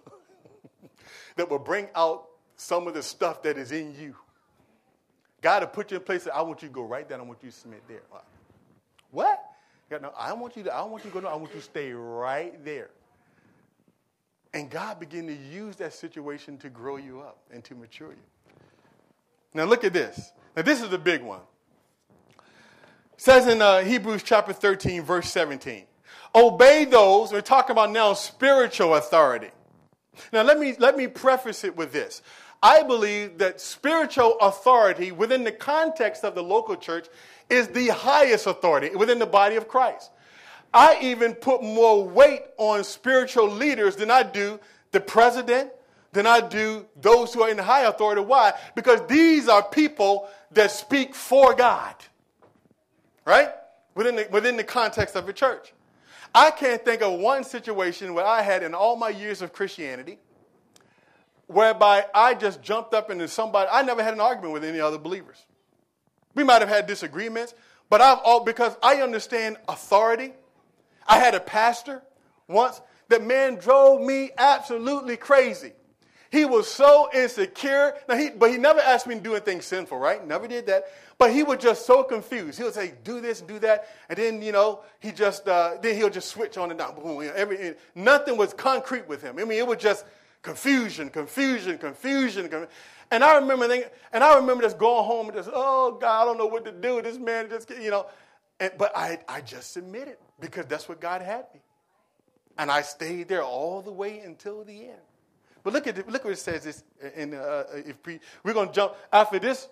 that 1.36 1.50
will 1.50 1.58
bring 1.58 1.88
out 1.96 2.28
some 2.54 2.86
of 2.86 2.94
the 2.94 3.02
stuff 3.02 3.42
that 3.42 3.58
is 3.58 3.72
in 3.72 3.96
you. 4.00 4.14
God 5.42 5.64
will 5.64 5.70
put 5.70 5.90
you 5.90 5.96
in 5.96 6.04
places. 6.04 6.28
I 6.32 6.40
want 6.42 6.62
you 6.62 6.68
to 6.68 6.74
go 6.74 6.84
right 6.84 7.08
there. 7.08 7.18
I 7.18 7.22
want 7.22 7.42
you 7.42 7.50
to 7.50 7.56
submit 7.56 7.82
there. 7.88 8.02
What? 9.10 9.42
God, 9.90 10.02
no, 10.02 10.12
I 10.16 10.34
want 10.34 10.56
you 10.56 10.62
to. 10.62 10.72
I 10.72 10.84
want 10.84 11.04
you 11.04 11.10
to 11.10 11.14
go. 11.14 11.20
No, 11.20 11.30
I 11.30 11.34
want 11.34 11.52
you 11.52 11.58
to 11.58 11.64
stay 11.66 11.90
right 11.90 12.64
there. 12.64 12.90
And 14.54 14.70
God 14.70 15.00
began 15.00 15.26
to 15.26 15.34
use 15.34 15.74
that 15.76 15.94
situation 15.94 16.58
to 16.58 16.68
grow 16.70 16.96
you 16.96 17.22
up 17.22 17.38
and 17.52 17.64
to 17.64 17.74
mature 17.74 18.12
you. 18.12 18.35
Now 19.56 19.64
look 19.64 19.84
at 19.84 19.92
this. 19.92 20.32
Now 20.54 20.62
this 20.62 20.82
is 20.82 20.90
the 20.90 20.98
big 20.98 21.22
one. 21.22 21.40
says 23.16 23.46
in 23.46 23.62
uh, 23.62 23.80
Hebrews 23.80 24.22
chapter 24.22 24.52
13, 24.52 25.02
verse 25.02 25.30
17, 25.30 25.84
obey 26.34 26.84
those, 26.84 27.32
we're 27.32 27.40
talking 27.40 27.72
about 27.72 27.90
now 27.90 28.12
spiritual 28.12 28.94
authority. 28.94 29.50
Now, 30.32 30.42
let 30.42 30.58
me, 30.58 30.74
let 30.78 30.96
me 30.96 31.06
preface 31.06 31.64
it 31.64 31.76
with 31.76 31.92
this. 31.92 32.22
I 32.62 32.82
believe 32.82 33.38
that 33.38 33.60
spiritual 33.60 34.36
authority 34.40 35.12
within 35.12 35.44
the 35.44 35.52
context 35.52 36.24
of 36.24 36.34
the 36.34 36.42
local 36.42 36.76
church 36.76 37.06
is 37.50 37.68
the 37.68 37.88
highest 37.88 38.46
authority 38.46 38.94
within 38.94 39.18
the 39.18 39.26
body 39.26 39.56
of 39.56 39.68
Christ. 39.68 40.10
I 40.72 40.98
even 41.02 41.34
put 41.34 41.62
more 41.62 42.06
weight 42.06 42.42
on 42.56 42.82
spiritual 42.84 43.48
leaders 43.48 43.96
than 43.96 44.10
I 44.10 44.22
do 44.22 44.58
the 44.92 45.00
president, 45.00 45.70
than 46.16 46.26
I 46.26 46.40
do 46.40 46.86
those 46.96 47.32
who 47.32 47.42
are 47.42 47.50
in 47.50 47.58
high 47.58 47.82
authority. 47.82 48.22
Why? 48.22 48.54
Because 48.74 49.06
these 49.06 49.48
are 49.48 49.62
people 49.62 50.28
that 50.50 50.70
speak 50.70 51.14
for 51.14 51.54
God, 51.54 51.94
right? 53.24 53.50
Within 53.94 54.16
the, 54.16 54.26
within 54.30 54.56
the 54.56 54.64
context 54.64 55.14
of 55.14 55.28
a 55.28 55.32
church. 55.32 55.72
I 56.34 56.50
can't 56.50 56.84
think 56.84 57.02
of 57.02 57.20
one 57.20 57.44
situation 57.44 58.14
where 58.14 58.24
I 58.24 58.42
had 58.42 58.62
in 58.62 58.74
all 58.74 58.96
my 58.96 59.10
years 59.10 59.42
of 59.42 59.52
Christianity 59.52 60.18
whereby 61.46 62.06
I 62.12 62.34
just 62.34 62.62
jumped 62.62 62.92
up 62.94 63.10
into 63.10 63.28
somebody. 63.28 63.68
I 63.70 63.82
never 63.82 64.02
had 64.02 64.14
an 64.14 64.20
argument 64.20 64.52
with 64.52 64.64
any 64.64 64.80
other 64.80 64.98
believers. 64.98 65.44
We 66.34 66.44
might 66.44 66.60
have 66.60 66.68
had 66.68 66.86
disagreements, 66.86 67.54
but 67.88 68.00
I've 68.00 68.18
all 68.24 68.40
because 68.42 68.76
I 68.82 68.96
understand 68.96 69.58
authority. 69.68 70.32
I 71.06 71.18
had 71.18 71.34
a 71.34 71.40
pastor 71.40 72.02
once 72.48 72.80
that 73.08 73.22
man 73.22 73.56
drove 73.56 74.00
me 74.00 74.30
absolutely 74.36 75.16
crazy. 75.16 75.72
He 76.30 76.44
was 76.44 76.68
so 76.68 77.08
insecure. 77.14 77.94
Now 78.08 78.16
he, 78.16 78.30
but 78.30 78.50
he 78.50 78.58
never 78.58 78.80
asked 78.80 79.06
me 79.06 79.14
to 79.14 79.20
do 79.20 79.34
anything 79.34 79.60
sinful, 79.60 79.98
right? 79.98 80.26
Never 80.26 80.48
did 80.48 80.66
that. 80.66 80.84
But 81.18 81.32
he 81.32 81.42
was 81.42 81.58
just 81.58 81.86
so 81.86 82.02
confused. 82.02 82.58
He 82.58 82.64
would 82.64 82.74
say, 82.74 82.94
"Do 83.04 83.20
this, 83.20 83.40
do 83.40 83.58
that," 83.60 83.88
and 84.08 84.18
then 84.18 84.42
you 84.42 84.52
know 84.52 84.80
he 85.00 85.12
just 85.12 85.48
uh, 85.48 85.76
then 85.80 85.96
he'll 85.96 86.10
just 86.10 86.28
switch 86.28 86.58
on 86.58 86.70
and 86.70 86.78
down. 86.78 86.94
Boom, 86.94 87.30
every, 87.34 87.74
nothing 87.94 88.36
was 88.36 88.52
concrete 88.52 89.08
with 89.08 89.22
him. 89.22 89.38
I 89.38 89.44
mean, 89.44 89.58
it 89.58 89.66
was 89.66 89.78
just 89.78 90.04
confusion, 90.42 91.10
confusion, 91.10 91.78
confusion. 91.78 92.66
And 93.10 93.22
I 93.22 93.36
remember 93.36 93.68
thinking, 93.68 93.90
and 94.12 94.24
I 94.24 94.36
remember 94.36 94.62
just 94.62 94.78
going 94.78 95.04
home 95.04 95.26
and 95.26 95.36
just, 95.36 95.50
oh 95.52 95.96
God, 96.00 96.22
I 96.22 96.24
don't 96.24 96.38
know 96.38 96.46
what 96.46 96.64
to 96.64 96.72
do. 96.72 97.00
This 97.02 97.18
man 97.18 97.48
just, 97.48 97.70
you 97.70 97.90
know. 97.90 98.06
And, 98.58 98.72
but 98.78 98.96
I, 98.96 99.18
I 99.28 99.42
just 99.42 99.72
submitted 99.72 100.16
because 100.40 100.66
that's 100.66 100.88
what 100.88 101.00
God 101.00 101.22
had 101.22 101.46
me. 101.52 101.60
And 102.58 102.70
I 102.70 102.82
stayed 102.82 103.28
there 103.28 103.42
all 103.42 103.82
the 103.82 103.92
way 103.92 104.20
until 104.20 104.64
the 104.64 104.88
end. 104.88 104.98
But 105.66 105.72
look 105.72 105.88
at 105.88 106.08
look 106.08 106.22
what 106.22 106.32
it 106.32 106.38
says. 106.38 106.62
This 106.62 106.84
in 107.16 107.34
uh, 107.34 107.64
if 107.74 107.96
we, 108.06 108.20
we're 108.44 108.52
going 108.52 108.68
to 108.68 108.72
jump 108.72 108.94
after 109.12 109.40
this 109.40 109.68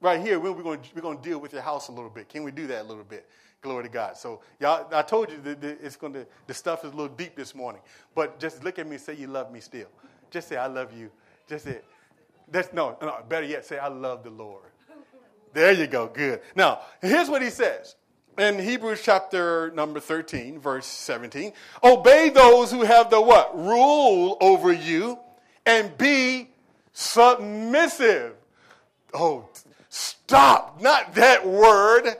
right 0.00 0.20
here. 0.20 0.40
We're 0.40 0.60
going 0.60 0.80
we're 0.92 1.02
going 1.02 1.18
to 1.18 1.22
deal 1.22 1.38
with 1.38 1.52
your 1.52 1.62
house 1.62 1.86
a 1.86 1.92
little 1.92 2.10
bit. 2.10 2.28
Can 2.28 2.42
we 2.42 2.50
do 2.50 2.66
that 2.66 2.82
a 2.82 2.88
little 2.88 3.04
bit? 3.04 3.28
Glory 3.62 3.84
to 3.84 3.88
God. 3.88 4.16
So 4.16 4.40
y'all, 4.58 4.92
I 4.92 5.02
told 5.02 5.30
you 5.30 5.40
that 5.42 5.62
it's 5.62 5.94
going 5.94 6.14
to 6.14 6.26
the 6.48 6.52
stuff 6.52 6.84
is 6.84 6.92
a 6.92 6.96
little 6.96 7.14
deep 7.14 7.36
this 7.36 7.54
morning. 7.54 7.80
But 8.12 8.40
just 8.40 8.64
look 8.64 8.80
at 8.80 8.88
me 8.88 8.96
and 8.96 9.00
say 9.00 9.14
you 9.14 9.28
love 9.28 9.52
me 9.52 9.60
still. 9.60 9.86
Just 10.32 10.48
say, 10.48 10.56
I 10.56 10.66
love 10.66 10.92
you. 10.92 11.12
Just 11.48 11.66
say, 11.66 11.78
that's, 12.50 12.72
no, 12.72 12.98
no, 13.00 13.14
better 13.28 13.46
yet, 13.46 13.64
say, 13.64 13.78
I 13.78 13.86
love 13.86 14.24
the 14.24 14.30
Lord. 14.30 14.64
There 15.52 15.70
you 15.70 15.86
go. 15.86 16.08
Good. 16.08 16.40
Now, 16.56 16.80
here's 17.00 17.30
what 17.30 17.40
he 17.40 17.50
says 17.50 17.94
in 18.36 18.58
Hebrews 18.58 19.00
chapter 19.00 19.70
number 19.76 20.00
13, 20.00 20.58
verse 20.58 20.86
17. 20.86 21.52
Obey 21.84 22.30
those 22.30 22.72
who 22.72 22.82
have 22.82 23.10
the 23.10 23.20
what? 23.20 23.56
Rule 23.56 24.36
over 24.40 24.72
you 24.72 25.20
and 25.66 25.96
be 25.98 26.48
submissive. 26.92 28.34
Oh, 29.12 29.48
stop. 29.90 30.80
Not 30.80 31.14
that 31.14 31.46
word. 31.46 32.16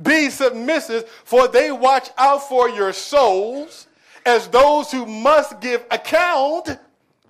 Be 0.00 0.30
submissive, 0.30 1.08
for 1.24 1.48
they 1.48 1.72
watch 1.72 2.10
out 2.16 2.48
for 2.48 2.68
your 2.68 2.92
souls 2.92 3.88
as 4.24 4.46
those 4.48 4.92
who 4.92 5.04
must 5.04 5.60
give 5.60 5.84
account 5.90 6.78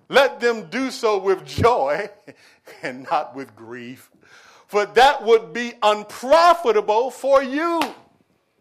let 0.09 0.41
them 0.41 0.69
do 0.71 0.91
so 0.91 1.19
with 1.19 1.45
joy 1.47 2.09
and 2.83 3.05
not 3.11 3.35
with 3.35 3.55
grief, 3.55 4.11
for 4.67 4.87
that 4.87 5.23
would 5.25 5.53
be 5.53 5.75
unprofitable 5.83 7.11
for 7.11 7.43
you. 7.43 7.81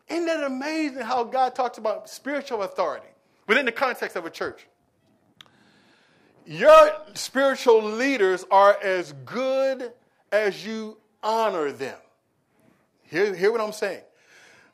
Isn't 0.10 0.26
that 0.26 0.44
amazing 0.44 1.04
how 1.04 1.24
God 1.24 1.56
talks 1.56 1.78
about 1.78 2.10
spiritual 2.10 2.64
authority 2.64 3.08
within 3.48 3.66
the 3.66 3.72
context 3.72 4.16
of 4.16 4.26
a 4.26 4.30
church? 4.30 4.68
Your 6.48 6.94
spiritual 7.14 7.84
leaders 7.84 8.46
are 8.50 8.78
as 8.82 9.14
good 9.26 9.92
as 10.32 10.66
you 10.66 10.98
honor 11.22 11.74
them. 11.74 11.98
Hear, 13.04 13.36
hear 13.36 13.52
what 13.52 13.60
I'm 13.60 13.74
saying. 13.74 14.02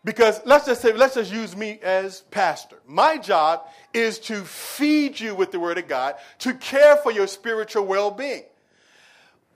Because 0.06 0.40
let's 0.46 0.68
just 0.68 0.84
say, 0.84 0.94
let's 0.94 1.16
just 1.16 1.34
use 1.34 1.56
me 1.56 1.80
as 1.82 2.22
pastor. 2.30 2.78
My 2.86 3.18
job 3.18 3.66
is 3.92 4.20
to 4.20 4.44
feed 4.44 5.20
you 5.20 5.34
with 5.34 5.52
the 5.52 5.60
word 5.60 5.80
of 5.80 5.88
God, 5.88 6.16
to 6.40 6.54
care 6.54 6.98
for 6.98 7.12
your 7.12 7.26
spiritual 7.26 7.88
well 7.88 8.12
being. 8.12 8.44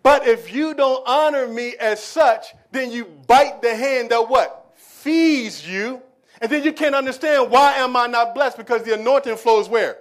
But 0.02 0.28
if 0.28 0.52
you 0.52 0.74
don't 0.74 1.08
honor 1.08 1.48
me 1.48 1.76
as 1.80 2.02
such, 2.02 2.48
then 2.72 2.92
you 2.92 3.06
bite 3.28 3.62
the 3.62 3.76
hand 3.76 4.10
that 4.10 4.28
what? 4.28 4.74
Feeds 4.76 5.68
you. 5.70 6.02
And 6.42 6.52
then 6.52 6.64
you 6.64 6.74
can't 6.74 6.96
understand 6.96 7.52
why 7.52 7.74
am 7.74 7.96
I 7.96 8.08
not 8.08 8.34
blessed? 8.34 8.58
Because 8.58 8.82
the 8.82 8.96
anointing 8.96 9.38
flows 9.38 9.70
where? 9.70 10.00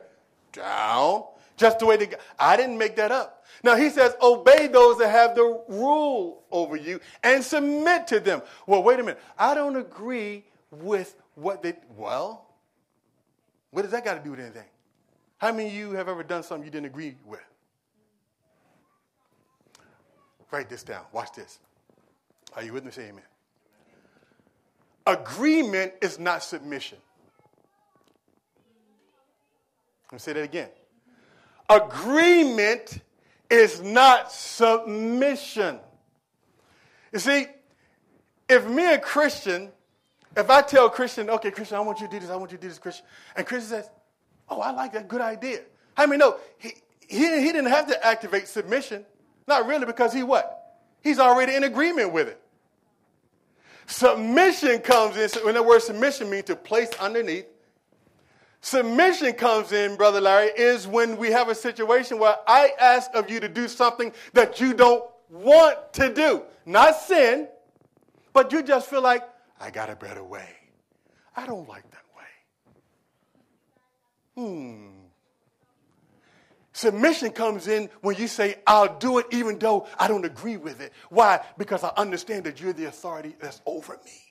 Down. 0.52 1.24
Just 1.56 1.78
the 1.78 1.86
way 1.86 1.96
that 1.96 2.20
I 2.38 2.56
didn't 2.56 2.78
make 2.78 2.96
that 2.96 3.10
up. 3.10 3.44
Now 3.62 3.76
he 3.76 3.88
says, 3.88 4.14
obey 4.20 4.66
those 4.66 4.98
that 4.98 5.10
have 5.10 5.34
the 5.34 5.62
rule 5.68 6.44
over 6.50 6.76
you 6.76 7.00
and 7.22 7.42
submit 7.42 8.06
to 8.08 8.20
them. 8.20 8.42
Well, 8.66 8.82
wait 8.82 9.00
a 9.00 9.02
minute. 9.02 9.20
I 9.38 9.54
don't 9.54 9.76
agree 9.76 10.44
with 10.70 11.16
what 11.34 11.62
they, 11.62 11.74
well, 11.96 12.46
what 13.70 13.82
does 13.82 13.90
that 13.92 14.04
got 14.04 14.14
to 14.14 14.20
do 14.20 14.30
with 14.30 14.40
anything? 14.40 14.64
How 15.38 15.52
many 15.52 15.68
of 15.68 15.74
you 15.74 15.92
have 15.92 16.08
ever 16.08 16.22
done 16.22 16.42
something 16.42 16.64
you 16.64 16.70
didn't 16.70 16.86
agree 16.86 17.16
with? 17.24 17.40
Write 20.50 20.68
this 20.68 20.82
down. 20.82 21.02
Watch 21.12 21.32
this. 21.34 21.58
Are 22.54 22.62
you 22.62 22.72
with 22.72 22.84
me? 22.84 22.90
Say 22.90 23.08
amen. 23.08 23.22
Agreement 25.06 25.92
is 26.00 26.18
not 26.18 26.42
submission. 26.42 26.98
Let 30.06 30.12
me 30.12 30.18
say 30.18 30.32
that 30.34 30.42
again. 30.42 30.68
Agreement 31.68 33.00
is 33.50 33.80
not 33.80 34.30
submission. 34.32 35.78
You 37.12 37.18
see, 37.18 37.46
if 38.48 38.66
me 38.68 38.94
and 38.94 39.02
Christian, 39.02 39.70
if 40.36 40.50
I 40.50 40.62
tell 40.62 40.88
Christian, 40.90 41.30
okay, 41.30 41.50
Christian, 41.50 41.76
I 41.78 41.80
want 41.80 42.00
you 42.00 42.06
to 42.06 42.12
do 42.12 42.20
this, 42.20 42.30
I 42.30 42.36
want 42.36 42.52
you 42.52 42.58
to 42.58 42.62
do 42.62 42.68
this, 42.68 42.78
Christian, 42.78 43.06
and 43.34 43.46
Christian 43.46 43.70
says, 43.70 43.90
oh, 44.48 44.60
I 44.60 44.70
like 44.72 44.92
that, 44.92 45.08
good 45.08 45.20
idea. 45.20 45.60
How 45.96 46.06
many 46.06 46.18
know 46.18 46.36
he, 46.58 46.72
he, 47.08 47.18
he 47.18 47.52
didn't 47.52 47.66
have 47.66 47.86
to 47.88 48.06
activate 48.06 48.48
submission? 48.48 49.04
Not 49.48 49.66
really, 49.66 49.86
because 49.86 50.12
he 50.12 50.22
what? 50.22 50.76
He's 51.02 51.18
already 51.18 51.54
in 51.54 51.64
agreement 51.64 52.12
with 52.12 52.28
it. 52.28 52.40
Submission 53.86 54.80
comes 54.80 55.16
in, 55.16 55.30
when 55.44 55.54
the 55.54 55.62
word 55.62 55.80
submission 55.80 56.28
means 56.28 56.44
to 56.44 56.56
place 56.56 56.90
underneath 57.00 57.46
Submission 58.66 59.32
comes 59.34 59.70
in, 59.70 59.94
Brother 59.94 60.20
Larry, 60.20 60.48
is 60.48 60.88
when 60.88 61.16
we 61.18 61.30
have 61.30 61.48
a 61.48 61.54
situation 61.54 62.18
where 62.18 62.34
I 62.48 62.72
ask 62.80 63.14
of 63.14 63.30
you 63.30 63.38
to 63.38 63.48
do 63.48 63.68
something 63.68 64.12
that 64.32 64.60
you 64.60 64.74
don't 64.74 65.04
want 65.30 65.92
to 65.92 66.12
do. 66.12 66.42
Not 66.64 66.96
sin, 66.96 67.46
but 68.32 68.50
you 68.50 68.64
just 68.64 68.90
feel 68.90 69.02
like, 69.02 69.22
I 69.60 69.70
got 69.70 69.88
a 69.88 69.94
better 69.94 70.24
way. 70.24 70.48
I 71.36 71.46
don't 71.46 71.68
like 71.68 71.84
that 71.92 72.02
way. 74.36 74.44
Hmm. 74.44 74.88
Submission 76.72 77.30
comes 77.30 77.68
in 77.68 77.88
when 78.00 78.16
you 78.16 78.26
say, 78.26 78.56
I'll 78.66 78.98
do 78.98 79.18
it 79.18 79.26
even 79.30 79.60
though 79.60 79.86
I 79.96 80.08
don't 80.08 80.24
agree 80.24 80.56
with 80.56 80.80
it. 80.80 80.92
Why? 81.08 81.38
Because 81.56 81.84
I 81.84 81.92
understand 81.96 82.42
that 82.46 82.60
you're 82.60 82.72
the 82.72 82.86
authority 82.86 83.36
that's 83.38 83.62
over 83.64 83.96
me. 84.04 84.25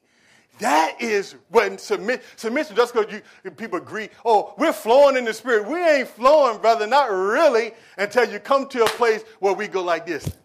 That 0.60 1.02
is 1.02 1.36
when 1.50 1.78
submit, 1.78 2.24
submission, 2.38 2.76
just 2.76 2.94
because 2.94 3.12
you, 3.44 3.52
people 3.52 3.78
agree, 3.78 4.10
oh, 4.24 4.54
we're 4.58 4.72
flowing 4.72 5.18
in 5.18 5.26
the 5.26 5.34
spirit. 5.34 5.68
We 5.68 5.84
ain't 5.84 6.08
flowing, 6.08 6.60
brother, 6.60 6.88
not 6.88 7.12
really, 7.12 7.74
until 7.98 8.30
you 8.32 8.40
come 8.40 8.68
to 8.70 8.84
a 8.84 8.90
place 8.90 9.24
where 9.40 9.54
we 9.54 9.68
go 9.68 9.84
like 9.84 10.06
this, 10.06 10.38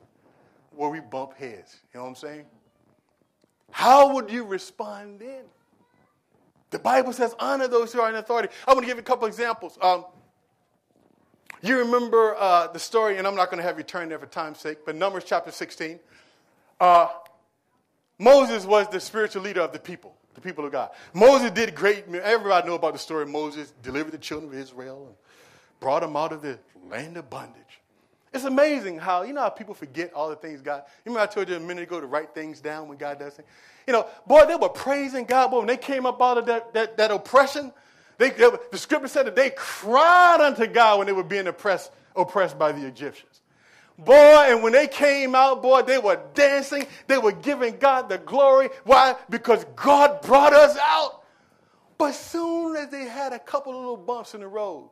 where 0.75 0.91
we 0.91 0.99
bump 0.99 1.35
heads. 1.35 1.77
You 1.95 1.99
know 1.99 2.05
what 2.05 2.11
I'm 2.11 2.17
saying? 2.17 2.47
How 3.71 4.15
would 4.15 4.31
you 4.31 4.45
respond 4.45 5.21
then? 5.21 5.45
The 6.71 6.81
Bible 6.81 7.13
says, 7.13 7.35
honor 7.39 7.69
those 7.69 7.93
who 7.93 8.01
are 8.01 8.09
in 8.09 8.17
authority. 8.17 8.49
I 8.67 8.73
want 8.73 8.83
to 8.83 8.87
give 8.87 8.97
you 8.97 9.03
a 9.03 9.05
couple 9.05 9.29
examples. 9.29 9.79
Um, 9.81 10.05
you 11.63 11.79
remember 11.79 12.35
uh, 12.37 12.69
the 12.69 12.79
story, 12.79 13.19
and 13.19 13.27
I'm 13.27 13.37
not 13.37 13.51
going 13.51 13.59
to 13.59 13.65
have 13.65 13.77
you 13.77 13.85
turn 13.85 14.09
there 14.09 14.19
for 14.19 14.27
time's 14.27 14.59
sake, 14.59 14.79
but 14.85 14.97
Numbers 14.97 15.25
chapter 15.25 15.51
16. 15.51 16.01
Uh, 16.81 17.09
Moses 18.21 18.66
was 18.66 18.87
the 18.89 19.01
spiritual 19.01 19.41
leader 19.41 19.62
of 19.62 19.73
the 19.73 19.79
people, 19.79 20.14
the 20.35 20.43
people 20.43 20.66
of 20.66 20.73
God. 20.73 20.91
Moses 21.14 21.53
did 21.53 21.75
great. 21.75 22.05
Everybody 22.14 22.68
know 22.68 22.75
about 22.75 22.93
the 22.93 22.99
story. 22.99 23.25
Moses 23.25 23.73
delivered 23.83 24.12
the 24.12 24.18
children 24.18 24.53
of 24.53 24.59
Israel 24.59 25.07
and 25.07 25.16
brought 25.81 26.03
them 26.03 26.14
out 26.16 26.33
of 26.33 26.43
the 26.43 26.59
land 26.91 27.16
of 27.16 27.31
bondage. 27.31 27.81
It's 28.35 28.45
amazing 28.45 28.99
how, 28.99 29.23
you 29.23 29.33
know 29.33 29.41
how 29.41 29.49
people 29.49 29.73
forget 29.73 30.12
all 30.12 30.29
the 30.29 30.37
things 30.37 30.61
God. 30.61 30.83
You 31.05 31.12
remember 31.12 31.31
I 31.31 31.33
told 31.33 31.49
you 31.49 31.57
a 31.57 31.61
minute 31.61 31.85
ago 31.85 31.99
to 31.99 32.07
write 32.07 32.35
things 32.35 32.61
down 32.61 32.89
when 32.89 32.99
God 32.99 33.18
does 33.18 33.33
things? 33.33 33.49
You 33.87 33.95
know, 33.95 34.07
boy, 34.27 34.45
they 34.45 34.55
were 34.55 34.68
praising 34.68 35.25
God, 35.25 35.51
boy, 35.51 35.61
when 35.61 35.66
they 35.66 35.79
came 35.79 36.05
up 36.05 36.21
out 36.21 36.37
of 36.37 36.45
that, 36.45 36.75
that, 36.75 36.99
that 36.99 37.11
oppression. 37.11 37.73
They, 38.18 38.29
they, 38.29 38.51
the 38.71 38.77
scripture 38.77 39.09
said 39.09 39.27
that 39.29 39.35
they 39.35 39.49
cried 39.57 40.43
unto 40.43 40.66
God 40.66 40.99
when 40.99 41.07
they 41.07 41.14
were 41.14 41.25
being 41.25 41.47
oppressed, 41.47 41.91
oppressed 42.14 42.59
by 42.59 42.73
the 42.73 42.87
Egyptians. 42.87 43.30
Boy, 44.05 44.47
and 44.49 44.63
when 44.63 44.73
they 44.73 44.87
came 44.89 45.35
out, 45.35 45.63
boy, 45.63 45.83
they 45.83 45.99
were 45.99 46.21
dancing. 46.35 46.87
They 47.07 47.19
were 47.19 47.33
giving 47.33 47.77
God 47.77 48.09
the 48.09 48.19
glory. 48.19 48.71
Why? 48.85 49.15
Because 49.29 49.65
God 49.77 50.23
brought 50.23 50.53
us 50.55 50.77
out. 50.81 51.23
But 51.99 52.13
soon 52.13 52.77
as 52.77 52.89
they 52.89 53.05
had 53.05 53.35
a 53.35 53.39
couple 53.39 53.73
of 53.73 53.79
little 53.79 53.97
bumps 53.97 54.35
in 54.35 54.41
the 54.41 54.49
road, 54.49 54.89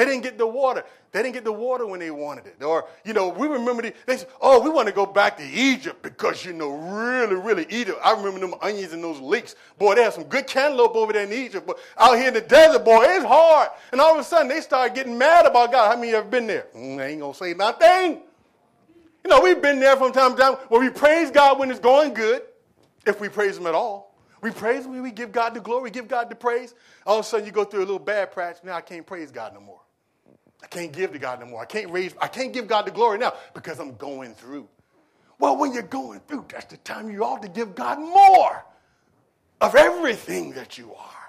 they 0.00 0.06
didn't 0.06 0.22
get 0.22 0.38
the 0.38 0.46
water. 0.46 0.82
They 1.12 1.22
didn't 1.22 1.34
get 1.34 1.44
the 1.44 1.52
water 1.52 1.86
when 1.86 2.00
they 2.00 2.10
wanted 2.10 2.46
it. 2.46 2.62
Or, 2.62 2.86
you 3.04 3.12
know, 3.12 3.28
we 3.28 3.48
remember 3.48 3.82
the, 3.82 3.92
they 4.06 4.16
said, 4.16 4.28
oh, 4.40 4.58
we 4.58 4.70
want 4.70 4.88
to 4.88 4.94
go 4.94 5.04
back 5.04 5.36
to 5.36 5.44
Egypt 5.44 6.02
because, 6.02 6.42
you 6.42 6.54
know, 6.54 6.70
really, 6.70 7.34
really 7.34 7.66
Egypt. 7.68 7.98
I 8.02 8.12
remember 8.12 8.40
them 8.40 8.54
onions 8.62 8.94
and 8.94 9.04
those 9.04 9.20
leeks. 9.20 9.56
Boy, 9.78 9.96
they 9.96 10.04
had 10.04 10.14
some 10.14 10.24
good 10.24 10.46
cantaloupe 10.46 10.96
over 10.96 11.12
there 11.12 11.24
in 11.24 11.32
Egypt. 11.34 11.66
But 11.66 11.78
out 11.98 12.16
here 12.16 12.28
in 12.28 12.34
the 12.34 12.40
desert, 12.40 12.82
boy, 12.82 13.04
it's 13.08 13.26
hard. 13.26 13.68
And 13.92 14.00
all 14.00 14.14
of 14.14 14.20
a 14.20 14.24
sudden, 14.24 14.48
they 14.48 14.62
start 14.62 14.94
getting 14.94 15.18
mad 15.18 15.44
about 15.44 15.70
God. 15.70 15.90
How 15.90 16.00
many 16.00 16.12
of 16.12 16.24
you 16.24 16.30
been 16.30 16.46
there? 16.46 16.68
Mm, 16.74 16.98
I 16.98 17.06
ain't 17.08 17.20
going 17.20 17.32
to 17.32 17.38
say 17.38 17.52
nothing. 17.52 18.22
You 19.22 19.28
know, 19.28 19.40
we've 19.42 19.60
been 19.60 19.80
there 19.80 19.98
from 19.98 20.12
time 20.12 20.34
to 20.34 20.40
time 20.40 20.54
where 20.68 20.80
we 20.80 20.88
praise 20.88 21.30
God 21.30 21.58
when 21.58 21.70
it's 21.70 21.80
going 21.80 22.14
good, 22.14 22.40
if 23.06 23.20
we 23.20 23.28
praise 23.28 23.58
Him 23.58 23.66
at 23.66 23.74
all. 23.74 24.14
We 24.40 24.50
praise 24.50 24.86
Him, 24.86 25.02
we 25.02 25.10
give 25.10 25.32
God 25.32 25.52
the 25.52 25.60
glory, 25.60 25.90
give 25.90 26.08
God 26.08 26.30
the 26.30 26.34
praise. 26.34 26.74
All 27.04 27.18
of 27.18 27.26
a 27.26 27.28
sudden, 27.28 27.44
you 27.44 27.52
go 27.52 27.64
through 27.64 27.80
a 27.80 27.82
little 27.82 27.98
bad 27.98 28.32
patch. 28.32 28.58
Now 28.64 28.76
I 28.76 28.80
can't 28.80 29.04
praise 29.04 29.30
God 29.30 29.52
no 29.52 29.60
more. 29.60 29.80
I 30.62 30.66
can't 30.66 30.92
give 30.92 31.12
to 31.12 31.18
God 31.18 31.40
no 31.40 31.46
more. 31.46 31.62
I 31.62 31.66
can't 31.66 31.90
raise, 31.90 32.14
I 32.20 32.28
can't 32.28 32.52
give 32.52 32.68
God 32.68 32.86
the 32.86 32.90
glory 32.90 33.18
now 33.18 33.34
because 33.54 33.78
I'm 33.78 33.96
going 33.96 34.34
through. 34.34 34.68
Well, 35.38 35.56
when 35.56 35.72
you're 35.72 35.82
going 35.82 36.20
through, 36.28 36.46
that's 36.48 36.66
the 36.66 36.76
time 36.78 37.10
you 37.10 37.24
ought 37.24 37.42
to 37.42 37.48
give 37.48 37.74
God 37.74 37.98
more 37.98 38.64
of 39.60 39.74
everything 39.74 40.52
that 40.52 40.76
you 40.76 40.92
are. 40.94 41.20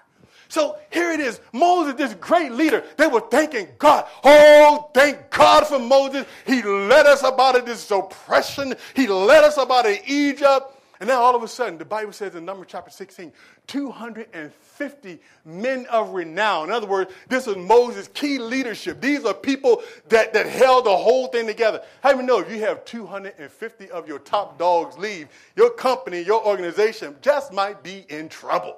So 0.50 0.78
here 0.90 1.12
it 1.12 1.22
is. 1.22 1.40
Moses, 1.54 1.94
this 1.94 2.14
great 2.16 2.52
leader, 2.52 2.84
they 2.98 3.08
were 3.08 3.22
thanking 3.22 3.70
God. 3.78 4.06
Oh, 4.22 4.90
thank 4.94 5.30
God 5.30 5.66
for 5.66 5.80
Moses. 5.80 6.26
He 6.46 6.62
led 6.62 7.06
us 7.06 7.24
out 7.24 7.56
of 7.58 7.66
this 7.66 7.90
oppression. 7.90 8.76
He 8.94 9.08
led 9.08 9.46
us 9.46 9.58
out 9.58 9.86
of 9.86 9.98
Egypt. 10.06 10.78
And 11.02 11.08
now 11.08 11.20
all 11.20 11.36
of 11.36 11.42
a 11.42 11.48
sudden, 11.48 11.80
the 11.80 11.84
Bible 11.84 12.14
says 12.14 12.36
in 12.36 12.46
Numbers 12.46 12.68
chapter 12.70 12.92
16, 12.92 13.34
250 13.66 15.20
men 15.46 15.88
of 15.88 16.12
renown. 16.12 16.68
In 16.68 16.72
other 16.72 16.86
words, 16.86 17.12
this 17.28 17.48
is 17.48 17.58
Moses' 17.58 18.08
key 18.10 18.38
leadership. 18.38 19.02
These 19.02 19.26
are 19.26 19.34
people 19.34 19.82
that, 20.10 20.32
that 20.34 20.46
held 20.46 20.86
the 20.86 20.96
whole 20.96 21.26
thing 21.26 21.48
together. 21.48 21.82
How 22.04 22.12
do 22.12 22.20
you 22.20 22.24
know 22.24 22.38
if 22.38 22.52
you 22.52 22.60
have 22.60 22.86
250 22.86 23.90
of 23.90 24.08
your 24.08 24.20
top 24.20 24.60
dogs 24.60 24.96
leave, 25.00 25.28
your 25.56 25.72
company, 25.72 26.22
your 26.22 26.46
organization 26.46 27.16
just 27.24 27.52
might 27.52 27.82
be 27.82 28.06
in 28.10 28.30
trouble? 28.30 28.78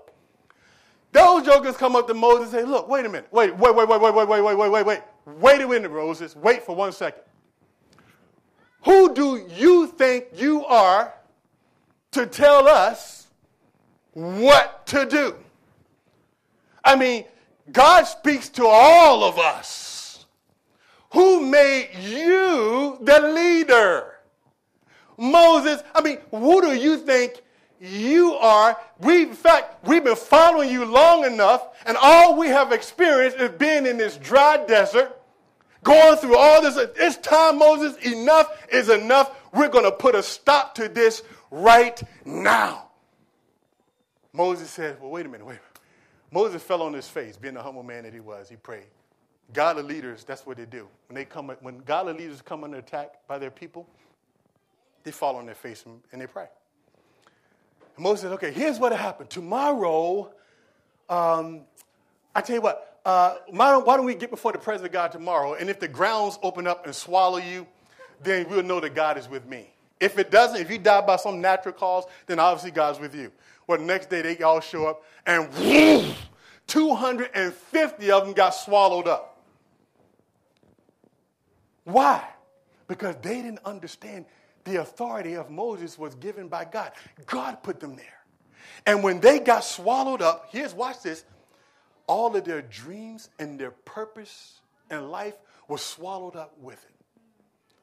Those 1.11 1.43
jokers 1.43 1.75
come 1.75 1.97
up 1.97 2.07
to 2.07 2.13
Moses 2.13 2.53
and 2.53 2.61
say, 2.61 2.63
Look, 2.63 2.87
wait 2.87 3.05
a 3.05 3.09
minute. 3.09 3.27
Wait, 3.31 3.53
wait, 3.53 3.75
wait, 3.75 3.85
wait, 3.85 4.01
wait, 4.01 4.13
wait, 4.15 4.27
wait, 4.29 4.41
wait, 4.41 4.57
wait, 4.57 4.71
wait, 4.71 4.85
wait. 4.85 5.01
Wait 5.25 5.61
a 5.61 5.67
minute, 5.67 5.91
Moses. 5.91 6.37
Wait 6.37 6.63
for 6.63 6.73
one 6.73 6.93
second. 6.93 7.23
Who 8.85 9.13
do 9.13 9.45
you 9.57 9.87
think 9.87 10.27
you 10.35 10.65
are 10.65 11.13
to 12.13 12.25
tell 12.25 12.67
us 12.67 13.27
what 14.13 14.85
to 14.87 15.05
do. 15.05 15.35
I 16.83 16.95
mean, 16.95 17.25
God 17.71 18.03
speaks 18.03 18.49
to 18.49 18.65
all 18.65 19.23
of 19.23 19.39
us. 19.39 20.25
Who 21.13 21.45
made 21.45 21.89
you 22.01 22.97
the 23.01 23.19
leader? 23.19 24.15
Moses, 25.17 25.83
I 25.93 26.01
mean, 26.01 26.17
who 26.31 26.61
do 26.61 26.73
you 26.73 26.97
think 26.97 27.41
you 27.79 28.33
are? 28.33 28.77
We, 28.99 29.23
in 29.23 29.33
fact, 29.33 29.85
we've 29.87 30.03
been 30.03 30.15
following 30.15 30.71
you 30.71 30.85
long 30.85 31.25
enough, 31.25 31.67
and 31.85 31.97
all 32.01 32.35
we 32.37 32.47
have 32.47 32.71
experienced 32.71 33.37
is 33.37 33.51
being 33.51 33.85
in 33.85 33.97
this 33.97 34.17
dry 34.17 34.57
desert, 34.65 35.19
going 35.83 36.17
through 36.17 36.37
all 36.37 36.61
this. 36.61 36.77
It's 36.97 37.17
time, 37.17 37.59
Moses, 37.59 37.95
enough 38.05 38.65
is 38.71 38.89
enough. 38.89 39.35
We're 39.53 39.69
going 39.69 39.85
to 39.85 39.91
put 39.91 40.15
a 40.15 40.23
stop 40.23 40.73
to 40.75 40.89
this 40.89 41.21
right 41.53 42.01
now. 42.25 42.87
Moses 44.33 44.69
said, 44.69 44.99
Well, 44.99 45.11
wait 45.11 45.25
a 45.25 45.29
minute, 45.29 45.45
wait. 45.45 45.59
Moses 46.31 46.63
fell 46.63 46.81
on 46.81 46.93
his 46.93 47.07
face, 47.07 47.37
being 47.37 47.53
the 47.53 47.61
humble 47.61 47.83
man 47.83 48.03
that 48.03 48.13
he 48.13 48.19
was. 48.19 48.49
He 48.49 48.55
prayed. 48.55 48.87
Godly 49.53 49.83
leaders, 49.83 50.23
that's 50.23 50.47
what 50.47 50.57
they 50.57 50.65
do. 50.65 50.87
When 51.07 51.15
they 51.15 51.25
come, 51.25 51.49
when 51.61 51.79
godly 51.79 52.13
leaders 52.13 52.41
come 52.41 52.63
under 52.63 52.77
attack 52.77 53.19
by 53.27 53.37
their 53.37 53.51
people, 53.51 53.87
they 55.03 55.11
fall 55.11 55.35
on 55.35 55.45
their 55.45 55.53
face 55.53 55.83
and, 55.85 56.01
and 56.11 56.19
they 56.19 56.25
pray. 56.25 56.47
And 57.95 58.03
Moses 58.03 58.21
said, 58.21 58.31
"Okay, 58.31 58.51
here's 58.51 58.79
what 58.79 58.91
happened. 58.91 59.29
Tomorrow, 59.29 60.33
um, 61.07 61.61
I 62.33 62.41
tell 62.41 62.55
you 62.55 62.61
what. 62.61 62.89
Uh, 63.05 63.35
why, 63.49 63.75
why 63.75 63.97
don't 63.97 64.05
we 64.05 64.15
get 64.15 64.29
before 64.29 64.53
the 64.53 64.57
presence 64.57 64.85
of 64.87 64.93
God 64.93 65.11
tomorrow? 65.11 65.55
And 65.55 65.69
if 65.69 65.77
the 65.77 65.89
grounds 65.89 66.39
open 66.41 66.65
up 66.65 66.85
and 66.85 66.95
swallow 66.95 67.37
you, 67.37 67.67
then 68.23 68.47
we'll 68.49 68.63
know 68.63 68.79
that 68.79 68.95
God 68.95 69.17
is 69.17 69.27
with 69.27 69.45
me. 69.45 69.73
If 69.99 70.17
it 70.17 70.31
doesn't, 70.31 70.59
if 70.59 70.69
you 70.69 70.77
die 70.77 71.01
by 71.01 71.15
some 71.15 71.39
natural 71.39 71.73
cause, 71.73 72.05
then 72.25 72.39
obviously 72.39 72.71
God's 72.71 72.99
with 72.99 73.15
you. 73.15 73.31
Well, 73.67 73.77
the 73.77 73.85
next 73.85 74.09
day 74.09 74.21
they 74.21 74.43
all 74.43 74.59
show 74.59 74.87
up 74.87 75.03
and 75.25 75.53
whoosh, 75.53 76.15
250 76.67 78.11
of 78.11 78.25
them 78.25 78.33
got 78.33 78.51
swallowed 78.51 79.07
up. 79.07 79.41
Why? 81.85 82.25
Because 82.87 83.15
they 83.21 83.41
didn't 83.41 83.63
understand 83.65 84.25
the 84.65 84.81
authority 84.81 85.35
of 85.35 85.49
Moses 85.49 85.97
was 85.97 86.15
given 86.15 86.47
by 86.47 86.65
God. 86.65 86.91
God 87.25 87.63
put 87.63 87.79
them 87.79 87.95
there. 87.95 88.05
And 88.85 89.03
when 89.03 89.19
they 89.19 89.39
got 89.39 89.63
swallowed 89.63 90.21
up, 90.21 90.49
here's 90.51 90.73
watch 90.73 91.01
this, 91.01 91.25
all 92.07 92.35
of 92.35 92.43
their 92.43 92.61
dreams 92.61 93.29
and 93.39 93.59
their 93.59 93.71
purpose 93.71 94.59
and 94.89 95.09
life 95.09 95.35
was 95.67 95.81
swallowed 95.81 96.35
up 96.35 96.53
with 96.59 96.83
it. 96.83 96.92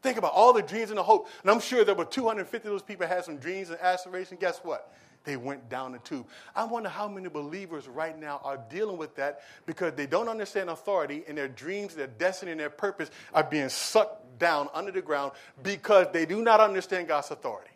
Think 0.02 0.16
about 0.16 0.32
all 0.32 0.52
the 0.52 0.62
dreams 0.62 0.90
and 0.90 0.98
the 0.98 1.02
hope. 1.02 1.28
And 1.42 1.50
I'm 1.50 1.60
sure 1.60 1.84
there 1.84 1.94
were 1.94 2.04
250 2.04 2.68
of 2.68 2.72
those 2.72 2.82
people 2.82 3.06
had 3.06 3.24
some 3.24 3.36
dreams 3.36 3.70
and 3.70 3.78
aspirations. 3.80 4.40
Guess 4.40 4.60
what? 4.62 4.92
They 5.24 5.36
went 5.36 5.68
down 5.68 5.92
the 5.92 5.98
tube. 5.98 6.26
I 6.56 6.64
wonder 6.64 6.88
how 6.88 7.06
many 7.06 7.28
believers 7.28 7.86
right 7.86 8.18
now 8.18 8.40
are 8.42 8.58
dealing 8.70 8.96
with 8.96 9.16
that 9.16 9.42
because 9.66 9.92
they 9.92 10.06
don't 10.06 10.28
understand 10.28 10.70
authority 10.70 11.24
and 11.28 11.36
their 11.36 11.48
dreams, 11.48 11.94
their 11.94 12.06
destiny, 12.06 12.52
and 12.52 12.60
their 12.60 12.70
purpose 12.70 13.10
are 13.34 13.44
being 13.44 13.68
sucked 13.68 14.38
down 14.38 14.68
under 14.72 14.90
the 14.90 15.02
ground 15.02 15.32
because 15.62 16.06
they 16.12 16.24
do 16.24 16.42
not 16.42 16.60
understand 16.60 17.08
God's 17.08 17.30
authority. 17.30 17.70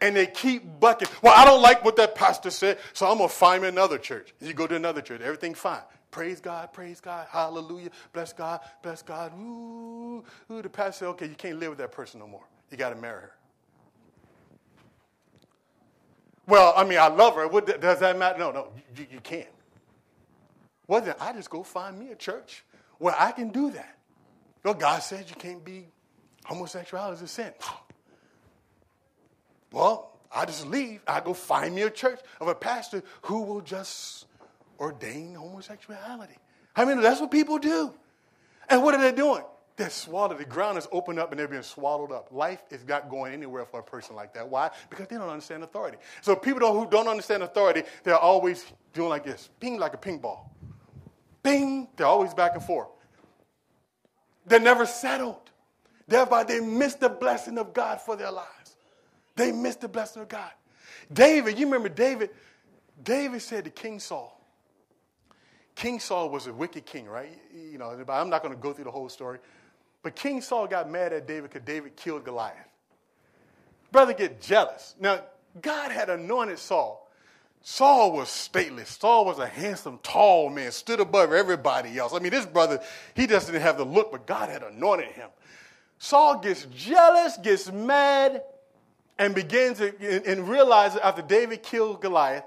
And 0.00 0.16
they 0.16 0.26
keep 0.26 0.80
bucking. 0.80 1.08
Well, 1.22 1.32
I 1.34 1.44
don't 1.44 1.62
like 1.62 1.84
what 1.84 1.96
that 1.96 2.16
pastor 2.16 2.50
said, 2.50 2.78
so 2.92 3.06
I'm 3.08 3.18
going 3.18 3.30
to 3.30 3.34
find 3.34 3.62
me 3.62 3.68
another 3.68 3.96
church. 3.96 4.34
You 4.40 4.52
go 4.52 4.66
to 4.66 4.74
another 4.74 5.00
church, 5.00 5.20
everything 5.22 5.54
fine. 5.54 5.80
Praise 6.16 6.40
God, 6.40 6.72
praise 6.72 6.98
God, 6.98 7.26
hallelujah, 7.30 7.90
bless 8.14 8.32
God, 8.32 8.60
bless 8.82 9.02
God. 9.02 9.34
Ooh, 9.38 10.24
ooh. 10.50 10.62
The 10.62 10.70
pastor 10.70 11.00
said, 11.00 11.08
okay, 11.08 11.26
you 11.26 11.34
can't 11.34 11.60
live 11.60 11.68
with 11.68 11.78
that 11.78 11.92
person 11.92 12.20
no 12.20 12.26
more. 12.26 12.44
You 12.70 12.78
got 12.78 12.88
to 12.88 12.96
marry 12.96 13.20
her. 13.20 13.32
Well, 16.46 16.72
I 16.74 16.84
mean, 16.84 16.96
I 16.96 17.08
love 17.08 17.34
her. 17.34 17.46
What, 17.46 17.82
does 17.82 18.00
that 18.00 18.18
matter? 18.18 18.38
No, 18.38 18.50
no, 18.50 18.68
you, 18.96 19.06
you 19.10 19.20
can't. 19.20 19.50
Well, 20.88 21.02
then 21.02 21.16
I 21.20 21.34
just 21.34 21.50
go 21.50 21.62
find 21.62 21.98
me 21.98 22.12
a 22.12 22.16
church 22.16 22.64
where 22.96 23.14
I 23.18 23.30
can 23.30 23.50
do 23.50 23.70
that. 23.72 23.98
Well, 24.64 24.72
God 24.72 25.02
said 25.02 25.28
you 25.28 25.36
can't 25.36 25.62
be 25.62 25.88
homosexuality 26.46 27.16
is 27.16 27.22
a 27.24 27.28
sin. 27.28 27.52
Well, 29.70 30.18
I 30.34 30.46
just 30.46 30.66
leave. 30.66 31.02
I 31.06 31.20
go 31.20 31.34
find 31.34 31.74
me 31.74 31.82
a 31.82 31.90
church 31.90 32.20
of 32.40 32.48
a 32.48 32.54
pastor 32.54 33.02
who 33.20 33.42
will 33.42 33.60
just 33.60 34.24
ordain 34.78 35.34
homosexuality. 35.34 36.36
I 36.74 36.84
mean, 36.84 37.00
that's 37.00 37.20
what 37.20 37.30
people 37.30 37.58
do. 37.58 37.92
And 38.68 38.82
what 38.82 38.94
are 38.94 39.00
they 39.00 39.12
doing? 39.12 39.42
They're 39.76 39.90
swallowed. 39.90 40.38
The 40.38 40.44
ground 40.44 40.78
is 40.78 40.88
opened 40.90 41.18
up 41.18 41.30
and 41.30 41.38
they're 41.38 41.48
being 41.48 41.62
swallowed 41.62 42.10
up. 42.10 42.28
Life 42.30 42.62
is 42.70 42.86
not 42.86 43.10
going 43.10 43.32
anywhere 43.32 43.66
for 43.66 43.80
a 43.80 43.82
person 43.82 44.16
like 44.16 44.32
that. 44.34 44.48
Why? 44.48 44.70
Because 44.88 45.06
they 45.08 45.16
don't 45.16 45.28
understand 45.28 45.62
authority. 45.62 45.98
So 46.22 46.34
people 46.34 46.60
don't, 46.60 46.76
who 46.76 46.88
don't 46.90 47.08
understand 47.08 47.42
authority, 47.42 47.82
they're 48.02 48.16
always 48.16 48.64
doing 48.94 49.10
like 49.10 49.24
this, 49.24 49.50
ping 49.60 49.78
like 49.78 49.92
a 49.92 49.98
ping 49.98 50.18
ball. 50.18 50.50
Bing, 51.42 51.88
they're 51.96 52.06
always 52.06 52.32
back 52.32 52.54
and 52.54 52.62
forth. 52.62 52.88
They're 54.46 54.60
never 54.60 54.86
settled. 54.86 55.50
Thereby, 56.08 56.44
they 56.44 56.60
miss 56.60 56.94
the 56.94 57.08
blessing 57.08 57.58
of 57.58 57.74
God 57.74 58.00
for 58.00 58.16
their 58.16 58.30
lives. 58.30 58.76
They 59.34 59.52
miss 59.52 59.76
the 59.76 59.88
blessing 59.88 60.22
of 60.22 60.28
God. 60.28 60.50
David, 61.12 61.58
you 61.58 61.66
remember 61.66 61.88
David? 61.88 62.30
David 63.02 63.42
said 63.42 63.64
to 63.64 63.70
King 63.70 64.00
Saul, 64.00 64.35
King 65.76 66.00
Saul 66.00 66.30
was 66.30 66.46
a 66.46 66.52
wicked 66.52 66.86
king, 66.86 67.06
right? 67.06 67.30
You 67.54 67.78
know, 67.78 67.90
I'm 68.08 68.30
not 68.30 68.42
going 68.42 68.54
to 68.54 68.60
go 68.60 68.72
through 68.72 68.84
the 68.84 68.90
whole 68.90 69.10
story. 69.10 69.38
But 70.02 70.16
King 70.16 70.40
Saul 70.40 70.66
got 70.66 70.90
mad 70.90 71.12
at 71.12 71.28
David 71.28 71.50
because 71.50 71.66
David 71.66 71.96
killed 71.96 72.24
Goliath. 72.24 72.56
Brother 73.92 74.14
get 74.14 74.40
jealous. 74.40 74.94
Now, 74.98 75.20
God 75.60 75.92
had 75.92 76.08
anointed 76.08 76.58
Saul. 76.58 77.08
Saul 77.60 78.12
was 78.12 78.28
stately. 78.28 78.84
Saul 78.84 79.24
was 79.24 79.38
a 79.38 79.46
handsome, 79.46 79.98
tall 80.02 80.48
man, 80.48 80.72
stood 80.72 81.00
above 81.00 81.32
everybody 81.32 81.98
else. 81.98 82.14
I 82.14 82.20
mean, 82.20 82.30
this 82.30 82.46
brother, 82.46 82.80
he 83.14 83.26
just 83.26 83.46
didn't 83.46 83.62
have 83.62 83.76
the 83.76 83.84
look, 83.84 84.12
but 84.12 84.26
God 84.26 84.48
had 84.48 84.62
anointed 84.62 85.08
him. 85.08 85.28
Saul 85.98 86.38
gets 86.38 86.66
jealous, 86.66 87.36
gets 87.38 87.70
mad, 87.70 88.42
and 89.18 89.34
begins 89.34 89.78
to, 89.78 89.94
and, 90.00 90.26
and 90.26 90.48
realizes 90.48 90.98
after 91.00 91.22
David 91.22 91.62
killed 91.62 92.00
Goliath 92.00 92.44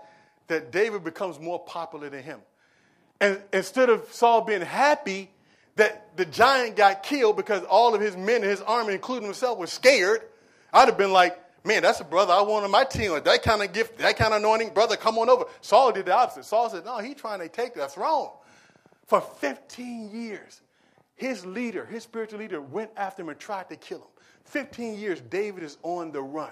that 0.48 0.72
David 0.72 1.04
becomes 1.04 1.40
more 1.40 1.60
popular 1.60 2.10
than 2.10 2.24
him. 2.24 2.40
And 3.22 3.42
instead 3.52 3.90
of 3.90 4.08
Saul 4.12 4.42
being 4.42 4.62
happy 4.62 5.32
that 5.76 6.16
the 6.18 6.26
giant 6.26 6.76
got 6.76 7.04
killed 7.04 7.38
because 7.38 7.64
all 7.64 7.94
of 7.96 8.02
his 8.02 8.16
men 8.16 8.38
and 8.38 8.46
his 8.46 8.62
army, 8.62 8.94
including 8.94 9.26
himself, 9.26 9.58
were 9.58 9.68
scared, 9.68 10.22
I'd 10.74 10.88
have 10.88 10.98
been 10.98 11.12
like, 11.12 11.38
man, 11.66 11.82
that's 11.82 12.00
a 12.00 12.06
brother 12.06 12.34
I 12.34 12.42
want 12.42 12.66
on 12.66 12.72
my 12.72 12.84
team 12.84 13.12
that 13.24 13.44
kind 13.44 13.62
of 13.62 13.74
gift, 13.74 13.98
that 14.00 14.18
kind 14.18 14.34
of 14.34 14.40
anointing. 14.40 14.74
Brother, 14.74 14.96
come 14.96 15.18
on 15.18 15.30
over. 15.30 15.46
Saul 15.62 15.92
did 15.92 16.06
the 16.06 16.14
opposite. 16.14 16.46
Saul 16.46 16.70
said, 16.70 16.86
no, 16.86 17.00
he's 17.00 17.16
trying 17.16 17.40
to 17.40 17.50
take 17.50 17.74
the 17.74 17.88
throne. 17.88 18.30
For 19.06 19.22
15 19.22 20.12
years, 20.12 20.62
his 21.16 21.46
leader, 21.46 21.86
his 21.86 22.04
spiritual 22.04 22.40
leader, 22.40 22.62
went 22.62 22.92
after 22.96 23.24
him 23.24 23.30
and 23.30 23.40
tried 23.40 23.70
to 23.70 23.76
kill 23.76 24.00
him. 24.00 24.08
15 24.46 24.98
years, 24.98 25.22
David 25.22 25.64
is 25.64 25.78
on 25.84 26.12
the 26.12 26.22
run. 26.22 26.52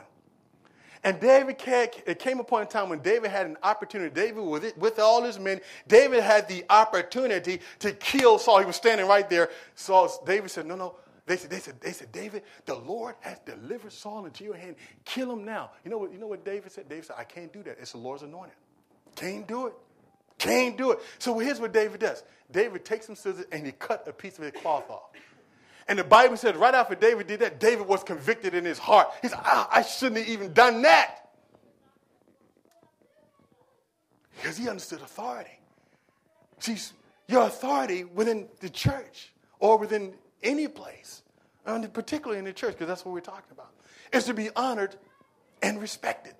And 1.04 1.20
David, 1.20 1.58
it 1.66 2.20
came 2.20 2.40
upon 2.40 2.64
a 2.64 2.66
time 2.66 2.90
when 2.90 3.00
David 3.00 3.32
had 3.32 3.46
an 3.46 3.58
opportunity. 3.64 4.14
David, 4.14 4.44
with, 4.44 4.64
it, 4.66 4.78
with 4.78 5.00
all 5.00 5.24
his 5.24 5.40
men, 5.40 5.62
David 5.88 6.24
had 6.24 6.48
the 6.48 6.66
opportunity 6.70 7.62
to 7.80 7.92
kill 7.94 8.40
Saul. 8.40 8.60
He 8.60 8.66
was 8.66 8.76
standing 8.76 9.08
right 9.08 9.30
there. 9.30 9.50
Saul, 9.76 10.24
David 10.26 10.50
said, 10.52 10.66
No, 10.66 10.76
no. 10.76 10.96
They 11.28 11.36
said, 11.36 11.50
they 11.50 11.60
said, 11.60 11.82
they 11.82 11.92
said, 11.92 12.12
David, 12.14 12.44
the 12.66 12.76
Lord 12.76 13.16
has 13.20 13.38
delivered 13.40 13.92
Saul 13.92 14.26
into 14.26 14.46
your 14.46 14.56
hand. 14.56 14.78
Kill 15.04 15.30
him 15.32 15.44
now. 15.44 15.72
You 15.84 15.92
know 15.92 15.98
what, 15.98 16.14
you 16.14 16.20
know 16.20 16.28
what 16.28 16.46
David 16.46 16.72
said? 16.72 16.88
David 16.88 17.04
said, 17.04 17.18
I 17.20 17.26
can't 17.26 17.52
do 17.52 17.62
that. 17.64 17.78
It's 17.82 17.92
the 17.92 17.98
Lord's 17.98 18.24
anointed. 18.24 18.56
Can't 19.18 19.46
do 19.46 19.68
it. 19.68 19.74
Can't 20.38 20.78
do 20.78 20.92
it. 20.92 21.00
So 21.20 21.38
here's 21.38 21.60
what 21.60 21.74
David 21.74 22.00
does. 22.00 22.24
David 22.50 22.86
takes 22.86 23.08
some 23.08 23.16
scissors 23.16 23.46
and 23.52 23.66
he 23.66 23.74
cut 23.74 24.08
a 24.08 24.14
piece 24.14 24.38
of 24.38 24.46
his 24.46 24.54
cloth 24.54 24.90
off. 24.90 25.10
And 25.88 25.98
the 25.98 26.04
Bible 26.04 26.36
says 26.36 26.56
right 26.56 26.74
after 26.74 26.96
David 26.96 27.28
did 27.28 27.40
that, 27.40 27.60
David 27.60 27.88
was 27.88 28.04
convicted 28.04 28.54
in 28.54 28.66
his 28.66 28.78
heart. 28.78 29.08
He 29.22 29.30
said, 29.30 29.40
ah, 29.42 29.70
I 29.72 29.82
shouldn't 29.84 30.20
have 30.20 30.30
even 30.30 30.54
done 30.54 30.82
that. 30.82 31.30
Because 34.36 34.58
he 34.58 34.68
understood 34.70 35.02
authority. 35.02 35.60
See, 36.60 36.78
your 37.28 37.44
authority 37.44 38.04
within 38.04 38.48
the 38.60 38.70
church 38.70 39.34
or 39.60 39.78
within 39.78 40.14
any 40.44 40.68
place, 40.68 41.24
and 41.66 41.92
particularly 41.94 42.40
in 42.40 42.46
the 42.46 42.54
church, 42.54 42.74
because 42.74 42.88
that's 42.88 43.06
what 43.06 43.14
we're 43.14 43.22
talking 43.22 43.52
about, 43.52 43.72
is 44.14 44.26
to 44.26 44.34
be 44.34 44.50
honored 44.56 44.96
and 45.62 45.82
respected. 45.82 46.34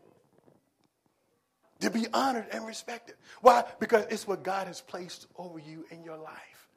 To 1.82 1.90
be 1.90 2.08
honored 2.14 2.48
and 2.52 2.66
respected. 2.66 3.16
Why? 3.42 3.64
Because 3.80 4.06
it's 4.10 4.28
what 4.28 4.44
God 4.44 4.68
has 4.68 4.82
placed 4.82 5.28
over 5.38 5.60
you 5.60 5.86
in 5.90 6.04
your 6.04 6.18
life 6.18 6.68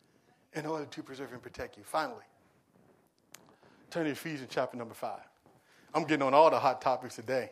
in 0.54 0.66
order 0.66 0.84
to 0.84 1.02
preserve 1.02 1.32
and 1.32 1.42
protect 1.42 1.76
you. 1.76 1.84
Finally, 1.84 2.24
Turn 3.90 4.04
to 4.04 4.12
Ephesians 4.12 4.48
chapter 4.48 4.76
number 4.76 4.94
five. 4.94 5.18
I'm 5.92 6.04
getting 6.04 6.22
on 6.22 6.32
all 6.32 6.48
the 6.48 6.60
hot 6.60 6.80
topics 6.80 7.16
today. 7.16 7.50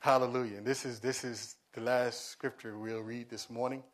Hallelujah. 0.00 0.56
And 0.56 0.66
this 0.66 0.84
is 0.84 0.98
this 0.98 1.22
is 1.22 1.54
the 1.74 1.80
last 1.80 2.30
scripture 2.30 2.76
we'll 2.76 3.02
read 3.02 3.30
this 3.30 3.48
morning. 3.48 3.84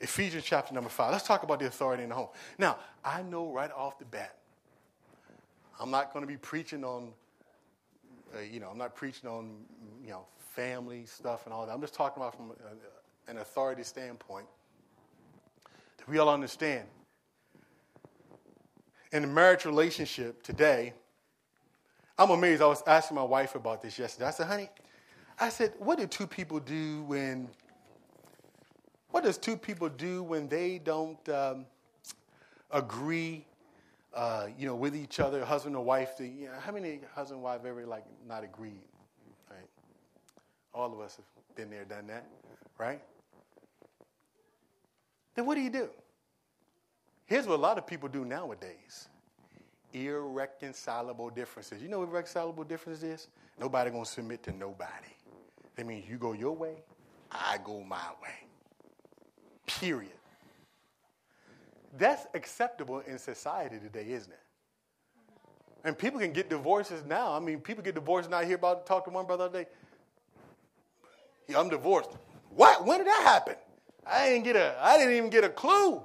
Ephesians 0.00 0.42
chapter 0.42 0.74
number 0.74 0.90
five. 0.90 1.12
Let's 1.12 1.24
talk 1.24 1.44
about 1.44 1.60
the 1.60 1.66
authority 1.66 2.02
in 2.02 2.08
the 2.08 2.16
home. 2.16 2.30
Now, 2.58 2.78
I 3.04 3.22
know 3.22 3.52
right 3.52 3.70
off 3.70 3.96
the 4.00 4.06
bat, 4.06 4.38
I'm 5.78 5.92
not 5.92 6.12
going 6.12 6.24
to 6.24 6.26
be 6.26 6.36
preaching 6.36 6.82
on, 6.82 7.12
uh, 8.36 8.40
you 8.40 8.58
know, 8.58 8.68
I'm 8.68 8.78
not 8.78 8.96
preaching 8.96 9.30
on, 9.30 9.52
you 10.02 10.10
know, 10.10 10.26
family 10.56 11.06
stuff 11.06 11.46
and 11.46 11.54
all 11.54 11.64
that. 11.64 11.72
I'm 11.72 11.80
just 11.80 11.94
talking 11.94 12.20
about 12.24 12.34
from 12.34 12.50
a, 12.50 13.30
an 13.30 13.38
authority 13.38 13.84
standpoint 13.84 14.46
that 15.98 16.08
we 16.08 16.18
all 16.18 16.28
understand. 16.28 16.88
In 19.12 19.22
a 19.22 19.28
marriage 19.28 19.64
relationship 19.64 20.42
today, 20.42 20.92
I'm 22.16 22.30
amazed. 22.30 22.62
I 22.62 22.66
was 22.66 22.82
asking 22.86 23.16
my 23.16 23.22
wife 23.24 23.54
about 23.56 23.82
this 23.82 23.98
yesterday. 23.98 24.26
I 24.26 24.30
said, 24.30 24.46
honey, 24.46 24.70
I 25.38 25.48
said, 25.48 25.72
what 25.78 25.98
do 25.98 26.06
two 26.06 26.26
people 26.26 26.60
do 26.60 27.02
when, 27.04 27.48
what 29.10 29.24
does 29.24 29.36
two 29.36 29.56
people 29.56 29.88
do 29.88 30.22
when 30.22 30.48
they 30.48 30.78
don't 30.78 31.28
um, 31.28 31.66
agree, 32.70 33.44
uh, 34.14 34.46
you 34.56 34.66
know, 34.66 34.76
with 34.76 34.94
each 34.94 35.18
other, 35.18 35.44
husband 35.44 35.74
or 35.74 35.84
wife? 35.84 36.16
To, 36.18 36.26
you 36.26 36.46
know, 36.46 36.52
how 36.60 36.70
many 36.70 37.00
husband 37.14 37.38
and 37.38 37.42
wife 37.42 37.64
ever, 37.66 37.84
like, 37.84 38.04
not 38.28 38.44
agreed, 38.44 38.84
right? 39.50 39.68
All 40.72 40.92
of 40.92 41.00
us 41.00 41.16
have 41.16 41.56
been 41.56 41.68
there, 41.68 41.84
done 41.84 42.06
that, 42.06 42.26
right? 42.78 43.00
Then 45.34 45.46
what 45.46 45.56
do 45.56 45.62
you 45.62 45.70
do? 45.70 45.88
Here's 47.26 47.46
what 47.48 47.58
a 47.58 47.62
lot 47.62 47.76
of 47.76 47.88
people 47.88 48.08
do 48.08 48.24
nowadays 48.24 49.08
irreconcilable 49.94 51.30
differences. 51.30 51.82
You 51.82 51.88
know 51.88 52.00
what 52.00 52.08
irreconcilable 52.08 52.64
difference 52.64 53.02
is? 53.02 53.28
Nobody 53.58 53.90
gonna 53.90 54.04
submit 54.04 54.42
to 54.42 54.52
nobody. 54.52 55.14
That 55.76 55.86
means 55.86 56.08
you 56.08 56.18
go 56.18 56.32
your 56.32 56.54
way, 56.54 56.82
I 57.30 57.58
go 57.64 57.82
my 57.82 58.10
way. 58.22 58.34
Period. 59.66 60.12
That's 61.96 62.26
acceptable 62.34 63.00
in 63.00 63.18
society 63.18 63.78
today, 63.78 64.12
isn't 64.12 64.32
it? 64.32 64.40
And 65.84 65.96
people 65.96 66.18
can 66.18 66.32
get 66.32 66.48
divorces 66.48 67.04
now. 67.04 67.32
I 67.32 67.40
mean, 67.40 67.60
people 67.60 67.84
get 67.84 67.94
divorced 67.94 68.30
now. 68.30 68.38
I 68.38 68.44
hear 68.44 68.56
about 68.56 68.86
talk 68.86 69.04
to 69.04 69.10
one 69.10 69.26
brother 69.26 69.44
the 69.44 69.50
other 69.50 69.64
day. 69.64 69.70
Yeah, 71.46 71.60
I'm 71.60 71.68
divorced. 71.68 72.10
What? 72.50 72.86
When 72.86 72.98
did 72.98 73.06
that 73.06 73.22
happen? 73.22 73.56
I 74.06 74.28
didn't 74.30 74.44
get 74.44 74.56
a. 74.56 74.76
I 74.80 74.98
didn't 74.98 75.14
even 75.14 75.30
get 75.30 75.44
a 75.44 75.48
clue. 75.48 76.02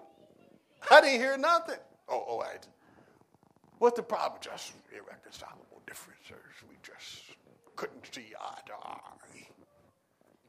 I 0.92 1.02
didn't 1.02 1.20
hear 1.20 1.38
nothing. 1.38 1.78
Oh, 2.08 2.26
oh, 2.28 2.42
I. 2.42 2.58
What's 3.80 3.96
the 3.96 4.04
problem? 4.04 4.40
Just 4.42 4.74
irreconcilable 4.92 5.82
differences. 5.88 6.36
We 6.70 6.76
just 6.84 7.24
couldn't 7.76 8.14
see 8.14 8.34
eye 8.40 8.60
to 8.68 8.74
eye. 8.74 9.00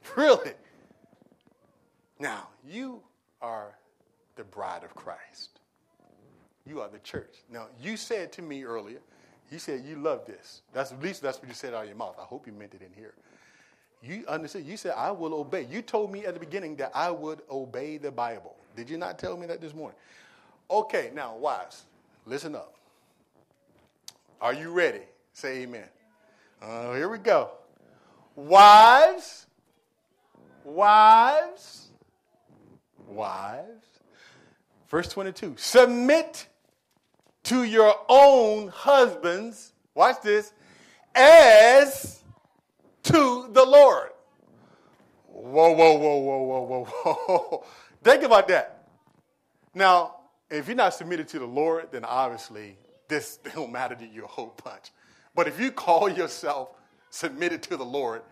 Really? 0.17 0.51
Now, 2.19 2.49
you 2.67 3.01
are 3.41 3.77
the 4.35 4.43
bride 4.43 4.83
of 4.83 4.93
Christ. 4.95 5.59
You 6.65 6.81
are 6.81 6.89
the 6.89 6.99
church. 6.99 7.35
Now, 7.51 7.67
you 7.81 7.97
said 7.97 8.31
to 8.33 8.41
me 8.41 8.63
earlier, 8.63 8.99
you 9.51 9.59
said 9.59 9.83
you 9.85 9.97
love 9.97 10.25
this. 10.25 10.61
That's 10.73 10.91
at 10.91 11.01
least 11.01 11.21
that's 11.21 11.39
what 11.39 11.47
you 11.47 11.53
said 11.53 11.73
out 11.73 11.83
of 11.83 11.87
your 11.87 11.97
mouth. 11.97 12.15
I 12.19 12.23
hope 12.23 12.47
you 12.47 12.53
meant 12.53 12.73
it 12.73 12.81
in 12.81 12.93
here. 12.93 13.13
You 14.03 14.25
understood. 14.27 14.65
You 14.65 14.77
said, 14.77 14.93
I 14.97 15.11
will 15.11 15.33
obey. 15.33 15.67
You 15.69 15.81
told 15.81 16.11
me 16.11 16.25
at 16.25 16.33
the 16.33 16.39
beginning 16.39 16.75
that 16.77 16.91
I 16.95 17.11
would 17.11 17.41
obey 17.49 17.97
the 17.97 18.11
Bible. 18.11 18.55
Did 18.75 18.89
you 18.89 18.97
not 18.97 19.19
tell 19.19 19.37
me 19.37 19.45
that 19.47 19.61
this 19.61 19.73
morning? 19.73 19.97
Okay, 20.69 21.11
now, 21.13 21.35
wives, 21.35 21.83
listen 22.25 22.55
up. 22.55 22.75
Are 24.41 24.55
you 24.55 24.71
ready? 24.71 25.01
Say 25.33 25.61
amen. 25.61 25.85
Uh, 26.59 26.93
here 26.93 27.07
we 27.09 27.19
go. 27.19 27.51
Wives, 28.35 29.45
wives, 30.63 31.89
wives. 33.07 33.85
Verse 34.89 35.07
22 35.09 35.55
Submit 35.57 36.47
to 37.43 37.63
your 37.63 37.93
own 38.09 38.69
husbands, 38.69 39.73
watch 39.93 40.23
this, 40.23 40.53
as 41.13 42.23
to 43.03 43.47
the 43.51 43.63
Lord. 43.63 44.09
Whoa, 45.27 45.71
whoa, 45.71 45.97
whoa, 45.97 46.17
whoa, 46.17 46.41
whoa, 46.41 46.61
whoa, 46.61 46.85
whoa. 47.27 47.63
Think 48.03 48.23
about 48.23 48.47
that. 48.47 48.87
Now, 49.75 50.15
if 50.49 50.67
you're 50.67 50.75
not 50.75 50.95
submitted 50.95 51.27
to 51.29 51.39
the 51.39 51.45
Lord, 51.45 51.89
then 51.91 52.03
obviously 52.03 52.77
this 53.11 53.37
don't 53.53 53.71
matter 53.71 53.93
to 53.93 54.07
you 54.07 54.23
a 54.23 54.27
whole 54.27 54.55
bunch. 54.63 54.91
But 55.35 55.47
if 55.47 55.59
you 55.59 55.71
call 55.71 56.09
yourself 56.09 56.69
submitted 57.11 57.61
to 57.63 57.77
the 57.77 57.85
Lord, 57.85 58.23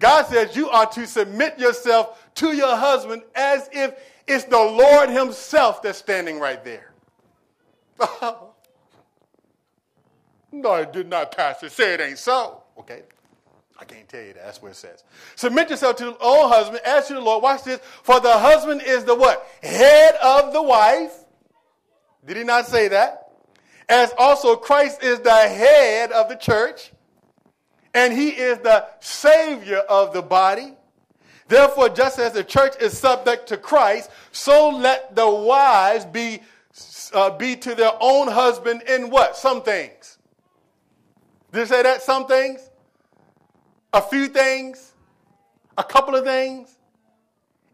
God 0.00 0.26
says 0.26 0.56
you 0.56 0.68
are 0.70 0.86
to 0.86 1.06
submit 1.06 1.56
yourself 1.58 2.28
to 2.36 2.56
your 2.56 2.74
husband 2.74 3.22
as 3.36 3.68
if 3.72 3.94
it's 4.26 4.44
the 4.44 4.58
Lord 4.58 5.10
Himself 5.10 5.82
that's 5.82 5.98
standing 5.98 6.40
right 6.40 6.64
there. 6.64 6.92
no, 10.50 10.74
it 10.74 10.92
did 10.92 11.08
not, 11.08 11.36
Pastor. 11.36 11.68
Say 11.68 11.94
it 11.94 12.00
ain't 12.00 12.18
so. 12.18 12.62
Okay. 12.78 13.02
I 13.78 13.84
can't 13.84 14.08
tell 14.08 14.22
you 14.22 14.32
that. 14.34 14.44
That's 14.44 14.62
what 14.62 14.72
it 14.72 14.76
says. 14.76 15.04
Submit 15.36 15.70
yourself 15.70 15.96
to 15.96 16.04
your 16.04 16.16
own 16.20 16.48
husband 16.48 16.80
as 16.84 17.08
to 17.08 17.14
the 17.14 17.20
Lord. 17.20 17.42
Watch 17.42 17.64
this. 17.64 17.80
For 18.02 18.20
the 18.20 18.32
husband 18.32 18.82
is 18.82 19.04
the 19.04 19.14
what? 19.14 19.46
Head 19.62 20.14
of 20.22 20.52
the 20.52 20.62
wife. 20.62 21.24
Did 22.26 22.36
he 22.36 22.44
not 22.44 22.66
say 22.66 22.88
that? 22.88 23.23
As 23.88 24.12
also 24.18 24.56
Christ 24.56 25.02
is 25.02 25.20
the 25.20 25.30
head 25.30 26.12
of 26.12 26.28
the 26.28 26.36
church, 26.36 26.92
and 27.92 28.12
he 28.12 28.30
is 28.30 28.58
the 28.58 28.86
savior 29.00 29.78
of 29.78 30.12
the 30.12 30.22
body. 30.22 30.74
Therefore, 31.46 31.90
just 31.90 32.18
as 32.18 32.32
the 32.32 32.44
church 32.44 32.74
is 32.80 32.96
subject 32.96 33.48
to 33.48 33.56
Christ, 33.56 34.10
so 34.32 34.70
let 34.70 35.14
the 35.14 35.28
wives 35.28 36.06
be, 36.06 36.40
uh, 37.12 37.30
be 37.30 37.54
to 37.56 37.74
their 37.74 37.92
own 38.00 38.28
husband 38.28 38.82
in 38.88 39.10
what? 39.10 39.36
Some 39.36 39.62
things. 39.62 40.18
Did 41.52 41.62
it 41.62 41.68
say 41.68 41.82
that? 41.82 42.02
Some 42.02 42.26
things? 42.26 42.70
A 43.92 44.00
few 44.00 44.26
things? 44.26 44.92
A 45.76 45.84
couple 45.84 46.14
of 46.14 46.24
things? 46.24 46.73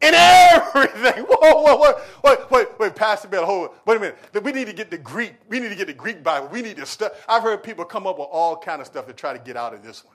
In 0.01 0.15
everything. 0.15 1.25
Whoa, 1.29 1.63
whoa, 1.63 1.77
whoa. 1.77 2.01
Wait, 2.25 2.51
wait, 2.51 2.69
wait, 2.79 2.95
Pastor 2.95 3.29
Bill, 3.29 3.45
hold 3.45 3.69
on. 3.69 3.75
Wait 3.87 3.97
a 3.97 4.01
minute. 4.01 4.45
We 4.45 4.53
need 4.53 4.67
to 4.67 4.73
get 4.73 4.91
the 4.91 4.99
Greek. 4.99 5.35
We 5.49 5.61
need 5.61 5.69
to 5.69 5.75
get 5.75 5.87
the 5.89 5.93
Greek 5.93 6.23
Bible. 6.23 6.49
We 6.49 6.63
need 6.63 6.77
to 6.77 6.87
study. 6.87 7.15
I've 7.29 7.43
heard 7.43 7.63
people 7.63 7.85
come 7.85 8.07
up 8.07 8.19
with 8.19 8.29
all 8.31 8.57
kind 8.57 8.81
of 8.81 8.87
stuff 8.87 9.07
to 9.07 9.13
try 9.13 9.33
to 9.33 9.39
get 9.39 9.57
out 9.57 9.75
of 9.75 9.83
this 9.83 10.05
one. 10.05 10.15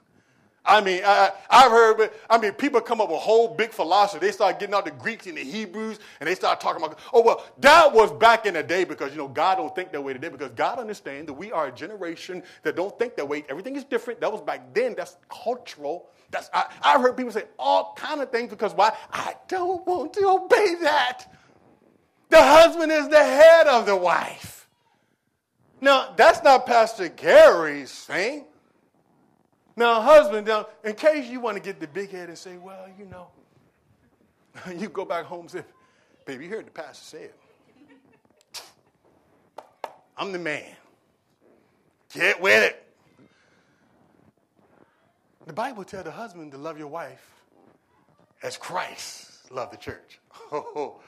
I 0.67 0.81
mean, 0.81 1.01
I, 1.05 1.31
have 1.49 1.71
heard, 1.71 2.09
I 2.27 2.39
mean, 2.39 2.53
people 2.53 2.81
come 2.81 2.99
up 2.99 3.09
with 3.09 3.19
whole 3.19 3.53
big 3.53 3.69
philosophy. 3.69 4.25
They 4.25 4.31
start 4.31 4.59
getting 4.59 4.73
out 4.73 4.85
the 4.85 4.91
Greeks 4.91 5.27
and 5.27 5.37
the 5.37 5.43
Hebrews, 5.43 5.99
and 6.19 6.27
they 6.27 6.33
start 6.33 6.59
talking 6.59 6.83
about, 6.83 6.97
oh, 7.13 7.21
well, 7.21 7.45
that 7.59 7.93
was 7.93 8.11
back 8.13 8.47
in 8.47 8.55
the 8.55 8.63
day 8.63 8.83
because, 8.83 9.11
you 9.11 9.17
know, 9.17 9.27
God 9.27 9.55
don't 9.55 9.75
think 9.75 9.91
that 9.91 10.01
way 10.03 10.13
today 10.13 10.29
because 10.29 10.49
God 10.55 10.79
understands 10.79 11.27
that 11.27 11.33
we 11.33 11.51
are 11.51 11.67
a 11.67 11.71
generation 11.71 12.41
that 12.63 12.75
don't 12.75 12.97
think 12.97 13.15
that 13.15 13.27
way. 13.27 13.45
Everything 13.47 13.75
is 13.75 13.83
different. 13.83 14.19
That 14.21 14.31
was 14.31 14.41
back 14.41 14.73
then. 14.73 14.95
That's 14.95 15.17
cultural. 15.29 16.09
That's, 16.35 16.49
I, 16.53 16.65
I've 16.81 16.99
heard 16.99 17.15
people 17.15 17.31
say 17.31 17.45
all 17.57 17.93
kind 17.95 18.19
of 18.19 18.29
things 18.29 18.49
because 18.49 18.73
why? 18.73 18.93
I 19.09 19.35
don't 19.47 19.87
want 19.87 20.11
to 20.13 20.27
obey 20.27 20.75
that. 20.81 21.33
The 22.27 22.43
husband 22.43 22.91
is 22.91 23.07
the 23.07 23.23
head 23.23 23.67
of 23.67 23.85
the 23.85 23.95
wife. 23.95 24.67
Now, 25.79 26.13
that's 26.17 26.43
not 26.43 26.65
Pastor 26.65 27.07
Gary's 27.07 27.93
thing. 27.93 28.43
Now, 29.77 30.01
husband, 30.01 30.47
now, 30.47 30.67
in 30.83 30.95
case 30.95 31.29
you 31.29 31.39
want 31.39 31.55
to 31.55 31.63
get 31.63 31.79
the 31.79 31.87
big 31.87 32.11
head 32.11 32.27
and 32.27 32.37
say, 32.37 32.57
well, 32.57 32.85
you 32.99 33.05
know, 33.05 33.27
you 34.77 34.89
go 34.89 35.05
back 35.05 35.23
home 35.23 35.41
and 35.41 35.51
say, 35.51 35.63
baby, 36.25 36.45
you 36.45 36.51
heard 36.51 36.67
the 36.67 36.71
pastor 36.71 37.17
say 37.17 37.23
it. 37.23 37.39
I'm 40.17 40.33
the 40.33 40.39
man. 40.39 40.75
Get 42.13 42.41
with 42.41 42.61
it. 42.61 42.84
The 45.45 45.53
Bible 45.53 45.83
tells 45.83 46.05
the 46.05 46.11
husband 46.11 46.51
to 46.53 46.57
love 46.57 46.77
your 46.77 46.87
wife 46.87 47.35
as 48.41 48.57
Christ 48.57 49.51
loved 49.51 49.73
the 49.73 49.77
church. 49.77 50.19
Oh, 50.51 50.99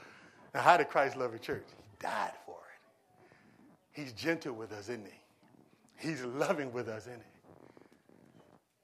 now 0.54 0.62
how 0.62 0.78
did 0.78 0.90
Christ 0.90 1.16
love 1.16 1.32
the 1.32 1.38
church? 1.38 1.66
He 1.68 1.84
died 2.00 2.32
for 2.46 2.56
it. 2.56 4.02
He's 4.02 4.14
gentle 4.14 4.54
with 4.54 4.72
us, 4.72 4.90
isn't 4.90 5.06
he? 5.06 6.08
He's 6.08 6.24
loving 6.24 6.74
with 6.74 6.88
us, 6.88 7.04
isn't 7.04 7.20
he? 7.20 7.30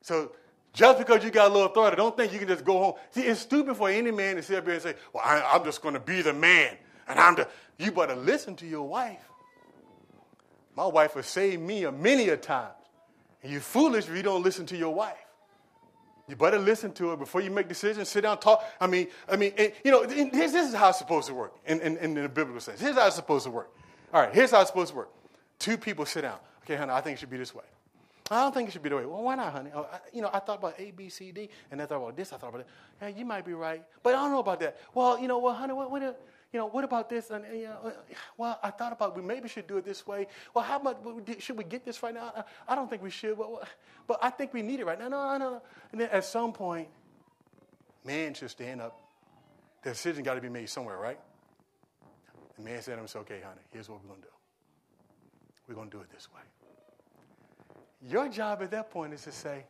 So 0.02 0.34
just 0.74 1.00
because 1.00 1.24
you 1.24 1.32
got 1.32 1.50
a 1.50 1.54
little 1.54 1.70
authority, 1.70 1.96
don't 1.96 2.16
think 2.16 2.34
you 2.34 2.40
can 2.40 2.48
just 2.48 2.66
go 2.66 2.78
home. 2.78 2.94
See, 3.12 3.22
it's 3.22 3.40
stupid 3.40 3.78
for 3.78 3.90
any 3.90 4.12
man 4.12 4.36
to 4.36 4.44
sit 4.44 4.58
up 4.58 4.66
here 4.66 4.74
and 4.74 4.84
say, 4.84 4.96
Well, 5.14 5.24
I, 5.26 5.56
am 5.56 5.64
just 5.64 5.82
going 5.82 5.94
to 5.94 6.00
be 6.00 6.22
the 6.22 6.34
man. 6.34 6.76
And 7.08 7.20
I'm 7.20 7.36
the. 7.36 7.48
You 7.78 7.92
better 7.92 8.16
listen 8.16 8.56
to 8.58 8.68
your 8.68 8.88
wife. 8.88 9.28
My 10.76 10.86
wife 10.86 11.14
has 11.14 11.26
saved 11.26 11.62
me 11.62 11.86
a 11.86 11.92
many 11.92 12.30
a 12.30 12.38
times. 12.38 12.74
And 13.42 13.52
you're 13.52 13.62
foolish 13.62 14.08
if 14.08 14.16
you 14.16 14.24
don't 14.24 14.44
listen 14.44 14.66
to 14.68 14.78
your 14.78 14.94
wife. 14.94 15.23
You 16.28 16.38
better 16.38 16.58
listen 16.58 16.94
to 16.94 17.12
it 17.12 17.20
before 17.20 17.42
you 17.42 17.52
make 17.52 17.68
decisions. 17.68 18.08
Sit 18.08 18.22
down, 18.22 18.40
talk. 18.40 18.64
I 18.80 18.88
mean, 18.88 19.08
I 19.28 19.36
mean, 19.36 19.54
and, 19.58 19.74
you 19.84 19.92
know, 19.92 20.06
this 20.06 20.54
is 20.54 20.74
how 20.74 20.90
it's 20.90 20.98
supposed 20.98 21.28
to 21.28 21.34
work 21.34 21.54
in, 21.66 21.82
in, 21.82 21.98
in 21.98 22.14
the 22.14 22.30
biblical 22.30 22.62
sense. 22.62 22.80
Here's 22.80 22.96
how 22.96 23.08
it's 23.08 23.18
supposed 23.18 23.44
to 23.44 23.52
work. 23.52 23.70
All 24.14 24.22
right, 24.22 24.34
here's 24.34 24.52
how 24.52 24.62
it's 24.62 24.70
supposed 24.70 24.92
to 24.92 24.98
work. 24.98 25.10
Two 25.60 25.78
people 25.78 26.06
sit 26.06 26.22
down. 26.22 26.38
Okay, 26.64 26.76
honey, 26.76 26.92
I 26.92 27.02
think 27.02 27.18
it 27.18 27.20
should 27.20 27.30
be 27.30 27.38
this 27.38 27.54
way. 27.54 27.64
I 28.32 28.42
don't 28.42 28.54
think 28.54 28.70
it 28.70 28.72
should 28.72 28.84
be 28.84 28.90
the 28.90 28.96
way. 28.96 29.06
Well, 29.06 29.22
why 29.22 29.36
not, 29.36 29.52
honey? 29.52 29.72
Oh, 29.76 29.86
I, 29.92 30.00
you 30.14 30.22
know, 30.22 30.30
I 30.32 30.40
thought 30.40 30.60
about 30.60 30.80
A, 30.80 30.92
B, 30.92 31.10
C, 31.10 31.34
D, 31.34 31.50
and 31.72 31.82
I 31.82 31.86
thought 31.86 31.98
about 31.98 32.16
this. 32.16 32.32
I 32.32 32.38
thought 32.38 32.56
about 32.56 32.66
that. 33.00 33.10
Yeah, 33.10 33.20
you 33.20 33.26
might 33.26 33.46
be 33.46 33.54
right, 33.54 33.84
but 34.02 34.16
I 34.16 34.20
don't 34.20 34.32
know 34.32 34.40
about 34.40 34.62
that. 34.62 34.80
Well, 34.94 35.20
you 35.20 35.28
know, 35.28 35.40
well, 35.40 35.54
honey, 35.54 35.74
what, 35.74 35.92
what, 35.92 36.20
you 36.54 36.60
know, 36.60 36.68
what 36.68 36.84
about 36.84 37.10
this? 37.10 37.32
And 37.32 37.44
you 37.52 37.64
know, 37.64 37.92
well, 38.38 38.60
I 38.62 38.70
thought 38.70 38.94
about 38.94 39.16
we 39.18 39.24
maybe 39.24 39.50
should 39.50 39.68
do 39.68 39.78
it 39.78 39.86
this 39.86 40.06
way. 40.06 40.28
Well, 40.54 40.64
how 40.64 40.78
much 40.78 40.98
should 41.40 41.58
we 41.58 41.64
get 41.64 41.84
this 41.84 42.02
right 42.04 42.14
now? 42.14 42.46
I 42.68 42.76
don't 42.76 42.90
think 42.90 43.02
we 43.02 43.10
should, 43.10 43.38
but, 43.38 43.68
but 44.08 44.20
I 44.22 44.30
think 44.30 44.54
we 44.54 44.62
need 44.62 44.80
it 44.80 44.86
right 44.86 45.00
now. 45.00 45.08
No, 45.10 45.38
no, 45.38 45.50
no. 45.50 45.62
And 45.92 46.00
then 46.00 46.10
at 46.12 46.24
some 46.24 46.54
point, 46.54 46.88
man 48.06 48.36
should 48.36 48.52
stand 48.52 48.82
up. 48.82 49.00
The 49.82 49.90
decision 49.90 50.24
got 50.24 50.36
to 50.36 50.42
be 50.42 50.50
made 50.50 50.70
somewhere, 50.70 50.98
right? 50.98 51.20
The 52.56 52.64
man 52.64 52.82
said 52.84 52.94
to 52.94 52.98
himself, 53.00 53.26
"Okay, 53.26 53.42
honey, 53.44 53.62
here's 53.72 53.90
what 53.90 54.02
we're 54.04 54.10
gonna 54.10 54.22
do. 54.22 54.28
We're 55.68 55.76
gonna 55.76 55.90
do 55.90 56.02
it 56.02 56.12
this 56.12 56.30
way." 56.32 56.42
Your 58.08 58.30
job 58.30 58.62
at 58.62 58.70
that 58.72 58.92
point 58.92 59.14
is 59.14 59.24
to 59.24 59.32
say, 59.32 59.66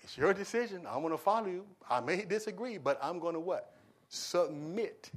it's 0.00 0.16
your 0.16 0.32
decision. 0.32 0.86
I'm 0.86 1.00
going 1.00 1.12
to 1.12 1.18
follow 1.18 1.48
you. 1.48 1.66
I 1.88 2.00
may 2.00 2.24
disagree, 2.24 2.78
but 2.78 2.98
I'm 3.02 3.18
going 3.18 3.34
to 3.34 3.40
what? 3.40 3.72
Submit 4.08 5.10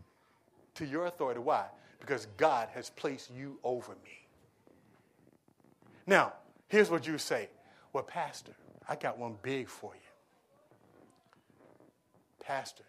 to 0.76 0.86
your 0.86 1.06
authority. 1.06 1.40
Why? 1.40 1.66
Because 2.00 2.28
God 2.38 2.70
has 2.74 2.90
placed 2.90 3.32
you 3.32 3.58
over 3.64 3.94
me. 4.04 4.28
Now, 6.08 6.34
here's 6.68 6.90
what 6.90 7.08
you 7.08 7.18
say. 7.18 7.50
Well, 7.94 8.04
Pastor, 8.04 8.54
I 8.88 8.96
got 8.96 9.18
one 9.18 9.36
big 9.42 9.68
for 9.68 9.94
you. 9.94 10.02
Pastor, 12.44 12.84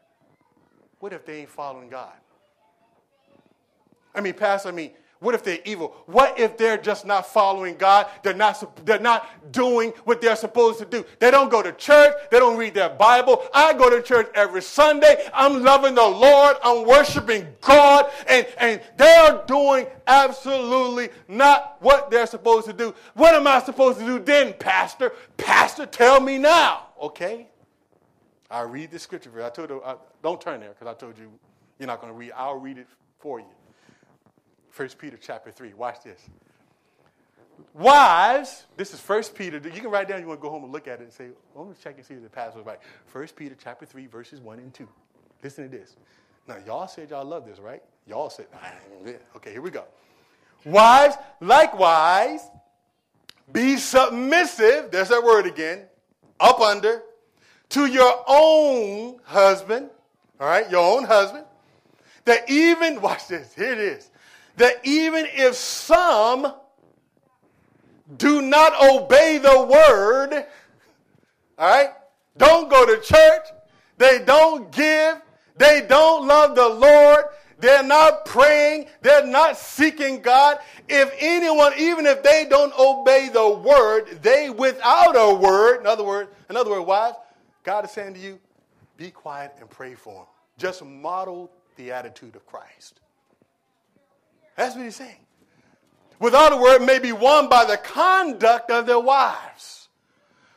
what 0.98 1.12
if 1.12 1.24
they 1.26 1.40
ain't 1.40 1.50
following 1.50 1.88
God? 1.88 2.14
I 4.14 4.20
mean, 4.20 4.34
Pastor, 4.34 4.68
I 4.68 4.72
mean, 4.72 4.92
what 5.22 5.36
if 5.36 5.44
they're 5.44 5.60
evil? 5.64 5.94
What 6.06 6.38
if 6.38 6.58
they're 6.58 6.76
just 6.76 7.06
not 7.06 7.26
following 7.26 7.76
God? 7.76 8.08
They're 8.24 8.34
not, 8.34 8.84
they're 8.84 8.98
not 8.98 9.52
doing 9.52 9.90
what 10.02 10.20
they're 10.20 10.34
supposed 10.34 10.80
to 10.80 10.84
do. 10.84 11.04
They 11.20 11.30
don't 11.30 11.48
go 11.48 11.62
to 11.62 11.70
church. 11.72 12.12
They 12.32 12.40
don't 12.40 12.56
read 12.58 12.74
their 12.74 12.90
Bible. 12.90 13.44
I 13.54 13.72
go 13.72 13.88
to 13.88 14.02
church 14.02 14.28
every 14.34 14.62
Sunday. 14.62 15.28
I'm 15.32 15.62
loving 15.62 15.94
the 15.94 16.02
Lord. 16.02 16.56
I'm 16.64 16.84
worshiping 16.86 17.46
God. 17.60 18.10
And, 18.28 18.46
and 18.58 18.82
they're 18.96 19.44
doing 19.46 19.86
absolutely 20.08 21.10
not 21.28 21.76
what 21.80 22.10
they're 22.10 22.26
supposed 22.26 22.66
to 22.66 22.72
do. 22.72 22.92
What 23.14 23.36
am 23.36 23.46
I 23.46 23.62
supposed 23.62 24.00
to 24.00 24.04
do 24.04 24.18
then, 24.18 24.54
Pastor? 24.54 25.12
Pastor, 25.36 25.86
tell 25.86 26.20
me 26.20 26.36
now. 26.36 26.88
Okay. 27.00 27.46
I 28.50 28.62
read 28.62 28.90
the 28.90 28.98
scripture. 28.98 29.30
I 29.44 29.50
told 29.50 29.70
you, 29.70 29.80
I, 29.84 29.94
don't 30.20 30.40
turn 30.40 30.58
there 30.58 30.70
because 30.70 30.88
I 30.88 30.98
told 30.98 31.16
you 31.16 31.30
you're 31.78 31.86
not 31.86 32.00
going 32.00 32.12
to 32.12 32.18
read. 32.18 32.32
I'll 32.36 32.58
read 32.58 32.78
it 32.78 32.88
for 33.20 33.38
you. 33.38 33.46
1 34.76 34.88
Peter 34.98 35.18
chapter 35.20 35.50
3. 35.50 35.74
Watch 35.74 36.02
this. 36.02 36.20
Wives, 37.74 38.66
this 38.76 38.92
is 38.92 39.00
1 39.00 39.22
Peter. 39.34 39.58
You 39.58 39.80
can 39.80 39.90
write 39.90 40.08
down, 40.08 40.20
you 40.20 40.26
want 40.26 40.40
to 40.40 40.42
go 40.42 40.50
home 40.50 40.64
and 40.64 40.72
look 40.72 40.88
at 40.88 41.00
it 41.00 41.04
and 41.04 41.12
say, 41.12 41.28
well, 41.54 41.66
let 41.66 41.70
me 41.70 41.76
check 41.82 41.96
and 41.96 42.04
see 42.04 42.14
if 42.14 42.22
the 42.22 42.28
passage 42.28 42.64
right. 42.64 42.78
1 43.12 43.26
Peter 43.36 43.56
chapter 43.62 43.86
3, 43.86 44.06
verses 44.06 44.40
1 44.40 44.58
and 44.58 44.72
2. 44.74 44.88
Listen 45.42 45.70
to 45.70 45.76
this. 45.76 45.96
Now, 46.48 46.56
y'all 46.66 46.88
said 46.88 47.10
y'all 47.10 47.24
love 47.24 47.46
this, 47.46 47.58
right? 47.58 47.82
Y'all 48.06 48.30
said, 48.30 48.46
okay, 49.36 49.52
here 49.52 49.62
we 49.62 49.70
go. 49.70 49.84
Wives, 50.64 51.16
likewise, 51.40 52.40
be 53.52 53.76
submissive, 53.76 54.90
there's 54.90 55.08
that 55.08 55.22
word 55.22 55.46
again, 55.46 55.84
up 56.40 56.60
under, 56.60 57.02
to 57.70 57.86
your 57.86 58.24
own 58.26 59.18
husband, 59.24 59.90
all 60.40 60.46
right, 60.46 60.70
your 60.70 60.96
own 60.96 61.04
husband, 61.04 61.44
that 62.24 62.48
even, 62.50 63.00
watch 63.00 63.28
this, 63.28 63.54
here 63.54 63.72
it 63.72 63.78
is, 63.78 64.10
that 64.56 64.76
even 64.84 65.26
if 65.32 65.54
some 65.54 66.54
do 68.16 68.42
not 68.42 68.72
obey 68.82 69.38
the 69.38 69.64
word, 69.64 70.46
all 71.58 71.68
right, 71.68 71.90
don't 72.36 72.68
go 72.68 72.84
to 72.86 73.00
church, 73.00 73.46
they 73.98 74.24
don't 74.24 74.70
give, 74.72 75.20
they 75.56 75.86
don't 75.88 76.26
love 76.26 76.54
the 76.54 76.68
Lord, 76.68 77.24
they're 77.58 77.84
not 77.84 78.24
praying, 78.24 78.86
they're 79.02 79.26
not 79.26 79.56
seeking 79.56 80.20
God. 80.20 80.58
If 80.88 81.14
anyone, 81.18 81.72
even 81.78 82.06
if 82.06 82.22
they 82.22 82.46
don't 82.48 82.76
obey 82.76 83.28
the 83.32 83.50
word, 83.50 84.18
they 84.20 84.50
without 84.50 85.12
a 85.12 85.34
word, 85.34 85.80
in 85.80 85.86
other 85.86 86.02
words, 86.02 86.30
in 86.50 86.56
other 86.56 86.70
words, 86.70 86.84
wives, 86.84 87.16
God 87.62 87.84
is 87.84 87.92
saying 87.92 88.14
to 88.14 88.20
you, 88.20 88.40
be 88.96 89.10
quiet 89.10 89.52
and 89.60 89.70
pray 89.70 89.94
for 89.94 90.14
them. 90.14 90.26
Just 90.58 90.84
model 90.84 91.50
the 91.76 91.92
attitude 91.92 92.34
of 92.34 92.44
Christ. 92.46 93.00
That's 94.56 94.74
what 94.74 94.84
he's 94.84 94.96
saying. 94.96 95.16
Without 96.18 96.52
a 96.52 96.56
word 96.56 96.82
may 96.82 96.98
be 96.98 97.12
won 97.12 97.48
by 97.48 97.64
the 97.64 97.76
conduct 97.76 98.70
of 98.70 98.86
their 98.86 99.00
wives. 99.00 99.88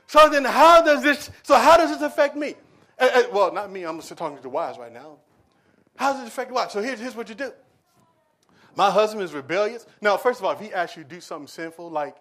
So 0.08 0.30
then 0.30 0.46
how 0.46 0.82
does 0.82 1.02
this, 1.02 1.32
so 1.44 1.56
how 1.56 1.78
does 1.78 1.90
this 1.90 2.02
affect 2.02 2.36
me? 2.36 2.56
Uh, 3.00 3.10
uh, 3.14 3.24
well, 3.34 3.54
not 3.54 3.72
me, 3.72 3.84
I'm 3.84 4.00
just 4.00 4.16
talking 4.16 4.38
to 4.38 4.44
the 4.44 4.50
wives 4.50 4.78
right 4.78 4.94
now. 4.94 5.18
How 5.96 6.14
does 6.14 6.22
it 6.22 6.28
affect 6.28 6.50
the 6.50 6.54
wives? 6.54 6.74
So 6.74 6.82
here's, 6.82 7.00
here's 7.00 7.16
what 7.16 7.30
you 7.30 7.36
do. 7.36 7.52
My 8.76 8.92
husband 8.92 9.24
is 9.24 9.34
rebellious. 9.34 9.86
Now, 10.02 10.18
first 10.18 10.40
of 10.40 10.46
all, 10.46 10.52
if 10.52 10.60
he 10.60 10.72
asks 10.74 10.98
you 10.98 11.04
to 11.04 11.10
do 11.10 11.22
something 11.22 11.48
sinful 11.48 11.90
like 11.90 12.16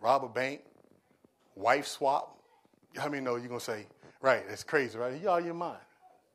rob 0.00 0.24
a 0.24 0.28
bank, 0.28 0.60
wife 1.54 1.86
swap, 1.86 2.38
how 2.96 3.08
many 3.08 3.22
know 3.22 3.36
you're 3.36 3.48
to 3.48 3.60
say, 3.60 3.86
right, 4.20 4.46
that's 4.48 4.64
crazy, 4.64 4.98
right? 4.98 5.20
You 5.20 5.30
out 5.30 5.44
your 5.44 5.54
mind. 5.54 5.78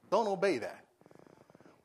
Don't 0.09 0.27
obey 0.27 0.59
that. 0.59 0.83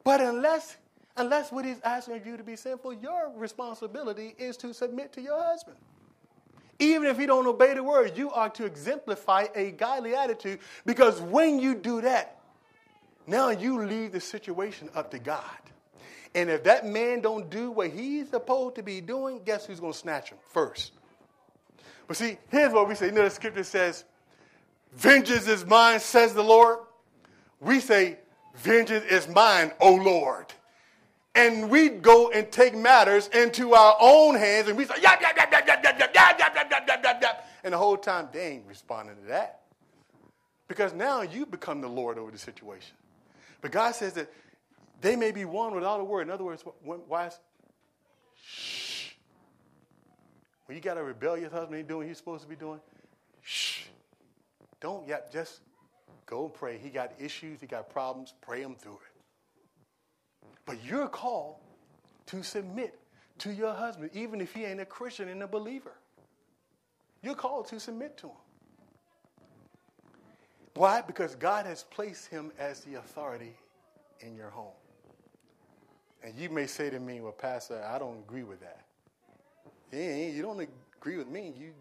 But 0.05 0.21
unless 0.21 0.77
Unless 1.19 1.51
what 1.51 1.65
he's 1.65 1.81
asking 1.83 2.15
of 2.17 2.27
you 2.27 2.37
to 2.37 2.45
be 2.45 2.55
sinful, 2.55 2.95
your 2.95 3.33
responsibility 3.35 4.35
is 4.39 4.57
to 4.59 4.73
submit 4.73 5.13
to 5.15 5.21
your 5.21 5.43
husband. 5.43 5.77
Even 6.79 7.09
if 7.09 7.19
he 7.19 7.27
don't 7.27 7.47
obey 7.47 7.75
the 7.75 7.83
word, 7.83 8.17
you 8.17 8.31
are 8.31 8.49
to 8.51 8.65
exemplify 8.65 9.47
a 9.57 9.73
godly 9.73 10.15
attitude 10.15 10.61
because 10.87 11.21
when 11.21 11.59
you 11.59 11.75
do 11.75 12.01
that, 12.03 12.39
now 13.27 13.51
you 13.51 13.85
leave 13.85 14.13
the 14.13 14.21
situation 14.21 14.89
up 14.95 15.11
to 15.11 15.19
God. 15.19 15.43
And 16.37 16.49
if 16.49 16.63
that 16.65 16.87
man 16.87 17.21
don't 17.21 17.51
do 17.51 17.73
what 17.73 17.91
he's 17.91 18.29
supposed 18.29 18.77
to 18.77 18.83
be 18.85 19.01
doing, 19.01 19.41
guess 19.45 19.67
who's 19.67 19.81
going 19.81 19.93
to 19.93 19.99
snatch 19.99 20.31
him 20.31 20.39
first? 20.53 20.93
But 22.07 22.17
see, 22.17 22.39
here's 22.49 22.73
what 22.73 22.89
we 22.89 22.95
say. 22.95 23.07
You 23.07 23.13
know, 23.13 23.25
the 23.25 23.31
scripture 23.31 23.65
says, 23.65 24.05
Vengeance 24.95 25.49
is 25.49 25.67
mine, 25.67 25.99
says 25.99 26.33
the 26.33 26.45
Lord. 26.45 26.79
We 27.61 27.81
say, 27.81 28.19
Vengeance 28.55 29.05
is 29.07 29.29
mine, 29.29 29.73
O 29.81 29.95
Lord. 29.95 30.47
And 31.39 31.71
we 31.71 31.89
go 31.89 32.33
and 32.33 32.51
take 32.51 32.75
matters 32.75 33.29
into 33.29 33.73
our 33.73 33.97
own 34.01 34.35
hands 34.35 34.67
and 34.67 34.77
we 34.77 34.85
say, 34.85 34.95
yap, 35.01 35.21
yap, 35.21 35.37
yap, 35.37 35.53
yap, 35.53 35.67
yap, 35.69 35.85
yap, 35.85 35.99
yap, 36.01 36.15
yap, 36.15 36.39
yap, 36.39 36.57
yap, 36.57 36.89
yap, 36.89 37.05
yap, 37.05 37.23
yap. 37.23 37.49
And 37.63 37.73
the 37.73 37.79
whole 37.79 37.97
time 37.97 38.29
they 38.33 38.55
ain't 38.55 38.67
responding 38.67 39.15
to 39.15 39.23
that. 39.29 39.61
Because 40.67 40.93
now 40.93 41.23
you 41.23 41.47
become 41.47 41.81
the 41.81 41.89
Lord 41.89 42.19
over 42.19 42.33
the 42.33 42.39
situation. 42.39 42.97
But 43.61 43.71
God 43.71 43.95
says 43.95 44.15
that 44.15 44.29
they 45.01 45.15
may 45.15 45.31
be 45.31 45.45
won 45.45 45.77
without 45.77 46.01
a 46.01 46.05
word. 46.05 46.23
In 46.23 46.33
other 46.33 46.43
words, 46.43 46.65
why 46.83 47.29
is 47.29 47.39
shh. 48.43 49.13
When 50.67 50.75
you 50.75 50.83
got 50.83 50.99
a 50.99 51.03
rebellious 51.05 51.53
husband, 51.53 51.79
ain't 51.79 51.87
doing 51.87 51.99
what 51.99 52.09
he's 52.09 52.19
supposed 52.19 52.43
to 52.43 52.49
be 52.49 52.57
doing, 52.57 52.81
shh. 53.43 53.83
Don't 54.81 55.07
yet 55.07 55.33
just 55.33 55.61
go 56.27 56.49
pray. 56.49 56.79
He 56.79 56.91
got 56.91 57.13
issues, 57.21 57.61
he 57.61 57.69
got 57.69 57.91
problems, 57.91 58.35
pray 58.41 58.61
him 58.61 58.75
through 58.75 58.99
it. 59.05 59.08
But 60.69 60.85
you're 60.85 61.09
called 61.09 61.57
to 62.27 62.43
submit 62.43 63.01
to 63.39 63.51
your 63.51 63.73
husband, 63.73 64.11
even 64.13 64.43
if 64.43 64.53
he 64.53 64.67
ain't 64.67 64.81
a 64.81 64.85
Christian 64.85 65.31
and 65.31 65.43
a 65.43 65.47
believer. 65.47 65.95
You're 67.23 67.35
called 67.35 67.69
to 67.69 67.81
submit 67.81 68.19
to 68.19 68.27
him. 68.27 68.37
Why? 70.75 71.01
Because 71.01 71.35
God 71.37 71.65
has 71.65 71.85
placed 71.85 72.29
him 72.29 72.53
as 72.59 72.81
the 72.81 72.97
authority 72.97 73.55
in 74.21 74.37
your 74.37 74.51
home. 74.51 74.75
And 76.23 76.39
you 76.39 76.51
may 76.51 76.67
say 76.67 76.91
to 76.91 77.01
me, 77.01 77.23
well, 77.23 77.33
Pastor, 77.33 77.83
I 77.91 77.99
don't 77.99 78.19
agree 78.19 78.43
with 78.43 78.61
that. 78.61 78.83
Yeah, 79.91 80.17
you 80.17 80.43
don't 80.43 80.61
agree 81.01 81.17
with 81.17 81.29
me, 81.29 81.55
you 81.59 81.73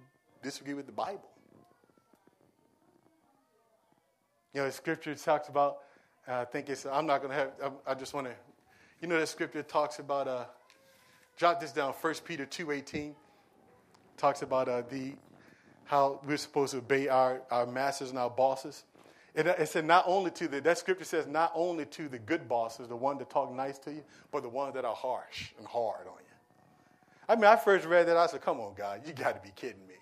disagree 0.42 0.76
with 0.76 0.86
the 0.86 0.94
Bible. 0.94 1.28
You 4.54 4.62
know, 4.62 4.68
the 4.68 4.72
scripture 4.72 5.14
talks 5.14 5.50
about, 5.50 5.80
uh, 6.26 6.36
I 6.36 6.46
think 6.46 6.70
it's, 6.70 6.86
I'm 6.86 7.06
not 7.06 7.22
going 7.22 7.32
to 7.32 7.38
have, 7.38 7.52
I, 7.62 7.92
I 7.92 7.94
just 7.94 8.14
want 8.14 8.28
to, 8.28 8.34
you 9.02 9.08
know, 9.08 9.20
the 9.20 9.28
scripture 9.28 9.64
talks 9.64 10.00
about, 10.00 10.28
uh, 10.28 10.46
jot 11.36 11.60
this 11.60 11.72
down, 11.72 11.94
1 11.94 12.14
Peter 12.26 12.46
2.18, 12.46 13.14
talks 14.18 14.42
about 14.42 14.68
uh, 14.68 14.82
the, 14.90 15.14
how 15.86 16.20
we're 16.26 16.38
supposed 16.38 16.72
to 16.72 16.80
obey 16.80 17.08
our, 17.08 17.42
our 17.52 17.66
masters 17.66 18.10
and 18.10 18.18
our 18.18 18.30
bosses. 18.30 18.84
And 19.36 19.48
it 19.48 19.70
said 19.70 19.86
not 19.86 20.04
only 20.08 20.32
to 20.32 20.48
the, 20.48 20.62
that 20.62 20.80
scripture 20.80 21.06
says 21.06 21.28
not 21.28 21.52
only 21.54 21.86
to 21.86 22.10
the 22.10 22.18
good 22.18 22.50
bosses, 22.50 22.88
the 22.88 22.96
ones 22.96 23.20
that 23.20 23.30
talk 23.30 23.54
nice 23.54 23.78
to 23.80 23.92
you, 23.92 24.04
but 24.32 24.42
the 24.42 24.50
ones 24.50 24.74
that 24.74 24.84
are 24.84 24.96
harsh 24.96 25.52
and 25.60 25.68
hard 25.68 26.08
on 26.08 26.18
you. 26.18 26.28
I 27.30 27.36
mean, 27.36 27.46
I 27.46 27.56
first 27.56 27.86
read 27.86 28.08
that, 28.08 28.18
I 28.18 28.26
said, 28.26 28.42
come 28.42 28.60
on, 28.60 28.74
God, 28.74 29.02
you 29.06 29.14
got 29.14 29.36
to 29.36 29.42
be 29.48 29.54
kidding 29.56 29.86
me. 29.88 29.94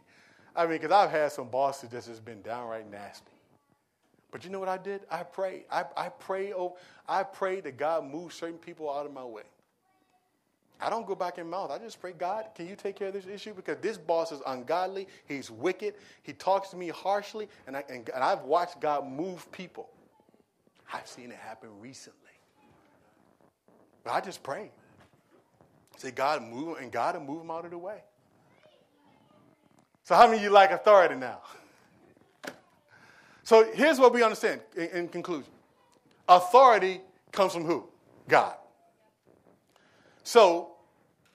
I 0.55 0.63
mean, 0.63 0.77
because 0.77 0.91
I've 0.91 1.11
had 1.11 1.33
some 1.33 1.49
bosses 1.49 1.89
that's 1.89 2.07
just 2.07 2.23
been 2.23 2.41
downright 2.41 2.89
nasty. 2.89 3.34
But 4.35 4.43
you 4.43 4.49
know 4.49 4.59
what 4.59 4.67
I 4.67 4.77
did? 4.77 4.99
I 5.09 5.23
prayed. 5.23 5.63
I, 5.71 5.85
I 5.95 6.09
pray. 6.09 6.51
Oh, 6.51 6.75
I 7.07 7.23
pray 7.23 7.61
that 7.61 7.77
God 7.77 8.03
move 8.03 8.33
certain 8.33 8.57
people 8.57 8.91
out 8.91 9.05
of 9.05 9.13
my 9.13 9.23
way. 9.23 9.43
I 10.81 10.89
don't 10.89 11.07
go 11.07 11.15
back 11.15 11.37
in 11.37 11.49
mouth. 11.49 11.71
I 11.71 11.77
just 11.77 12.01
pray, 12.01 12.11
God, 12.11 12.47
can 12.53 12.67
you 12.67 12.75
take 12.75 12.97
care 12.97 13.07
of 13.07 13.13
this 13.13 13.27
issue? 13.27 13.53
Because 13.53 13.77
this 13.77 13.97
boss 13.97 14.33
is 14.33 14.41
ungodly. 14.45 15.07
He's 15.25 15.49
wicked. 15.49 15.93
He 16.21 16.33
talks 16.33 16.67
to 16.71 16.75
me 16.75 16.89
harshly. 16.89 17.47
And, 17.65 17.77
I, 17.77 17.85
and, 17.87 18.09
and 18.09 18.21
I've 18.21 18.41
watched 18.41 18.81
God 18.81 19.07
move 19.07 19.49
people. 19.53 19.87
I've 20.91 21.07
seen 21.07 21.31
it 21.31 21.37
happen 21.37 21.69
recently. 21.79 22.19
But 24.03 24.15
I 24.15 24.19
just 24.19 24.43
pray. 24.43 24.69
Say, 25.95 26.11
God, 26.11 26.43
move, 26.43 26.77
and 26.81 26.91
God 26.91 27.15
will 27.15 27.23
move 27.23 27.39
them 27.39 27.51
out 27.51 27.63
of 27.63 27.71
the 27.71 27.77
way. 27.77 28.03
So, 30.03 30.13
how 30.13 30.25
many 30.25 30.39
of 30.39 30.43
you 30.43 30.49
like 30.49 30.71
authority 30.71 31.15
now? 31.15 31.39
So, 33.45 33.71
here's 33.73 33.99
what 33.99 34.11
we 34.11 34.23
understand 34.23 34.61
in, 34.75 34.89
in 34.89 35.07
conclusion 35.07 35.51
authority 36.27 36.99
comes 37.31 37.53
from 37.53 37.63
who? 37.63 37.85
God. 38.27 38.55
So 40.23 40.71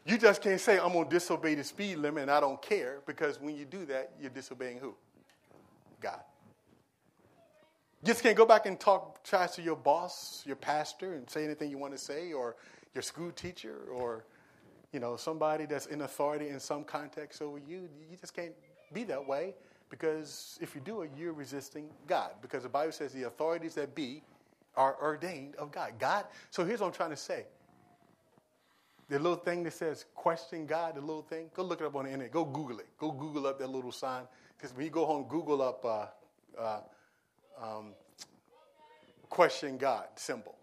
you 0.05 0.19
just 0.19 0.43
can't 0.43 0.61
say, 0.61 0.81
I'm 0.81 0.93
going 0.93 1.05
to 1.05 1.11
disobey 1.11 1.55
the 1.55 1.63
speed 1.63 1.99
limit 1.99 2.23
and 2.23 2.31
I 2.31 2.41
don't 2.41 2.61
care, 2.61 2.99
because 3.07 3.41
when 3.41 3.57
you 3.57 3.65
do 3.65 3.85
that, 3.87 4.11
you're 4.21 4.31
disobeying 4.31 4.79
who? 4.79 4.97
God. 6.01 6.19
You 8.03 8.09
just 8.09 8.25
can't 8.25 8.37
go 8.37 8.45
back 8.45 8.67
and 8.67 8.81
talk 8.81 9.23
trash 9.23 9.53
to 9.53 9.63
your 9.63 9.77
boss, 9.77 10.43
your 10.45 10.57
pastor, 10.57 11.15
and 11.15 11.31
say 11.31 11.45
anything 11.45 11.71
you 11.71 11.79
want 11.79 11.93
to 11.93 11.99
say, 11.99 12.33
or 12.33 12.57
your 12.93 13.03
school 13.03 13.31
teacher, 13.31 13.83
or 13.93 14.25
you 14.93 14.99
know 14.99 15.17
somebody 15.17 15.67
that's 15.67 15.87
in 15.87 16.01
authority 16.01 16.49
in 16.49 16.59
some 16.59 16.83
context 16.83 17.41
over 17.41 17.59
you. 17.59 17.89
You 18.11 18.17
just 18.19 18.35
can't 18.35 18.55
be 18.93 19.05
that 19.05 19.25
way 19.25 19.55
because 19.91 20.59
if 20.63 20.75
you 20.75 20.81
do 20.81 21.03
it, 21.03 21.11
you're 21.17 21.33
resisting 21.33 21.91
God. 22.07 22.31
Because 22.41 22.63
the 22.63 22.69
Bible 22.69 22.93
says 22.93 23.13
the 23.13 23.25
authorities 23.25 23.75
that 23.75 23.95
be 23.95 24.23
are 24.77 24.97
ordained 25.03 25.57
of 25.57 25.73
God. 25.73 25.95
God. 25.99 26.25
So 26.51 26.65
here's 26.65 26.81
what 26.81 26.87
I'm 26.87 26.93
trying 26.93 27.11
to 27.11 27.17
say 27.17 27.45
the 29.11 29.19
little 29.19 29.37
thing 29.37 29.65
that 29.65 29.73
says 29.73 30.05
question 30.15 30.67
God, 30.67 30.95
the 30.95 31.01
little 31.01 31.23
thing, 31.23 31.51
go 31.55 31.65
look 31.65 31.81
it 31.81 31.85
up 31.85 31.97
on 31.97 32.05
the 32.05 32.13
internet. 32.13 32.31
Go 32.31 32.45
Google 32.45 32.79
it. 32.79 32.87
Go 32.97 33.11
Google 33.11 33.47
up 33.49 33.59
that 33.59 33.69
little 33.69 33.91
sign. 33.91 34.23
Because 34.57 34.75
when 34.75 34.85
you 34.85 34.91
go 34.91 35.05
home, 35.05 35.27
Google 35.29 35.61
up 35.61 35.85
uh, 35.85 36.07
uh, 36.57 36.81
um, 37.61 37.87
question 39.29 39.77
God 39.77 40.07
symbol. 40.15 40.55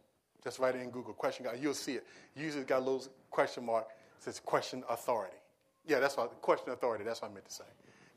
Just 0.43 0.59
write 0.59 0.75
it 0.75 0.81
in 0.81 0.91
Google, 0.91 1.13
question 1.13 1.43
God. 1.43 1.57
You'll 1.59 1.73
see 1.73 1.95
it. 1.95 2.07
Usually 2.35 2.61
it's 2.61 2.69
got 2.69 2.79
a 2.79 2.85
little 2.85 3.03
question 3.29 3.65
mark. 3.65 3.87
It 4.17 4.23
says 4.23 4.39
question 4.39 4.81
authority. 4.89 5.35
Yeah, 5.85 5.99
that's 5.99 6.15
what, 6.15 6.41
question 6.41 6.71
authority. 6.71 7.03
That's 7.03 7.21
what 7.21 7.31
I 7.31 7.33
meant 7.33 7.47
to 7.47 7.53
say. 7.53 7.63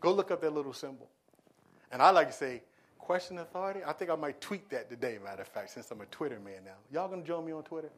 Go 0.01 0.13
look 0.13 0.31
up 0.31 0.41
that 0.41 0.53
little 0.53 0.73
symbol. 0.73 1.09
And 1.93 2.01
I 2.01 2.11
like 2.11 2.29
to 2.29 2.33
say, 2.33 2.63
question 2.99 3.39
authority. 3.39 3.81
I 3.87 3.93
think 3.93 4.11
I 4.11 4.15
might 4.15 4.41
tweet 4.41 4.71
that 4.71 4.89
today, 4.89 5.19
matter 5.23 5.43
of 5.43 5.49
fact, 5.49 5.71
since 5.71 5.91
I'm 5.91 6.01
a 6.01 6.07
Twitter 6.07 6.39
man 6.41 6.65
now. 6.65 6.77
Y'all 6.93 7.09
gonna 7.09 7.23
join 7.23 7.45
me 7.45 7.53
on 7.53 7.63
Twitter? 7.63 7.91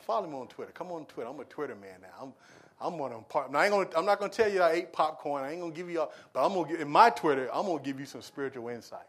Follow 0.00 0.28
me 0.28 0.36
on 0.36 0.46
Twitter. 0.46 0.72
Come 0.72 0.92
on 0.92 1.04
Twitter. 1.06 1.28
I'm 1.28 1.40
a 1.40 1.44
Twitter 1.44 1.74
man 1.74 2.00
now. 2.02 2.08
I'm, 2.22 2.32
I'm 2.80 2.98
one 2.98 3.10
of 3.10 3.18
them. 3.18 3.24
Part, 3.28 3.54
I 3.54 3.64
ain't 3.64 3.72
gonna, 3.72 3.88
I'm 3.96 4.06
not 4.06 4.20
to 4.20 4.28
tell 4.28 4.50
you 4.50 4.62
I 4.62 4.72
ate 4.72 4.92
popcorn. 4.92 5.44
I 5.44 5.52
ain't 5.52 5.62
to 5.62 5.70
give 5.70 5.90
you 5.90 6.00
all, 6.00 6.12
but 6.32 6.46
I'm 6.46 6.52
to, 6.52 6.70
give, 6.70 6.80
in 6.80 6.88
my 6.88 7.10
Twitter, 7.10 7.48
I'm 7.52 7.66
to 7.66 7.78
give 7.82 7.98
you 7.98 8.06
some 8.06 8.22
spiritual 8.22 8.68
insight. 8.68 9.06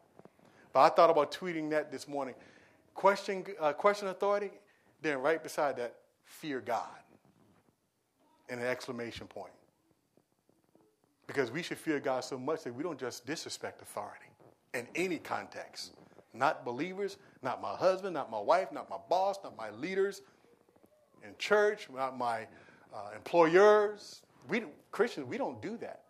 But 0.74 0.82
I 0.82 0.90
thought 0.90 1.10
about 1.10 1.32
tweeting 1.32 1.70
that 1.70 1.92
this 1.92 2.08
morning. 2.08 2.34
Question, 2.94 3.46
uh, 3.60 3.74
question 3.74 4.08
authority, 4.08 4.52
then 5.02 5.20
right 5.20 5.42
beside 5.42 5.78
that, 5.78 5.96
fear 6.26 6.60
God. 6.62 6.88
And 8.50 8.60
an 8.60 8.68
exclamation 8.68 9.28
point. 9.28 9.52
Because 11.32 11.50
we 11.50 11.64
should 11.64 11.78
fear 11.78 11.98
God 12.02 12.26
so 12.26 12.38
much 12.38 12.66
that 12.66 12.76
we 12.76 12.84
don't 12.84 13.00
just 13.00 13.26
disrespect 13.26 13.82
authority 13.82 14.26
in 14.74 14.86
any 14.96 15.18
context. 15.18 15.94
Not 16.34 16.66
believers, 16.66 17.16
not 17.42 17.62
my 17.62 17.74
husband, 17.74 18.16
not 18.16 18.30
my 18.30 18.40
wife, 18.40 18.74
not 18.74 18.90
my 18.90 18.98
boss, 19.10 19.38
not 19.42 19.56
my 19.56 19.70
leaders, 19.70 20.24
in 21.24 21.30
church, 21.38 21.88
not 21.94 22.18
my 22.18 22.48
uh, 22.94 23.12
employers. 23.16 24.24
We 24.50 24.64
Christians, 24.92 25.26
we 25.26 25.38
don't 25.38 25.62
do 25.62 25.78
that 25.78 26.02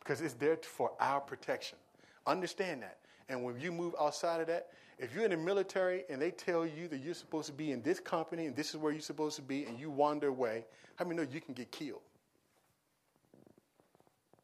because 0.00 0.20
it's 0.20 0.34
there 0.34 0.56
for 0.56 0.90
our 0.98 1.20
protection. 1.20 1.78
Understand 2.26 2.82
that. 2.82 2.98
And 3.28 3.44
when 3.44 3.60
you 3.60 3.70
move 3.70 3.94
outside 4.00 4.40
of 4.40 4.48
that, 4.48 4.70
if 4.98 5.14
you're 5.14 5.24
in 5.24 5.30
the 5.30 5.36
military 5.36 6.02
and 6.10 6.20
they 6.20 6.32
tell 6.32 6.66
you 6.66 6.88
that 6.88 6.98
you're 6.98 7.14
supposed 7.14 7.46
to 7.46 7.52
be 7.52 7.70
in 7.70 7.82
this 7.82 8.00
company 8.00 8.46
and 8.46 8.56
this 8.56 8.70
is 8.70 8.78
where 8.78 8.90
you're 8.90 9.00
supposed 9.00 9.36
to 9.36 9.42
be, 9.42 9.66
and 9.66 9.78
you 9.78 9.90
wander 9.90 10.26
away, 10.26 10.64
how 10.96 11.04
many 11.04 11.18
know 11.18 11.28
you 11.30 11.40
can 11.40 11.54
get 11.54 11.70
killed? 11.70 12.00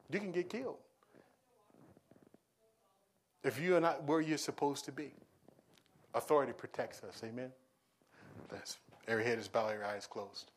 You 0.09 0.19
can 0.19 0.31
get 0.31 0.49
killed 0.49 0.77
if 3.43 3.59
you 3.59 3.75
are 3.75 3.81
not 3.81 4.03
where 4.03 4.21
you're 4.21 4.37
supposed 4.37 4.85
to 4.85 4.91
be. 4.91 5.11
Authority 6.13 6.53
protects 6.53 7.01
us. 7.03 7.21
Amen. 7.23 7.51
That's 8.49 8.77
Every 9.07 9.23
head 9.23 9.39
is 9.39 9.47
bowed, 9.47 9.73
your 9.73 9.85
eyes 9.85 10.05
closed. 10.05 10.51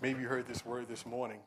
Maybe 0.00 0.22
you 0.22 0.26
heard 0.26 0.48
this 0.48 0.66
word 0.66 0.88
this 0.88 1.06
morning 1.06 1.38